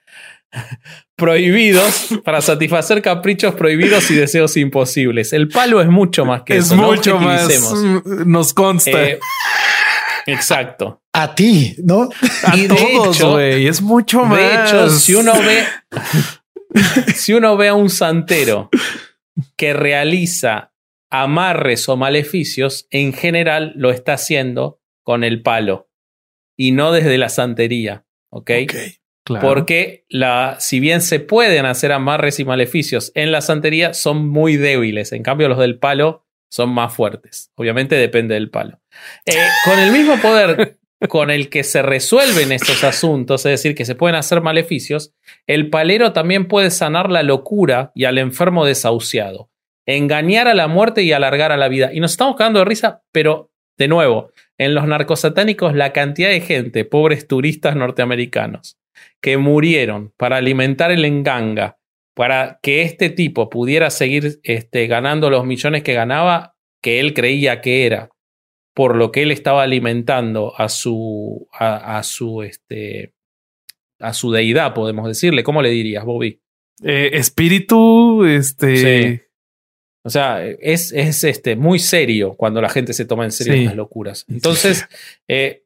[1.16, 5.34] prohibidos para satisfacer caprichos prohibidos y deseos imposibles.
[5.34, 6.76] El palo es mucho más que es eso.
[6.76, 7.48] Es mucho más.
[8.26, 9.04] Nos consta.
[9.04, 9.20] Eh,
[10.26, 11.02] exacto.
[11.14, 12.10] A ti, ¿no?
[12.44, 13.68] A todos, güey.
[13.68, 14.38] Es mucho más.
[14.38, 15.64] De hecho, si uno ve,
[17.16, 18.70] si uno ve a un santero
[19.58, 20.74] que realiza
[21.10, 25.90] amarres o maleficios, en general lo está haciendo con el palo
[26.58, 28.06] y no desde la santería.
[28.30, 28.52] ¿Ok?
[28.64, 28.96] okay.
[29.40, 34.58] Porque la, si bien se pueden hacer amarres y maleficios en la santería, son muy
[34.58, 35.12] débiles.
[35.12, 37.50] En cambio, los del palo son más fuertes.
[37.56, 38.80] Obviamente depende del palo.
[39.26, 39.34] Eh,
[39.66, 43.96] con el mismo poder con el que se resuelven estos asuntos, es decir, que se
[43.96, 45.14] pueden hacer maleficios,
[45.48, 49.50] el palero también puede sanar la locura y al enfermo desahuciado,
[49.88, 51.92] engañar a la muerte y alargar a la vida.
[51.92, 56.42] Y nos estamos cagando de risa, pero de nuevo, en los narcosatánicos la cantidad de
[56.42, 58.78] gente, pobres turistas norteamericanos,
[59.22, 61.80] que murieron para alimentar el enganga,
[62.14, 67.62] para que este tipo pudiera seguir este, ganando los millones que ganaba, que él creía
[67.62, 68.10] que era,
[68.74, 73.14] por lo que él estaba alimentando a su, a, su, este,
[74.00, 75.44] a su deidad, podemos decirle.
[75.44, 76.42] ¿Cómo le dirías, Bobby?
[76.84, 79.28] Eh, espíritu, este.
[80.04, 83.76] O sea, es, es este, muy serio cuando la gente se toma en serio estas
[83.76, 84.26] locuras.
[84.28, 84.88] Entonces,
[85.28, 85.64] eh,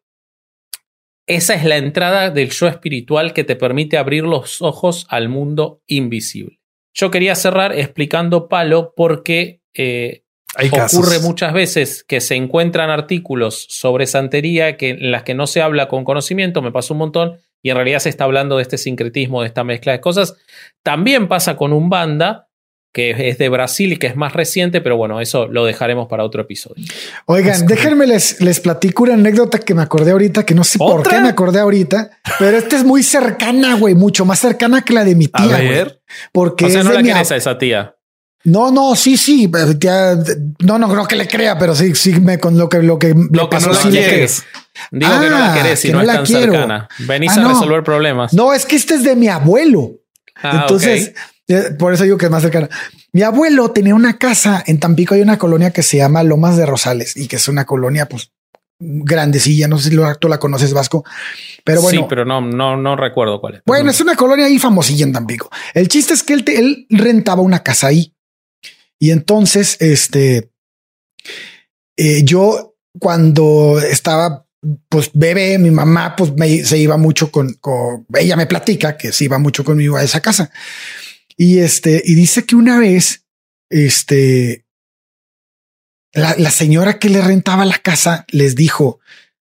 [1.27, 5.81] esa es la entrada del yo espiritual que te permite abrir los ojos al mundo
[5.88, 6.60] invisible.
[6.93, 10.23] Yo quería cerrar explicando Palo porque eh,
[10.72, 15.61] ocurre muchas veces que se encuentran artículos sobre santería que, en las que no se
[15.61, 18.77] habla con conocimiento, me pasó un montón, y en realidad se está hablando de este
[18.77, 20.38] sincretismo, de esta mezcla de cosas.
[20.84, 22.47] También pasa con un banda
[22.95, 26.23] que es de Brasil y que es más reciente, pero bueno, eso lo dejaremos para
[26.23, 26.85] otro episodio.
[27.26, 31.05] Oigan, déjenme les, les platico una anécdota que me acordé ahorita, que no sé por
[31.05, 32.09] qué me acordé ahorita,
[32.39, 35.57] pero esta es muy cercana, güey, mucho más cercana que la de mi tía.
[35.57, 35.99] A ver.
[36.31, 37.97] porque o sea, no la quieres a esa tía.
[38.45, 39.51] No, no, sí, sí,
[40.59, 43.09] no, no creo que le crea, pero sí, sí me con lo que lo que
[43.09, 44.45] lo que no la quieres.
[44.89, 46.88] Digo que no la ah, querés y no, es tan cercana.
[46.99, 48.34] Venís ah, a resolver problemas.
[48.34, 49.99] No, es que este es de mi abuelo.
[50.41, 51.13] Ah, Entonces,
[51.77, 52.69] por eso digo que es más cercana.
[53.13, 55.15] Mi abuelo tenía una casa en Tampico.
[55.15, 58.31] Hay una colonia que se llama Lomas de Rosales y que es una colonia, pues
[58.80, 59.67] grandecilla.
[59.67, 61.03] No sé si tú la conoces, Vasco,
[61.63, 62.01] pero bueno.
[62.01, 63.61] Sí, pero no, no, no recuerdo cuál es.
[63.65, 65.49] Bueno, es una colonia ahí famosilla en Tampico.
[65.73, 68.15] El chiste es que él, él rentaba una casa ahí
[68.99, 70.51] y entonces, este,
[71.97, 74.45] eh, yo cuando estaba
[74.89, 76.34] pues bebé, mi mamá pues
[76.67, 80.22] se iba mucho con, con, ella me platica que se iba mucho conmigo a esa
[80.22, 80.49] casa.
[81.38, 83.26] Y este, y dice que una vez,
[83.70, 84.66] este,
[86.14, 88.99] la, la señora que le rentaba la casa les dijo,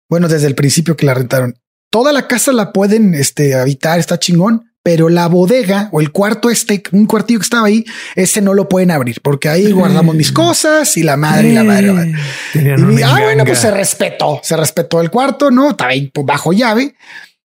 [0.09, 1.59] bueno, desde el principio que la rentaron,
[1.91, 6.51] toda la casa la pueden este, habitar, está chingón, pero la bodega o el cuarto
[6.51, 10.31] este, un cuartillo que estaba ahí, ese no lo pueden abrir porque ahí guardamos mis
[10.31, 12.13] cosas y la madre y la madre.
[12.55, 16.95] Y, ah, bueno, pues se respetó, se respetó el cuarto, no estaba ahí bajo llave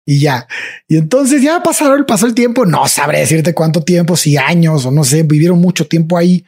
[0.08, 0.48] y ya.
[0.88, 2.64] Y entonces ya pasaron, pasó el tiempo.
[2.64, 6.46] No sabré decirte cuánto tiempo, si años o no sé, vivieron mucho tiempo ahí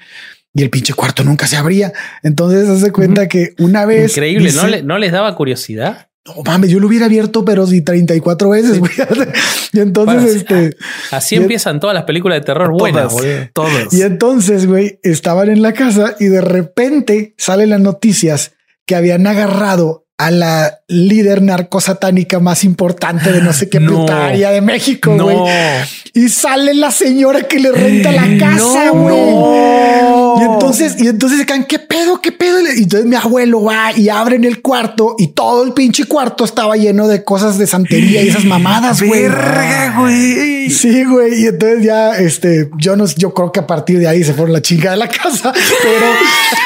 [0.55, 1.93] y el pinche cuarto nunca se abría.
[2.23, 4.13] Entonces hace cuenta que una vez.
[4.13, 6.09] Increíble, ¿no, le, ¿no les daba curiosidad?
[6.25, 8.81] No mames, yo lo hubiera abierto, pero si 34 veces.
[9.75, 10.75] y entonces, este.
[11.11, 13.15] Así empiezan todas las películas de terror buenas,
[13.53, 13.93] Todas.
[13.93, 18.53] Y entonces, güey, estaban en la casa y de repente salen las noticias
[18.87, 24.51] que habían agarrado a la líder narcosatánica más importante de no sé qué puta área
[24.51, 25.39] de México, güey.
[26.13, 29.17] Y sale la señora que le renta la casa, güey.
[29.17, 30.30] No.
[30.39, 32.21] Y entonces, y entonces se caen, ¿qué pedo?
[32.21, 32.61] ¿Qué pedo?
[32.61, 36.77] Y entonces mi abuelo va y abren el cuarto y todo el pinche cuarto estaba
[36.77, 39.29] lleno de cosas de santería y esas mamadas, güey.
[39.97, 40.71] güey.
[40.71, 41.43] Sí, güey.
[41.43, 44.53] Y entonces ya, este, yo no, yo creo que a partir de ahí se fueron
[44.53, 45.53] la chinga de la casa,
[45.83, 46.07] pero,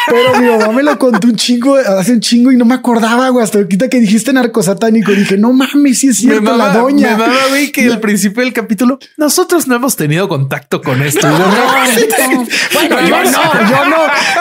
[0.09, 3.29] pero mi mamá me lo contó un chingo, hace un chingo y no me acordaba,
[3.29, 3.45] güey.
[3.45, 7.17] Hasta ahorita que dijiste narcosatánico, dije, no mames, si es cierto, la doña.
[7.17, 11.27] Me mama, güey, que al principio del capítulo, nosotros no hemos tenido contacto con esto.
[12.75, 13.97] bueno, yo no, yo no,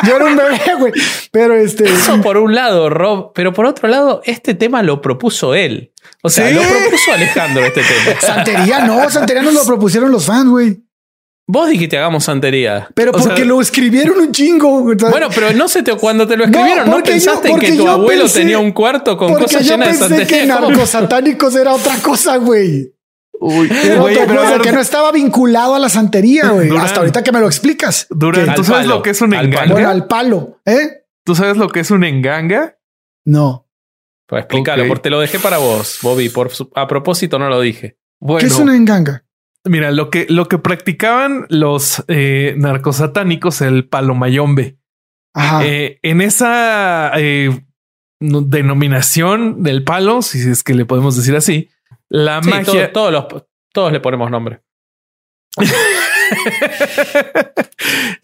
[0.07, 0.93] yo era un bebé, güey.
[1.31, 1.85] Pero este.
[1.85, 5.91] Eso por un lado, Rob, pero por otro lado, este tema lo propuso él.
[6.21, 8.21] O sea, lo propuso Alejandro este tema.
[8.21, 10.83] Santería, no, Santería nos lo propusieron los fans, güey.
[11.45, 12.87] Vos dijiste hagamos santería.
[12.93, 14.83] Pero porque lo escribieron un chingo.
[14.95, 18.59] Bueno, pero no sé cuando te lo escribieron, ¿no, pensaste en que tu abuelo tenía
[18.59, 20.25] un cuarto con cosas llenas de santería?
[20.25, 22.93] que narcosatánicos era otra cosa, güey.
[23.45, 23.67] Uy,
[24.27, 26.69] pero que no estaba vinculado a la santería, güey.
[26.77, 28.07] Hasta ahorita que me lo explicas.
[28.09, 29.73] Durante, ¿tú sabes lo que es un enganga?
[29.73, 31.03] Bueno, al palo, ¿eh?
[31.25, 32.77] ¿Tú sabes lo que es un enganga?
[33.25, 33.67] No.
[34.27, 36.29] Pues explícalo, porque te lo dejé para vos, Bobby.
[36.29, 37.97] Por a propósito, no lo dije.
[38.39, 39.25] ¿Qué es una enganga?
[39.65, 44.77] Mira, lo que, lo que practicaban los eh, narcosatánicos, el palomayombe.
[45.63, 47.65] Eh, en esa eh,
[48.21, 51.69] denominación del palo, si es que le podemos decir así,
[52.13, 52.93] la magia.
[52.93, 53.25] todos, los,
[53.73, 54.61] todos le ponemos nombre.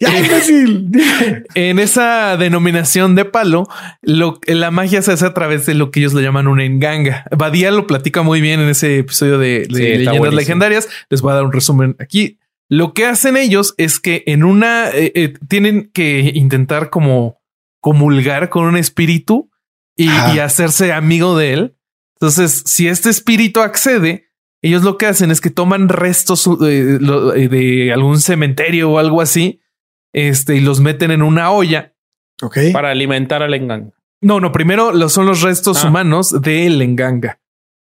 [0.00, 0.10] ya,
[1.54, 3.68] en esa denominación de palo,
[4.00, 7.24] lo, la magia se hace a través de lo que ellos le llaman una enganga.
[7.36, 10.88] Badía lo platica muy bien en ese episodio de, leyendas legendarias.
[11.08, 12.38] Les voy a dar un resumen aquí.
[12.68, 17.40] Lo que hacen ellos es que en una eh, eh, tienen que intentar como
[17.80, 19.50] comulgar con un espíritu
[19.96, 21.74] y, y hacerse amigo de él.
[22.20, 24.30] Entonces, si este espíritu accede,
[24.62, 29.22] ellos lo que hacen es que toman restos eh, eh, de, algún cementerio o algo
[29.22, 29.62] así,
[30.12, 31.94] este, y los meten en una olla.
[32.42, 32.58] Ok.
[32.72, 33.92] Para alimentar al enganga.
[34.20, 35.88] No, no, primero son los restos ah.
[35.88, 37.40] humanos del enganga.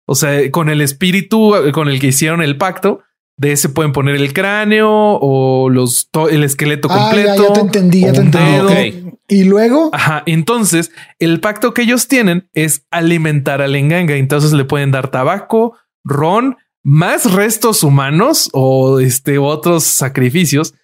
[0.06, 3.04] O sea, con el espíritu eh, con el que hicieron el pacto,
[3.38, 7.48] de ese pueden poner el cráneo o los el esqueleto ah, completo.
[7.48, 9.12] Ya, te entendí, ya te entendí.
[9.28, 9.90] Y luego.
[9.92, 10.24] Ajá.
[10.26, 14.16] Entonces, el pacto que ellos tienen es alimentar al enganga.
[14.16, 20.76] Entonces le pueden dar tabaco, ron más restos humanos o este, otros sacrificios.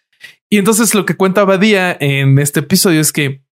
[0.49, 3.44] Y entonces lo que cuenta Badía en este episodio es que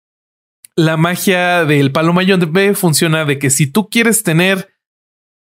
[0.75, 4.69] la magia del palo B funciona de que si tú quieres tener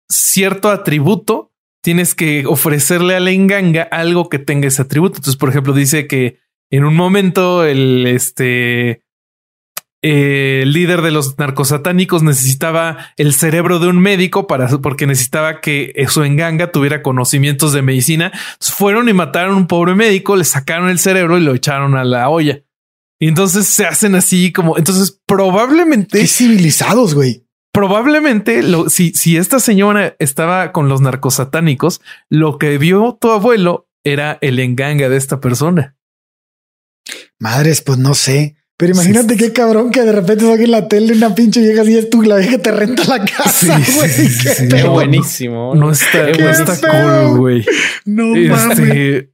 [0.09, 1.50] cierto atributo,
[1.81, 5.17] tienes que ofrecerle a la enganga algo que tenga ese atributo.
[5.17, 6.39] Entonces, por ejemplo, dice que
[6.69, 9.03] en un momento el este
[10.03, 15.93] eh, líder de los narcosatánicos necesitaba el cerebro de un médico para porque necesitaba que
[16.07, 18.31] su enganga tuviera conocimientos de medicina.
[18.59, 22.03] Fueron y mataron a un pobre médico, le sacaron el cerebro y lo echaron a
[22.03, 22.63] la olla.
[23.19, 27.45] Y entonces se hacen así como entonces probablemente civilizados, güey.
[27.73, 33.88] Probablemente lo, si, si esta señora estaba con los narcosatánicos, lo que vio tu abuelo
[34.03, 35.95] era el enganga de esta persona.
[37.39, 38.56] Madres, pues no sé.
[38.77, 41.98] Pero imagínate qué cabrón que de repente salga en la tele una pinche vieja y
[41.98, 44.10] es tú la vieja que te renta la casa, güey.
[44.10, 45.76] Sí, qué buenísimo.
[45.76, 47.65] No está, no está cool, güey.
[48.06, 49.30] No este,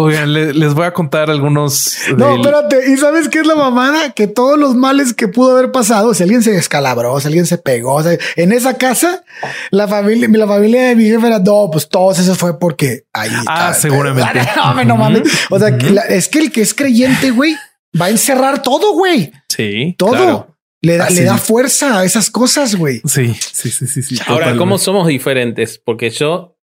[0.00, 1.98] Oigan, les voy a contar algunos.
[2.16, 2.92] No, espérate.
[2.92, 4.12] ¿Y sabes qué es la mamada?
[4.12, 7.58] Que todos los males que pudo haber pasado, si alguien se descalabró, si alguien se
[7.58, 8.00] pegó,
[8.36, 9.24] en esa casa,
[9.72, 13.32] la familia, la familia de mi jefe era, no, pues todos eso fue porque ahí.
[13.48, 14.40] Ah, seguramente.
[14.56, 15.22] No, no mames.
[15.50, 15.76] O sea,
[16.08, 17.56] es que el que es creyente, güey,
[18.00, 19.32] va a encerrar todo, güey.
[19.48, 19.96] Sí.
[19.98, 20.54] Todo.
[20.80, 23.00] Le da, le da fuerza a esas cosas, güey.
[23.04, 24.02] Sí, sí, sí, sí.
[24.02, 25.80] sí Ahora, ¿cómo somos diferentes?
[25.84, 26.57] Porque yo,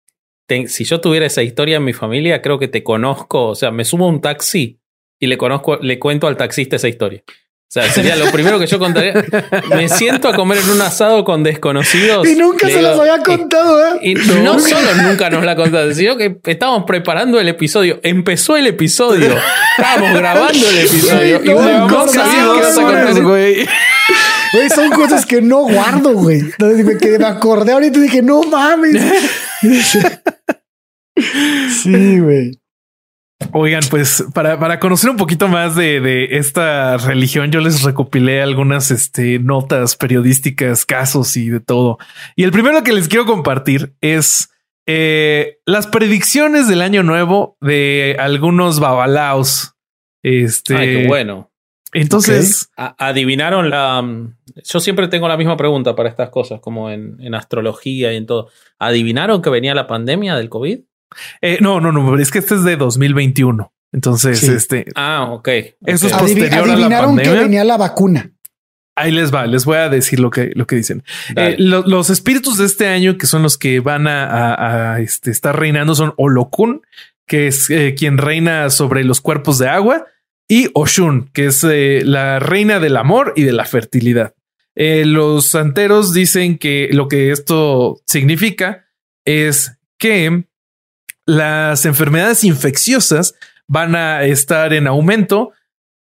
[0.67, 3.47] si yo tuviera esa historia en mi familia, creo que te conozco.
[3.47, 4.79] O sea, me subo a un taxi
[5.19, 7.23] y le conozco, le cuento al taxista esa historia.
[7.27, 9.15] O sea, sería lo primero que yo contaría.
[9.75, 12.27] Me siento a comer en un asado con desconocidos.
[12.27, 13.99] Y nunca se los había contado, ¿eh?
[14.03, 17.99] Y no, solo nunca nos la contaste, sino que estábamos preparando el episodio.
[18.03, 19.35] Empezó el episodio.
[19.75, 21.41] Estábamos grabando el episodio.
[21.43, 23.67] y no, no sabía güey.
[24.53, 26.41] Güey, son cosas que no guardo, güey.
[26.99, 29.01] Que me acordé ahorita y dije, no mames.
[31.69, 32.59] Sí, güey.
[33.51, 38.41] Oigan, pues para, para, conocer un poquito más de, de, esta religión, yo les recopilé
[38.41, 41.97] algunas este, notas periodísticas, casos y de todo.
[42.35, 44.49] Y el primero que les quiero compartir es
[44.87, 49.75] eh, las predicciones del año nuevo de algunos babalaos.
[50.23, 51.52] Este, Ay, qué bueno.
[51.93, 54.03] Entonces, adivinaron la.
[54.63, 58.25] Yo siempre tengo la misma pregunta para estas cosas, como en, en astrología y en
[58.25, 58.49] todo.
[58.79, 60.79] ¿Adivinaron que venía la pandemia del COVID?
[61.41, 63.71] Eh, no, no, no, es que este es de 2021.
[63.91, 64.85] Entonces, este.
[64.95, 65.47] Ah, ok.
[65.85, 67.31] Eso es posterior a la pandemia.
[67.31, 68.31] que venía la vacuna.
[68.95, 71.03] Ahí les va, les voy a decir lo que, lo que dicen.
[71.35, 75.95] Eh, los espíritus de este año, que son los que van a, este, estar reinando,
[75.95, 76.81] son Olokun,
[77.25, 80.05] que es eh, quien reina sobre los cuerpos de agua,
[80.47, 84.33] y Oshun, que es eh, la reina del amor y de la fertilidad.
[84.75, 88.85] los santeros dicen que lo que esto significa
[89.25, 90.45] es que
[91.25, 93.35] las enfermedades infecciosas
[93.67, 95.53] van a estar en aumento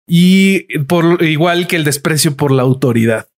[0.08, 3.30] y por igual que el desprecio por la autoridad.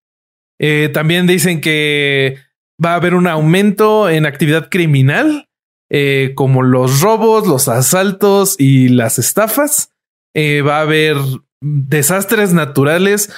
[0.59, 2.37] Eh, también dicen que
[2.83, 5.49] va a haber un aumento en actividad criminal,
[5.89, 9.92] eh, como los robos, los asaltos y las estafas.
[10.33, 11.17] Eh, va a haber
[11.61, 13.31] desastres naturales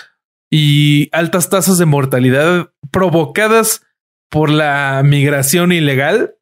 [0.50, 3.86] y altas tasas de mortalidad provocadas
[4.30, 6.36] por la migración ilegal.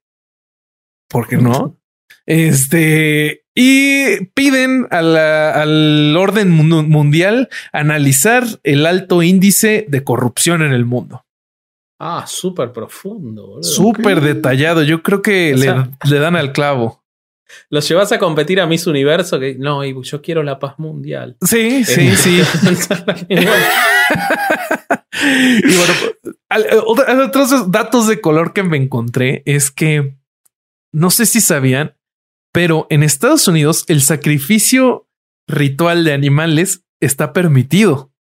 [1.10, 1.78] ¿Por qué no?
[2.26, 11.26] Este, y piden al orden mundial analizar el alto índice de corrupción en el mundo.
[12.00, 13.62] Ah, súper profundo.
[13.62, 14.84] Súper detallado.
[14.84, 17.03] Yo creo que le, dan al clavo.
[17.70, 21.38] Los llevas a competir a Miss Universo que no, yo quiero la paz mundial.
[21.42, 22.42] Sí, sí, sí.
[23.30, 23.36] y
[25.76, 25.94] bueno,
[26.86, 30.16] otros datos de color que me encontré es que
[30.92, 31.96] no sé si sabían
[32.54, 35.10] pero en Estados Unidos el sacrificio
[35.48, 38.14] ritual de animales está permitido.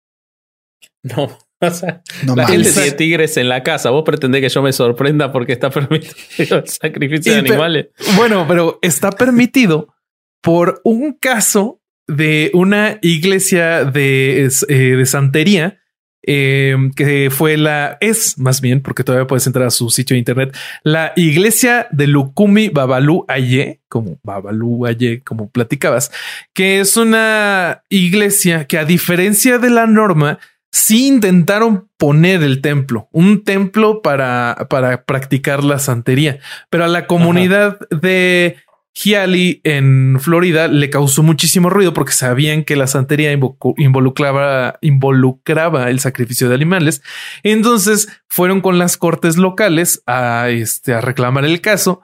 [1.02, 1.36] No,
[1.68, 2.02] o sea,
[2.34, 3.90] la gente tiene tigres en la casa.
[3.90, 7.86] Vos pretendés que yo me sorprenda porque está permitido el sacrificio de animales.
[8.16, 9.94] bueno, pero está permitido
[10.42, 15.80] por un caso de una iglesia de, eh, de santería
[16.22, 20.18] eh, que fue la, es más bien, porque todavía puedes entrar a su sitio de
[20.18, 26.12] internet, la iglesia de Lukumi Babalu Aye, como Babalu Aye, como platicabas,
[26.52, 30.38] que es una iglesia que a diferencia de la norma,
[30.70, 36.38] sí intentaron poner el templo, un templo para, para practicar la santería,
[36.70, 38.56] pero a la comunidad de
[38.92, 46.00] Hiali en Florida le causó muchísimo ruido porque sabían que la santería involucraba, involucraba el
[46.00, 47.02] sacrificio de animales.
[47.42, 52.02] Entonces fueron con las cortes locales a, este, a reclamar el caso,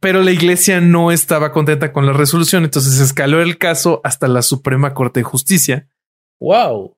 [0.00, 2.64] pero la iglesia no estaba contenta con la resolución.
[2.64, 5.88] Entonces escaló el caso hasta la Suprema Corte de Justicia.
[6.40, 6.96] Wow.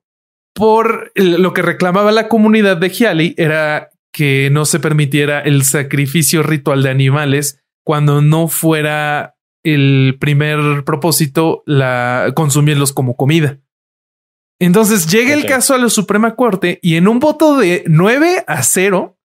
[0.55, 6.41] Por lo que reclamaba la comunidad de Hiali era que no se permitiera el sacrificio
[6.41, 13.59] ritual de animales cuando no fuera el primer propósito la consumirlos como comida.
[14.59, 18.63] Entonces llega el caso a la Suprema Corte y en un voto de 9 a
[18.63, 19.17] 0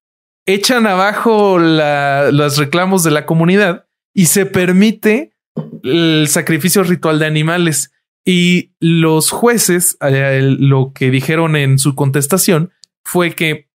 [0.47, 5.36] echan abajo los reclamos de la comunidad y se permite
[5.85, 7.93] el sacrificio ritual de animales.
[8.25, 12.73] Y los jueces eh, lo que dijeron en su contestación
[13.03, 13.71] fue que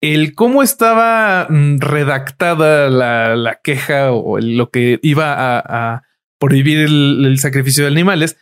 [0.00, 6.02] el cómo estaba mm, redactada la, queja o lo que iba a,
[6.38, 8.36] prohibir el, sacrificio de animales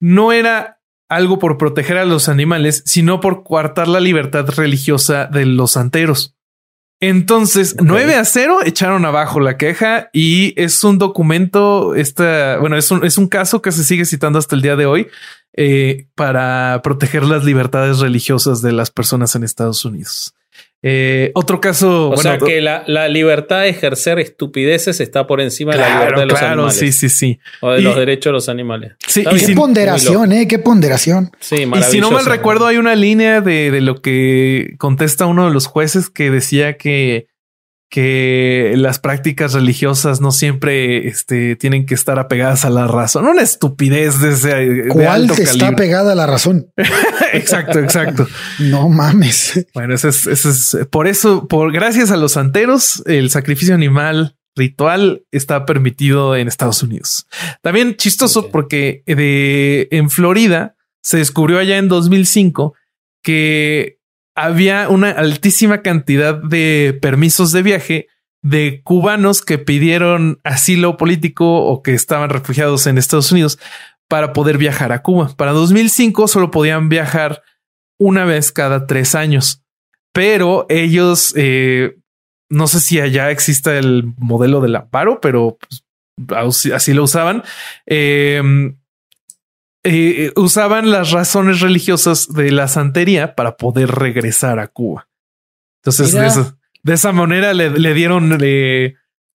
[0.00, 5.46] no era algo por proteger a los animales, sino por coartar la libertad religiosa de
[5.46, 6.36] los santeros.
[7.02, 12.92] Entonces, 9 a 0 echaron abajo la queja y es un documento, esta, bueno, es
[12.92, 15.08] un, es un caso que se sigue citando hasta el día de hoy
[15.52, 20.36] eh, para proteger las libertades religiosas de las personas en Estados Unidos.
[20.82, 22.10] Eh, otro caso.
[22.10, 26.26] O sea que la, libertad de ejercer estupideces está por encima de la libertad de
[26.26, 27.38] los claro, Sí, sí, sí.
[27.60, 28.92] O de los derechos de los animales.
[29.06, 31.30] Sí, y qué ponderación, eh, qué ponderación.
[31.38, 35.46] Sí, Y si no mal recuerdo, hay una línea de, de lo que contesta uno
[35.46, 37.26] de los jueces que decía que
[37.92, 43.26] que las prácticas religiosas no siempre este, tienen que estar apegadas a la razón.
[43.26, 44.88] Una estupidez de ese.
[44.88, 46.72] ¿Cuál está pegada a la razón?
[47.34, 48.26] exacto, exacto.
[48.60, 49.66] no mames.
[49.74, 54.38] Bueno, eso es, eso es por eso, por gracias a los santeros, el sacrificio animal
[54.56, 57.26] ritual está permitido en Estados Unidos.
[57.60, 62.72] También chistoso porque de, en Florida se descubrió allá en 2005
[63.22, 63.98] que
[64.34, 68.08] había una altísima cantidad de permisos de viaje
[68.42, 73.58] de cubanos que pidieron asilo político o que estaban refugiados en Estados Unidos
[74.08, 75.32] para poder viajar a Cuba.
[75.36, 77.42] Para 2005 solo podían viajar
[77.98, 79.62] una vez cada tres años,
[80.12, 81.98] pero ellos, eh,
[82.50, 85.56] no sé si allá exista el modelo del amparo, pero
[86.26, 87.44] pues, así lo usaban.
[87.86, 88.42] Eh,
[89.84, 95.08] eh, eh, usaban las razones religiosas de la santería para poder regresar a Cuba.
[95.82, 96.12] Entonces,
[96.82, 98.38] de, esa manera le, dieron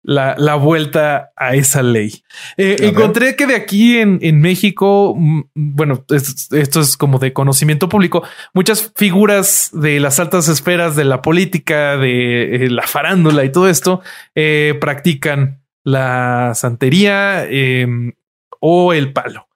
[0.05, 2.23] la, la vuelta a esa ley.
[2.57, 7.89] Eh, encontré que de aquí en, en México, mm, bueno, esto es como de conocimiento
[7.89, 8.23] público,
[8.53, 13.67] muchas figuras de las altas esferas de la política, de eh, la farándula y todo
[13.67, 14.01] esto,
[14.35, 18.13] eh, practican la santería em,
[18.59, 19.47] o el palo.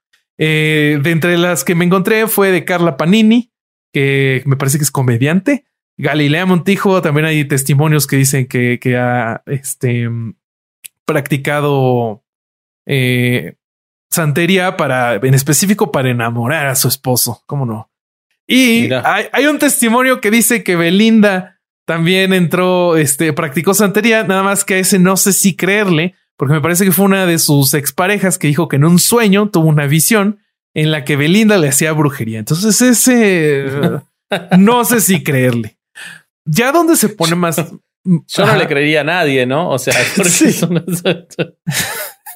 [0.45, 3.51] De entre las que me encontré fue de Carla Panini,
[3.93, 5.65] que me parece que es comediante.
[5.97, 10.09] Galilea Montijo, también hay testimonios que dicen que, que ha este,
[11.03, 12.23] practicado
[12.85, 13.55] eh,
[14.09, 17.43] santería para, en específico, para enamorar a su esposo.
[17.45, 17.91] ¿Cómo no?
[18.47, 24.65] Y hay, un testimonio que dice que Belinda también entró, este, practicó santería, nada más
[24.65, 27.73] que a ese no sé si creerle, porque me parece que fue una de sus
[27.73, 30.39] exparejas que dijo que en un sueño tuvo una visión
[30.73, 32.39] en la que Belinda le hacía brujería.
[32.39, 33.65] Entonces ese
[34.57, 35.77] no sé si creerle.
[36.45, 39.69] Ya donde se pone más, yo no le creería a nadie, ¿no?
[39.69, 39.93] O sea,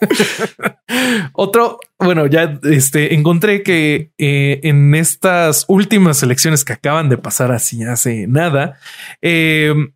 [1.32, 7.54] Otro, bueno, ya este, encontré que eh, en estas últimas elecciones que acaban de pasar
[7.54, 8.78] así hace nada,
[9.22, 9.94] em,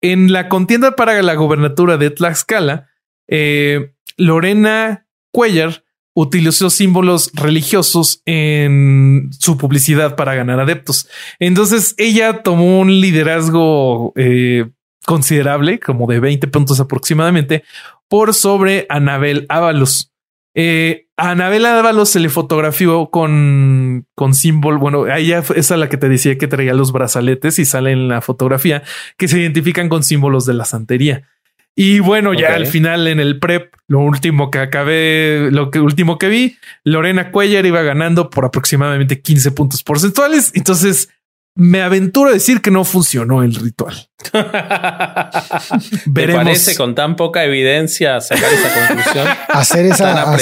[0.00, 2.88] en la contienda para la gobernatura de Tlaxcala,
[3.28, 5.84] eh, Lorena Cuellar
[6.14, 11.08] utilizó símbolos religiosos en su publicidad para ganar adeptos.
[11.40, 14.70] Entonces ella tomó un liderazgo eh,
[15.04, 17.64] considerable, como de 20 puntos aproximadamente,
[18.08, 20.12] por sobre Anabel Ábalos.
[20.56, 24.78] Eh, a Anabel Ábalos se le fotografió con, con símbolo.
[24.78, 28.06] Bueno, ella es a la que te decía que traía los brazaletes y sale en
[28.06, 28.84] la fotografía
[29.16, 31.28] que se identifican con símbolos de la santería.
[31.76, 36.18] Y bueno, ya al final en el prep, lo último que acabé, lo que último
[36.18, 40.52] que vi, Lorena Cuellar iba ganando por aproximadamente 15 puntos porcentuales.
[40.54, 41.08] Entonces
[41.56, 44.08] me aventuro a decir que no funcionó el ritual.
[46.06, 49.28] ¿Me parece con tan poca evidencia sacar esa conclusión?
[49.48, 50.36] Hacer esa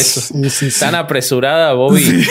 [0.81, 2.27] tan, apresurada, Bobby.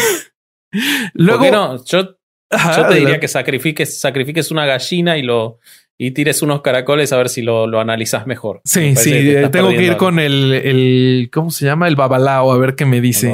[1.13, 1.85] Luego, no?
[1.85, 2.17] Yo,
[2.51, 5.59] yo te diría que sacrifiques, sacrifiques una gallina y lo
[6.03, 8.61] y tires unos caracoles a ver si lo, lo analizas mejor.
[8.65, 11.87] Sí, sí, eh, tengo que ir con el, el, ¿cómo se llama?
[11.87, 13.31] El babalao, a ver qué me dice.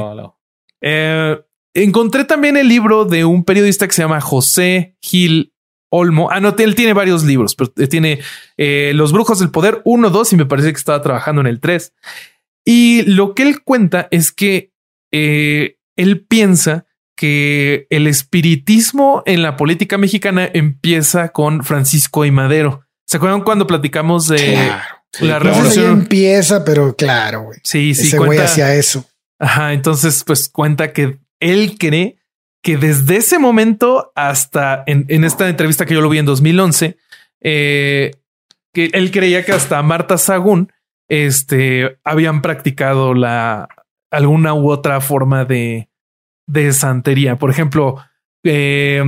[0.81, 1.39] Eh,
[1.73, 5.53] encontré también el libro de un periodista que se llama José Gil
[5.89, 6.29] Olmo.
[6.29, 8.19] Ah, no, él tiene varios libros, pero tiene
[8.57, 11.61] eh, Los Brujos del Poder 1, 2 y me parece que estaba trabajando en el
[11.61, 11.93] 3.
[12.65, 14.73] Y lo que él cuenta es que
[15.09, 16.85] él piensa
[17.17, 22.83] que el espiritismo en la política mexicana empieza con Francisco y Madero.
[23.07, 24.71] ¿Se acuerdan cuando platicamos de
[25.19, 26.01] la revolución?
[26.01, 27.59] empieza, pero claro, güey.
[27.63, 28.07] Sí, sí.
[28.07, 29.03] Ese güey hacia eso.
[29.39, 29.73] Ajá.
[29.73, 32.19] Entonces, pues cuenta que él cree
[32.61, 36.97] que desde ese momento hasta en, esta entrevista que yo lo vi en 2011,
[37.41, 38.11] eh,
[38.73, 40.71] que él creía que hasta Marta Sagún
[41.09, 43.69] este, habían practicado la
[44.11, 45.89] alguna u otra forma de,
[46.47, 47.35] de santería.
[47.35, 47.97] Por ejemplo,
[48.43, 49.03] eh,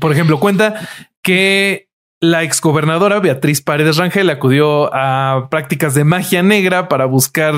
[0.00, 0.86] por ejemplo, cuenta
[1.22, 1.88] que
[2.20, 7.54] la exgobernadora Beatriz Paredes Rangel acudió a prácticas de magia negra para buscar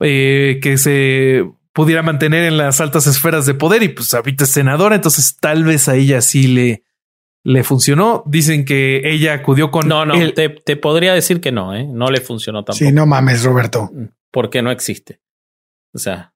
[0.00, 4.50] eh, que se pudiera mantener en las altas esferas de poder y pues ahorita es
[4.50, 6.82] senadora, entonces tal vez a ella sí le,
[7.44, 8.22] le funcionó.
[8.26, 9.88] Dicen que ella acudió con...
[9.88, 11.86] No, no, te, te, podría decir que no, ¿eh?
[11.86, 12.84] no le funcionó tampoco.
[12.84, 13.90] Sí, no mames, Roberto.
[14.30, 15.20] Porque no existe.
[15.94, 16.31] O sea,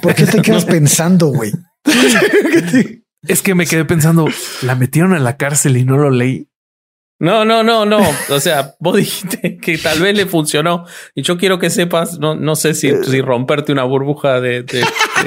[0.00, 1.52] ¿Por qué te quedas pensando, güey?
[3.22, 4.28] es que me quedé pensando,
[4.62, 6.46] la metieron a la cárcel y no lo leí.
[7.20, 8.00] No, no, no, no.
[8.30, 10.86] O sea, vos dijiste que tal vez le funcionó.
[11.14, 14.82] Y yo quiero que sepas, no, no sé si, si romperte una burbuja de, de,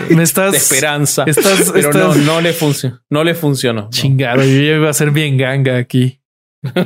[0.53, 1.23] esperanza.
[1.71, 2.99] pero no, no le funcionó.
[3.11, 3.89] No le funcionó.
[3.91, 6.19] Chingado, yo iba a ser bien ganga aquí.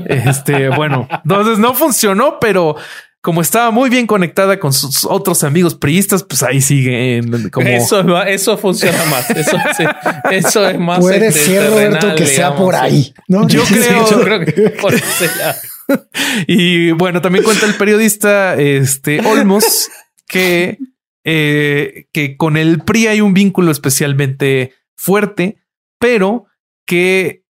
[0.09, 2.75] Este, bueno, entonces no funcionó, pero
[3.21, 7.21] como estaba muy bien conectada con sus otros amigos priistas, pues ahí sigue.
[7.51, 7.67] Como...
[7.67, 9.29] Eso, eso funciona más.
[9.31, 9.57] Eso,
[10.31, 10.99] eso es más.
[10.99, 13.13] Puede este, ser, Roberto, que sea por ahí.
[13.27, 13.47] ¿no?
[13.47, 14.93] Yo, creo, yo creo que por
[16.47, 19.89] Y bueno, también cuenta el periodista este Olmos
[20.27, 20.77] que,
[21.23, 25.57] eh, que con el PRI hay un vínculo especialmente fuerte,
[25.99, 26.45] pero
[26.85, 27.43] que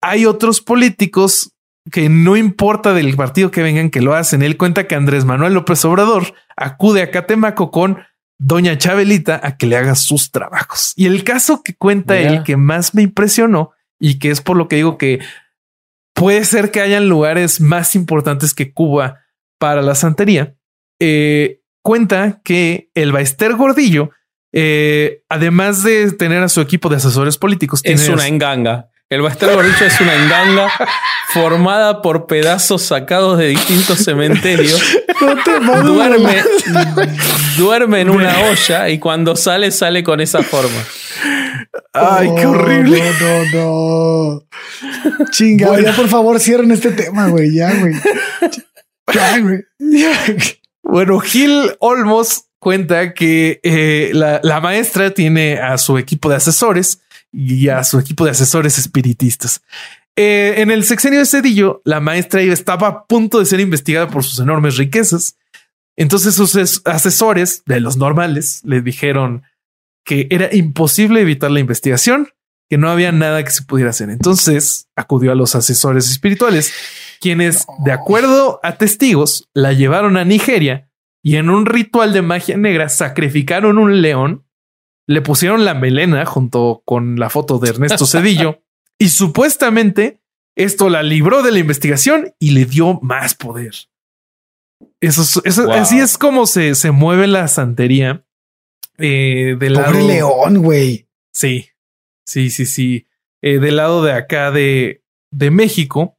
[0.00, 1.52] hay otros políticos
[1.90, 4.42] que no importa del partido que vengan que lo hacen.
[4.42, 7.98] Él cuenta que Andrés Manuel López Obrador acude a Catemaco con
[8.38, 10.92] Doña Chabelita a que le haga sus trabajos.
[10.96, 14.68] Y el caso que cuenta él que más me impresionó y que es por lo
[14.68, 15.20] que digo que
[16.14, 19.20] puede ser que hayan lugares más importantes que Cuba
[19.58, 20.54] para la santería.
[20.98, 24.10] Eh, cuenta que el Baester Gordillo,
[24.52, 28.89] eh, además de tener a su equipo de asesores políticos, es una enganga.
[29.10, 30.68] El Bastar Gordillo es una enganga
[31.32, 34.80] formada por pedazos sacados de distintos cementerios.
[35.82, 36.44] duerme,
[37.56, 40.78] duerme en una olla y cuando sale, sale con esa forma.
[41.92, 43.02] Ay, qué horrible.
[43.20, 44.44] No, no,
[45.18, 45.26] no.
[45.30, 47.52] Chinga, ya por favor cierren este tema, güey.
[47.52, 47.94] Ya, güey.
[49.12, 49.64] Ya, güey.
[50.84, 57.00] Bueno, Gil Olmos cuenta que eh, la, la maestra tiene a su equipo de asesores
[57.32, 59.62] y a su equipo de asesores espiritistas.
[60.16, 64.24] Eh, en el sexenio de Cedillo, la maestra estaba a punto de ser investigada por
[64.24, 65.36] sus enormes riquezas.
[65.96, 69.42] Entonces sus asesores de los normales le dijeron
[70.04, 72.28] que era imposible evitar la investigación,
[72.68, 74.10] que no había nada que se pudiera hacer.
[74.10, 76.72] Entonces acudió a los asesores espirituales,
[77.20, 80.90] quienes, de acuerdo a testigos, la llevaron a Nigeria
[81.22, 84.44] y en un ritual de magia negra sacrificaron un león
[85.10, 88.62] le pusieron la melena junto con la foto de Ernesto Cedillo
[88.98, 90.20] y supuestamente
[90.56, 93.74] esto la libró de la investigación y le dio más poder.
[95.00, 98.24] Eso, eso así es como se, se mueve la santería
[98.98, 100.06] eh, del Pobre lado.
[100.06, 101.08] león, güey.
[101.32, 101.66] Sí,
[102.24, 103.08] sí, sí, sí.
[103.42, 106.18] Eh, del lado de acá de, de México.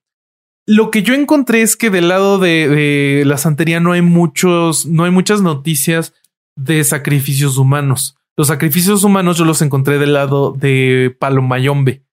[0.68, 4.86] Lo que yo encontré es que del lado de, de la santería no hay muchos,
[4.86, 6.14] no hay muchas noticias
[6.58, 8.18] de sacrificios humanos.
[8.38, 12.04] Los sacrificios humanos yo los encontré del lado de palo mayombe.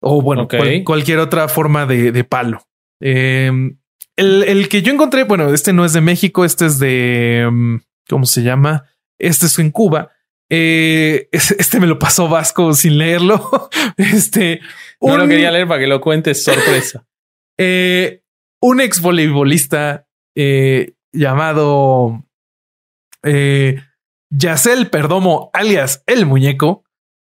[0.00, 2.66] O bueno, cual- cualquier otra forma de, de palo.
[3.00, 3.50] Eh,
[4.16, 7.76] el, el que yo encontré, bueno, este no es de México, este es de, mm,
[8.08, 8.84] ¿cómo se llama?
[9.18, 10.10] Este es en Cuba.
[10.50, 13.48] Eh, es- este me lo pasó Vasco sin leerlo.
[13.96, 14.60] Este,
[15.00, 17.06] No lo quería leer para que lo cuentes sorpresa.
[17.58, 18.22] eh,
[18.60, 22.24] un ex voleibolista eh, llamado
[23.22, 23.80] eh,
[24.34, 26.84] Yacel Perdomo, alias el muñeco,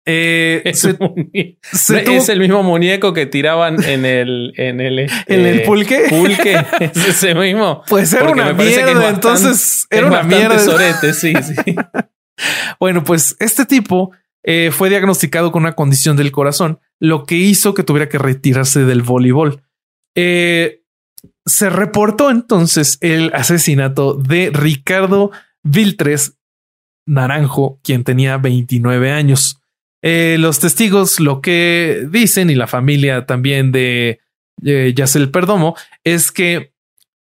[0.10, 6.06] eh, Es, se, el mismo muñeco que tiraban en el en el, ¿En el pulque?
[6.07, 7.84] Pulque, es ese mismo.
[7.90, 8.86] pues era Porque una mierda.
[8.94, 10.60] bastante- entonces Es era una mierda.
[10.60, 11.76] sorete, sí, sí.
[12.80, 14.11] Bueno, pues este tipo
[14.44, 18.86] eh, fue diagnosticado con una condición del corazón, lo que hizo que tuviera que retirarse
[18.86, 19.64] del voleibol.
[20.15, 20.84] Eh,
[21.45, 25.32] se reportó entonces el asesinato de Ricardo
[25.64, 26.37] Viltres
[27.08, 29.60] Naranjo, quien tenía 29 años.
[30.04, 34.20] Eh, los testigos lo que dicen y la familia también de
[34.64, 36.74] eh, Yacel Perdomo es que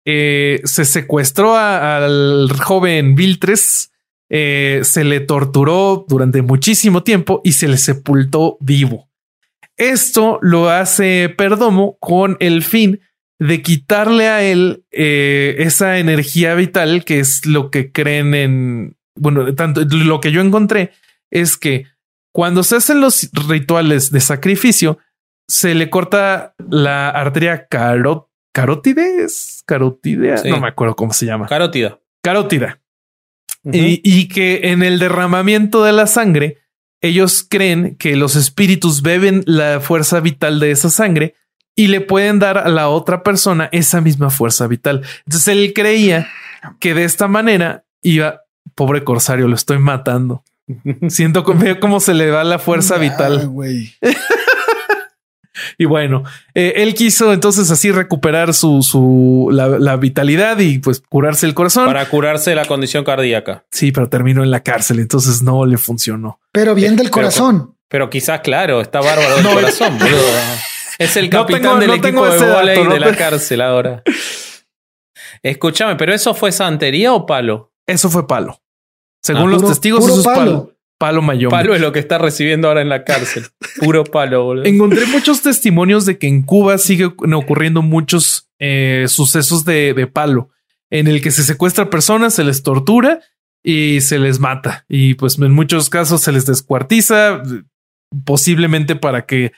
[0.07, 3.91] eh, se secuestró a- al joven Viltres,
[4.31, 9.09] eh, se le torturó durante muchísimo tiempo y se le sepultó vivo.
[9.77, 13.01] Esto lo hace Perdomo con el fin
[13.39, 19.83] de quitarle a él esa energía vital que es lo que creen en, bueno, tanto
[19.85, 20.93] lo que yo encontré
[21.31, 21.87] es que
[22.33, 24.99] cuando se hacen los rituales de sacrificio,
[25.49, 30.49] se le corta la arteria carot Sí.
[30.51, 31.99] no me acuerdo cómo se llama, Carótida.
[32.23, 32.81] carótida.
[33.65, 36.59] Y, y que en el derramamiento de la sangre,
[37.03, 41.35] ellos creen que los espíritus beben la fuerza vital de esa sangre
[41.77, 45.03] y le pueden dar a la otra persona esa misma fuerza vital.
[45.27, 46.29] Entonces él creía
[46.79, 48.43] que de esta manera iba,
[48.81, 50.43] pobre corsario, lo estoy matando.
[51.09, 53.51] Siento como, veo cómo se le va la fuerza vital.
[55.77, 56.23] Y bueno,
[56.55, 61.53] eh, él quiso entonces así recuperar su, su la, la vitalidad y pues curarse el
[61.55, 61.85] corazón.
[61.87, 63.65] Para curarse la condición cardíaca.
[63.71, 66.41] Sí, pero terminó en la cárcel, entonces no le funcionó.
[66.53, 67.77] Pero bien del Pero- corazón.
[67.89, 69.53] Pero quizás, claro, está bárbaro del No.
[69.53, 70.23] corazón, boludo.
[70.99, 73.61] Es el No capitán tengo- del no equipo de dato, volei no de la cárcel
[73.61, 74.03] ahora.
[75.43, 77.73] Escúchame, pero eso fue santería o palo?
[77.87, 78.61] Eso fue palo.
[79.23, 80.39] Según Ah, los Puro- testigos, puro eso es palo.
[80.41, 80.77] palo.
[80.99, 81.51] Palo mayombe.
[81.57, 83.47] Palo es lo que está recibiendo ahora en la cárcel.
[83.81, 84.65] Puro palo, boludo.
[84.67, 90.51] Encontré muchos testimonios de que en Cuba sigue ocurriendo muchos eh, sucesos de, de palo,
[90.91, 93.21] en el que se secuestra personas, se les tortura
[93.65, 94.85] y se les mata.
[94.91, 97.43] Y pues en muchos casos se les descuartiza,
[98.27, 99.53] posiblemente para que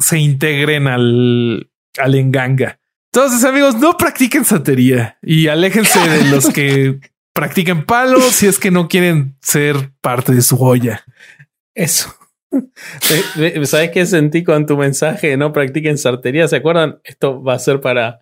[0.00, 2.80] se integren al, al enganga.
[3.14, 6.98] Entonces, amigos, no practiquen santería y aléjense de los que
[7.32, 11.04] practiquen palo si es que no quieren ser parte de su joya.
[11.74, 12.14] Eso.
[13.64, 16.46] ¿Sabes qué sentí con tu mensaje no practiquen sartería?
[16.48, 17.00] ¿Se acuerdan?
[17.04, 18.20] Esto va a ser para.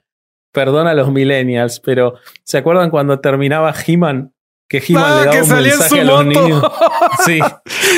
[0.53, 4.33] Perdona a los millennials, pero ¿se acuerdan cuando terminaba He-Man?
[4.69, 6.43] Que He-Man Ah, le daba que un mensaje a los moto.
[6.43, 6.65] niños.
[7.25, 7.39] Sí.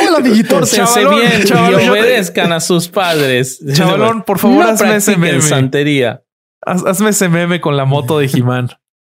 [0.06, 0.70] Hola, amiguitos.
[0.72, 3.62] Chavalón, bien chavalón, y te- obedezcan a sus padres.
[3.74, 5.40] Chavalón, por favor, no hazme ese meme.
[5.43, 6.22] santería.
[6.64, 8.68] Haz- hazme ese meme con la moto de Jimán.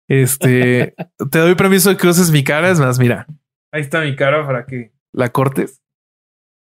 [0.07, 0.95] Este,
[1.31, 2.69] te doy permiso de que uses mi cara.
[2.69, 3.27] Es más, mira,
[3.71, 5.81] ahí está mi cara para que la cortes.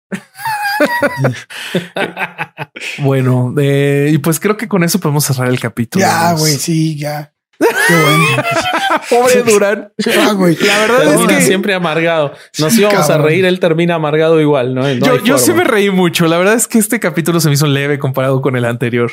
[2.99, 6.05] bueno, eh, y pues creo que con eso podemos cerrar el capítulo.
[6.05, 7.33] Ya, güey, sí, ya.
[7.59, 8.25] Qué bueno.
[9.09, 9.93] Pobre Durán.
[10.19, 10.55] Ah, güey.
[10.57, 12.33] La verdad es que siempre amargado.
[12.59, 14.83] Nos íbamos a reír, él termina amargado igual, ¿no?
[14.83, 16.27] No yo, yo sí me reí mucho.
[16.27, 19.11] La verdad es que este capítulo se me hizo leve comparado con el anterior.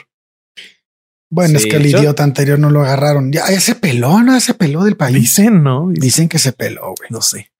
[1.34, 3.32] Bueno, es que el yo- idiota anterior no lo agarraron.
[3.32, 4.38] Ya, ya se peló, ¿no?
[4.40, 5.14] Se peló del país.
[5.16, 5.88] Dicen, ¿no?
[5.92, 7.08] Dicen que se peló, güey.
[7.10, 7.50] No sé.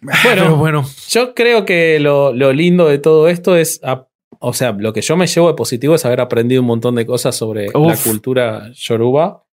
[0.00, 4.06] Bueno, Pero bueno, Yo creo que lo, lo lindo de todo esto es, a-
[4.38, 7.06] o sea, lo que yo me llevo de positivo es haber aprendido un montón de
[7.06, 7.86] cosas sobre Uf.
[7.88, 9.44] la cultura yoruba.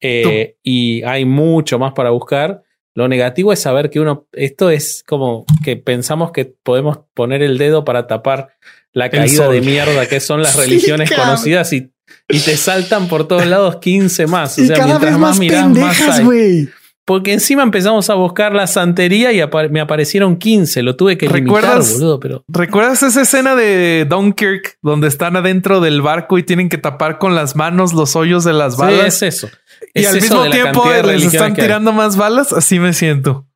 [0.00, 2.62] Eh, y hay mucho más para buscar.
[2.94, 7.58] Lo negativo es saber que uno, esto es como que pensamos que podemos poner el
[7.58, 8.50] dedo para tapar
[8.92, 9.52] la caída sol.
[9.54, 11.26] de mierda que son las Sí, religiones cabrón.
[11.28, 11.92] conocidas y,
[12.28, 14.58] y te saltan por todos lados 15 más.
[14.58, 16.24] O y sea, cada mientras vez más más mirás, más pendejas, hay.
[16.24, 16.68] güey.
[17.04, 20.82] Porque encima empezamos a buscar la santería y apa- me aparecieron 15.
[20.82, 21.92] Lo tuve que limitar, ¿Recuerdas?
[21.94, 22.44] boludo, pero.
[22.48, 27.34] ¿recuerdas esa escena de Dunkirk donde están adentro del barco y tienen que tapar con
[27.34, 29.06] las manos los hoyos de las Sí, balas?
[29.06, 29.48] es eso.
[29.94, 32.52] y Es al eso mismo tiempo les están tirando más balas.
[32.52, 33.46] Así me siento.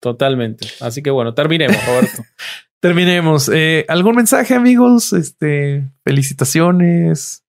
[0.00, 0.68] Totalmente.
[0.80, 2.22] Así que bueno, terminemos, Roberto.
[2.80, 3.50] Terminemos.
[3.52, 5.12] Eh, ¿Algún mensaje, amigos?
[5.12, 7.42] Este, felicitaciones.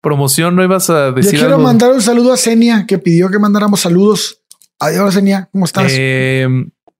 [0.00, 1.62] Promoción, ¿no ibas a Yo decir quiero algo?
[1.62, 4.40] mandar un saludo a Senia, que pidió que mandáramos saludos.
[4.78, 5.48] Adiós, Senia.
[5.52, 5.92] ¿Cómo estás?
[5.94, 6.48] Eh,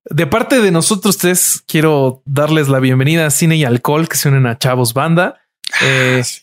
[0.04, 4.28] de parte de nosotros tres, quiero darles la bienvenida a Cine y Alcohol, que se
[4.28, 5.40] unen a Chavos Banda.
[5.82, 6.40] Eh, Ah, sí.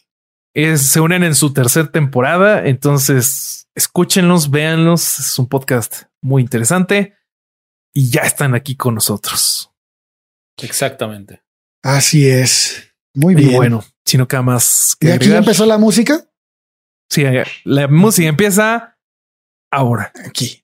[0.55, 5.19] es- se unen en su tercera temporada, entonces escúchenlos, véanlos.
[5.19, 7.13] Es un podcast muy interesante
[7.93, 9.71] y ya están aquí con nosotros.
[10.59, 11.43] Exactamente.
[11.83, 12.91] Así es.
[13.13, 13.55] Muy Y bien.
[13.55, 16.26] bueno, si no queda más que ¿Y aquí ya empezó la música?
[17.09, 17.23] Sí,
[17.63, 18.95] la música empieza
[19.71, 20.11] ahora.
[20.25, 20.63] Aquí.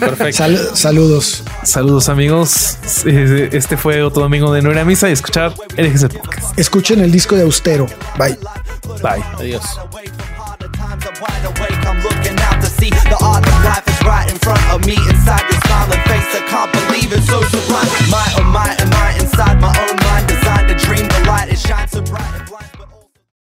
[0.00, 0.32] Perfecto.
[0.38, 1.42] Sal- saludos.
[1.64, 2.78] Saludos amigos.
[3.06, 6.58] Eh, Este fue otro domingo de No Era Misa y escuchar el Podcast.
[6.58, 7.86] Escuchen el disco de Austero.
[8.18, 8.38] Bye.
[9.02, 9.22] Bye.
[9.38, 9.62] Adiós.
[9.78, 11.04] away from harder times.
[11.04, 11.86] I'm wide awake.
[11.86, 14.94] I'm looking out to see the art of life is right in front of me.
[14.94, 17.88] Inside your smiling face, I can't believe it's so sublime.
[18.10, 20.26] My oh my, am I inside my own mind?
[20.28, 21.48] Designed to dream the light.
[21.52, 22.48] It shines so bright.